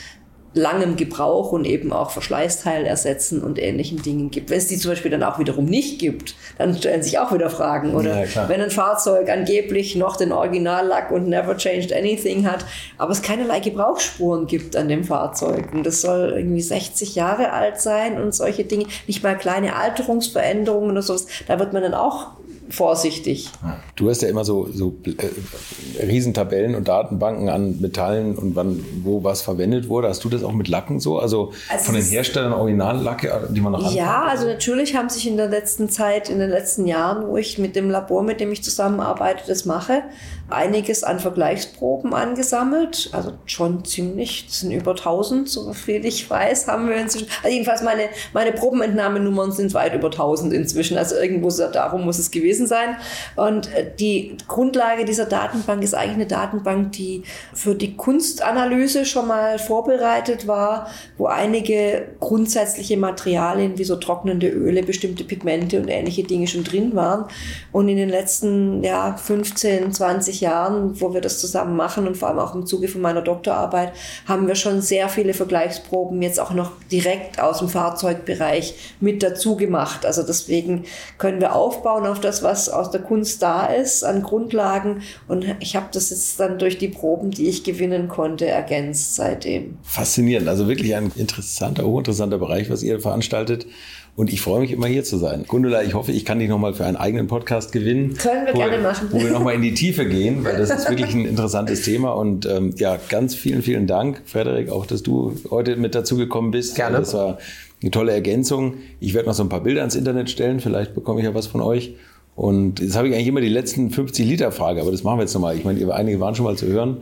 [0.53, 4.49] langem Gebrauch und eben auch Verschleißteil ersetzen und ähnlichen Dingen gibt.
[4.49, 7.49] Wenn es die zum Beispiel dann auch wiederum nicht gibt, dann stellen sich auch wieder
[7.49, 7.95] Fragen.
[7.95, 12.65] Oder ja, wenn ein Fahrzeug angeblich noch den Originallack und never changed anything hat,
[12.97, 15.71] aber es keinerlei Gebrauchsspuren gibt an dem Fahrzeug.
[15.73, 18.85] Und das soll irgendwie 60 Jahre alt sein und solche Dinge.
[19.07, 21.27] Nicht mal kleine Alterungsveränderungen oder sowas.
[21.47, 22.27] Da wird man dann auch
[22.71, 23.49] vorsichtig.
[23.95, 29.23] Du hast ja immer so, so äh, Riesentabellen und Datenbanken an Metallen und wann, wo
[29.23, 30.07] was verwendet wurde.
[30.07, 31.19] Hast du das auch mit Lacken so?
[31.19, 35.37] Also, also von den Herstellern Originallacke, die man noch Ja, also natürlich haben sich in
[35.37, 38.63] der letzten Zeit, in den letzten Jahren, wo ich mit dem Labor, mit dem ich
[38.63, 40.03] zusammenarbeite, das mache,
[40.51, 43.09] einiges an Vergleichsproben angesammelt.
[43.13, 47.27] Also schon ziemlich, das sind über 1000, so viel ich weiß, haben wir inzwischen.
[47.43, 48.03] Also jedenfalls meine,
[48.33, 50.97] meine Probenentnahmenummern sind weit über 1000 inzwischen.
[50.97, 52.95] Also irgendwo darum muss es gewesen sein.
[53.35, 57.23] Und äh, die Grundlage dieser Datenbank ist eigentlich eine Datenbank, die
[57.53, 60.87] für die Kunstanalyse schon mal vorbereitet war,
[61.17, 66.95] wo einige grundsätzliche Materialien wie so trocknende Öle, bestimmte Pigmente und ähnliche Dinge schon drin
[66.95, 67.25] waren.
[67.71, 72.29] Und in den letzten ja, 15, 20 Jahren, wo wir das zusammen machen und vor
[72.29, 73.93] allem auch im Zuge von meiner Doktorarbeit,
[74.25, 79.55] haben wir schon sehr viele Vergleichsproben jetzt auch noch direkt aus dem Fahrzeugbereich mit dazu
[79.55, 80.05] gemacht.
[80.05, 80.83] Also deswegen
[81.17, 85.01] können wir aufbauen auf das, was aus der Kunst da ist, an Grundlagen.
[85.27, 89.77] Und ich habe das jetzt dann durch die Proben, die ich gewinnen konnte, ergänzt seitdem.
[89.83, 90.47] Faszinierend.
[90.49, 93.67] Also wirklich ein interessanter, hochinteressanter Bereich, was ihr veranstaltet.
[94.15, 95.45] Und ich freue mich immer hier zu sein.
[95.47, 98.15] Gundula, ich hoffe, ich kann dich nochmal für einen eigenen Podcast gewinnen.
[98.17, 99.07] Können wir gerne machen.
[99.09, 102.11] Wo wir nochmal in die Tiefe gehen, weil das ist wirklich ein interessantes Thema.
[102.11, 106.51] Und ähm, ja, ganz vielen, vielen Dank, Frederik, auch, dass du heute mit dazu gekommen
[106.51, 106.75] bist.
[106.75, 106.97] Gerne.
[106.97, 107.37] Das war
[107.81, 108.75] eine tolle Ergänzung.
[108.99, 110.59] Ich werde noch so ein paar Bilder ins Internet stellen.
[110.59, 111.95] Vielleicht bekomme ich ja was von euch.
[112.35, 115.23] Und jetzt habe ich eigentlich immer die letzten 50 Liter Frage, aber das machen wir
[115.23, 115.55] jetzt nochmal.
[115.57, 116.97] Ich meine, einige waren schon mal zu hören.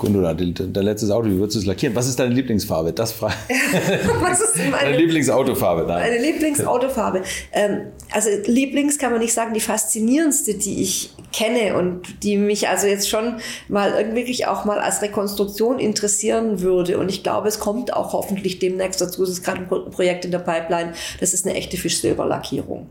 [0.00, 1.94] Gundula, dein letztes Auto, wie würdest du es lackieren?
[1.94, 2.94] Was ist deine Lieblingsfarbe?
[2.94, 3.34] Das frage
[4.20, 5.82] Was ist meine, deine Lieblingsautofarbe?
[5.86, 6.10] Nein.
[6.10, 7.20] Meine Lieblingsautofarbe.
[7.52, 12.66] Ähm, also Lieblings kann man nicht sagen, die faszinierendste, die ich kenne und die mich
[12.66, 13.36] also jetzt schon
[13.68, 16.98] mal wirklich auch mal als Rekonstruktion interessieren würde.
[16.98, 19.22] Und ich glaube, es kommt auch hoffentlich demnächst dazu.
[19.22, 20.94] Es ist gerade ein Projekt in der Pipeline.
[21.20, 22.88] Das ist eine echte Fischsilberlackierung.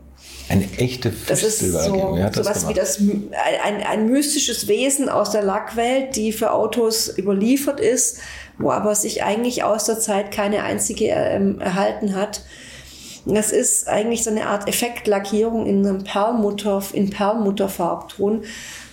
[0.50, 1.12] Eine echte.
[1.28, 6.52] Das ist so, sowas wie das, ein, ein mystisches Wesen aus der Lackwelt, die für
[6.52, 8.18] Autos überliefert ist,
[8.58, 12.42] wo aber sich eigentlich aus der Zeit keine einzige ähm, erhalten hat.
[13.26, 18.42] Das ist eigentlich so eine Art Effektlackierung in einem Perlmutter, in Perlmutterfarbton,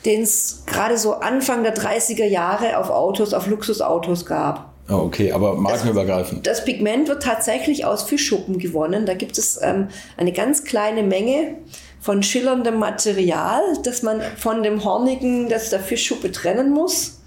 [0.05, 4.76] den es gerade so Anfang der 30er Jahre auf Autos, auf Luxusautos gab.
[4.89, 6.47] Oh, okay, aber markenübergreifend.
[6.47, 9.05] Das Pigment wird tatsächlich aus Fischschuppen gewonnen.
[9.05, 11.55] Da gibt es ähm, eine ganz kleine Menge
[11.99, 17.19] von schillerndem Material, das man von dem hornigen, das der Fischschuppe trennen muss.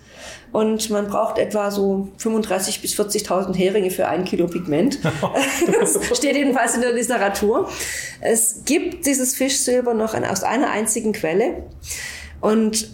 [0.53, 4.99] Und man braucht etwa so 35.000 bis 40.000 Heringe für ein Kilo Pigment.
[5.81, 7.69] das steht jedenfalls in der Literatur.
[8.20, 11.65] Es gibt dieses Fischsilber noch aus einer einzigen Quelle.
[12.41, 12.89] Und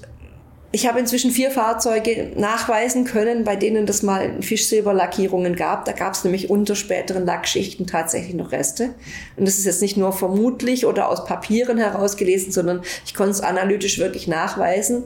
[0.72, 5.84] ich habe inzwischen vier Fahrzeuge nachweisen können, bei denen das mal Fischsilberlackierungen gab.
[5.84, 8.94] Da gab es nämlich unter späteren Lackschichten tatsächlich noch Reste.
[9.36, 13.40] Und das ist jetzt nicht nur vermutlich oder aus Papieren herausgelesen, sondern ich konnte es
[13.40, 15.04] analytisch wirklich nachweisen.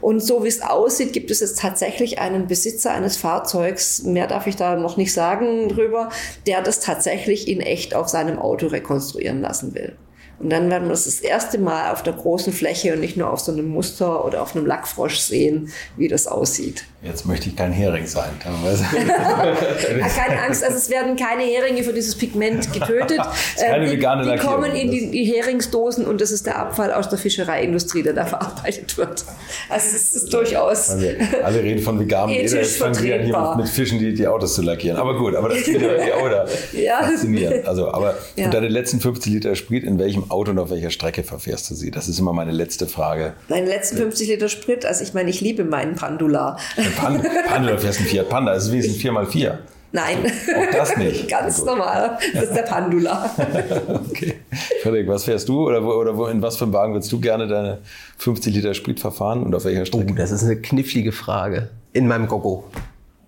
[0.00, 4.46] Und so wie es aussieht, gibt es jetzt tatsächlich einen Besitzer eines Fahrzeugs, mehr darf
[4.46, 6.08] ich da noch nicht sagen drüber,
[6.46, 9.96] der das tatsächlich in echt auf seinem Auto rekonstruieren lassen will.
[10.38, 13.30] Und dann werden wir das das erste Mal auf der großen Fläche und nicht nur
[13.30, 16.84] auf so einem Muster oder auf einem Lackfrosch sehen, wie das aussieht.
[17.02, 18.30] Jetzt möchte ich kein Hering sein.
[18.40, 23.20] keine Angst, also es werden keine Heringe für dieses Pigment getötet.
[23.58, 26.92] keine ähm, vegane die, die kommen in die, die, Heringsdosen und das ist der Abfall
[26.92, 29.24] aus der Fischereiindustrie, der da verarbeitet wird.
[29.68, 30.90] Also es ist durchaus.
[30.90, 31.06] Also
[31.42, 34.54] alle reden von veganem Leder, jetzt fangen wir an hier mit Fischen die, die Autos
[34.54, 34.96] zu lackieren.
[34.96, 37.02] Aber gut, aber das ist ja oder ja.
[37.02, 37.66] faszinierend.
[37.66, 38.46] Also, aber ja.
[38.46, 41.74] und deine letzten 50 Liter Sprit, in welchem Auto und auf welcher Strecke verfährst du
[41.74, 41.90] sie?
[41.90, 43.34] Das ist immer meine letzte Frage.
[43.48, 46.56] Meine letzten 50 Liter Sprit, also ich meine, ich liebe meinen Pandula.
[46.96, 49.58] Panda, Panda, du fährst ein Fiat Panda, das ist wesentlich 4x4.
[49.94, 50.26] Nein.
[50.56, 51.28] Auch das nicht.
[51.28, 51.66] Ganz also.
[51.66, 52.18] normal.
[52.34, 53.30] Das ist der Pandula.
[53.88, 54.40] okay.
[54.82, 57.20] Frederik, was fährst du oder, wo, oder wo, in was für einem Wagen würdest du
[57.20, 57.78] gerne deine
[58.18, 60.08] 50 Liter Sprit verfahren und auf welcher Strecke?
[60.10, 61.70] Oh, das ist eine knifflige Frage.
[61.92, 62.64] In meinem Gogo.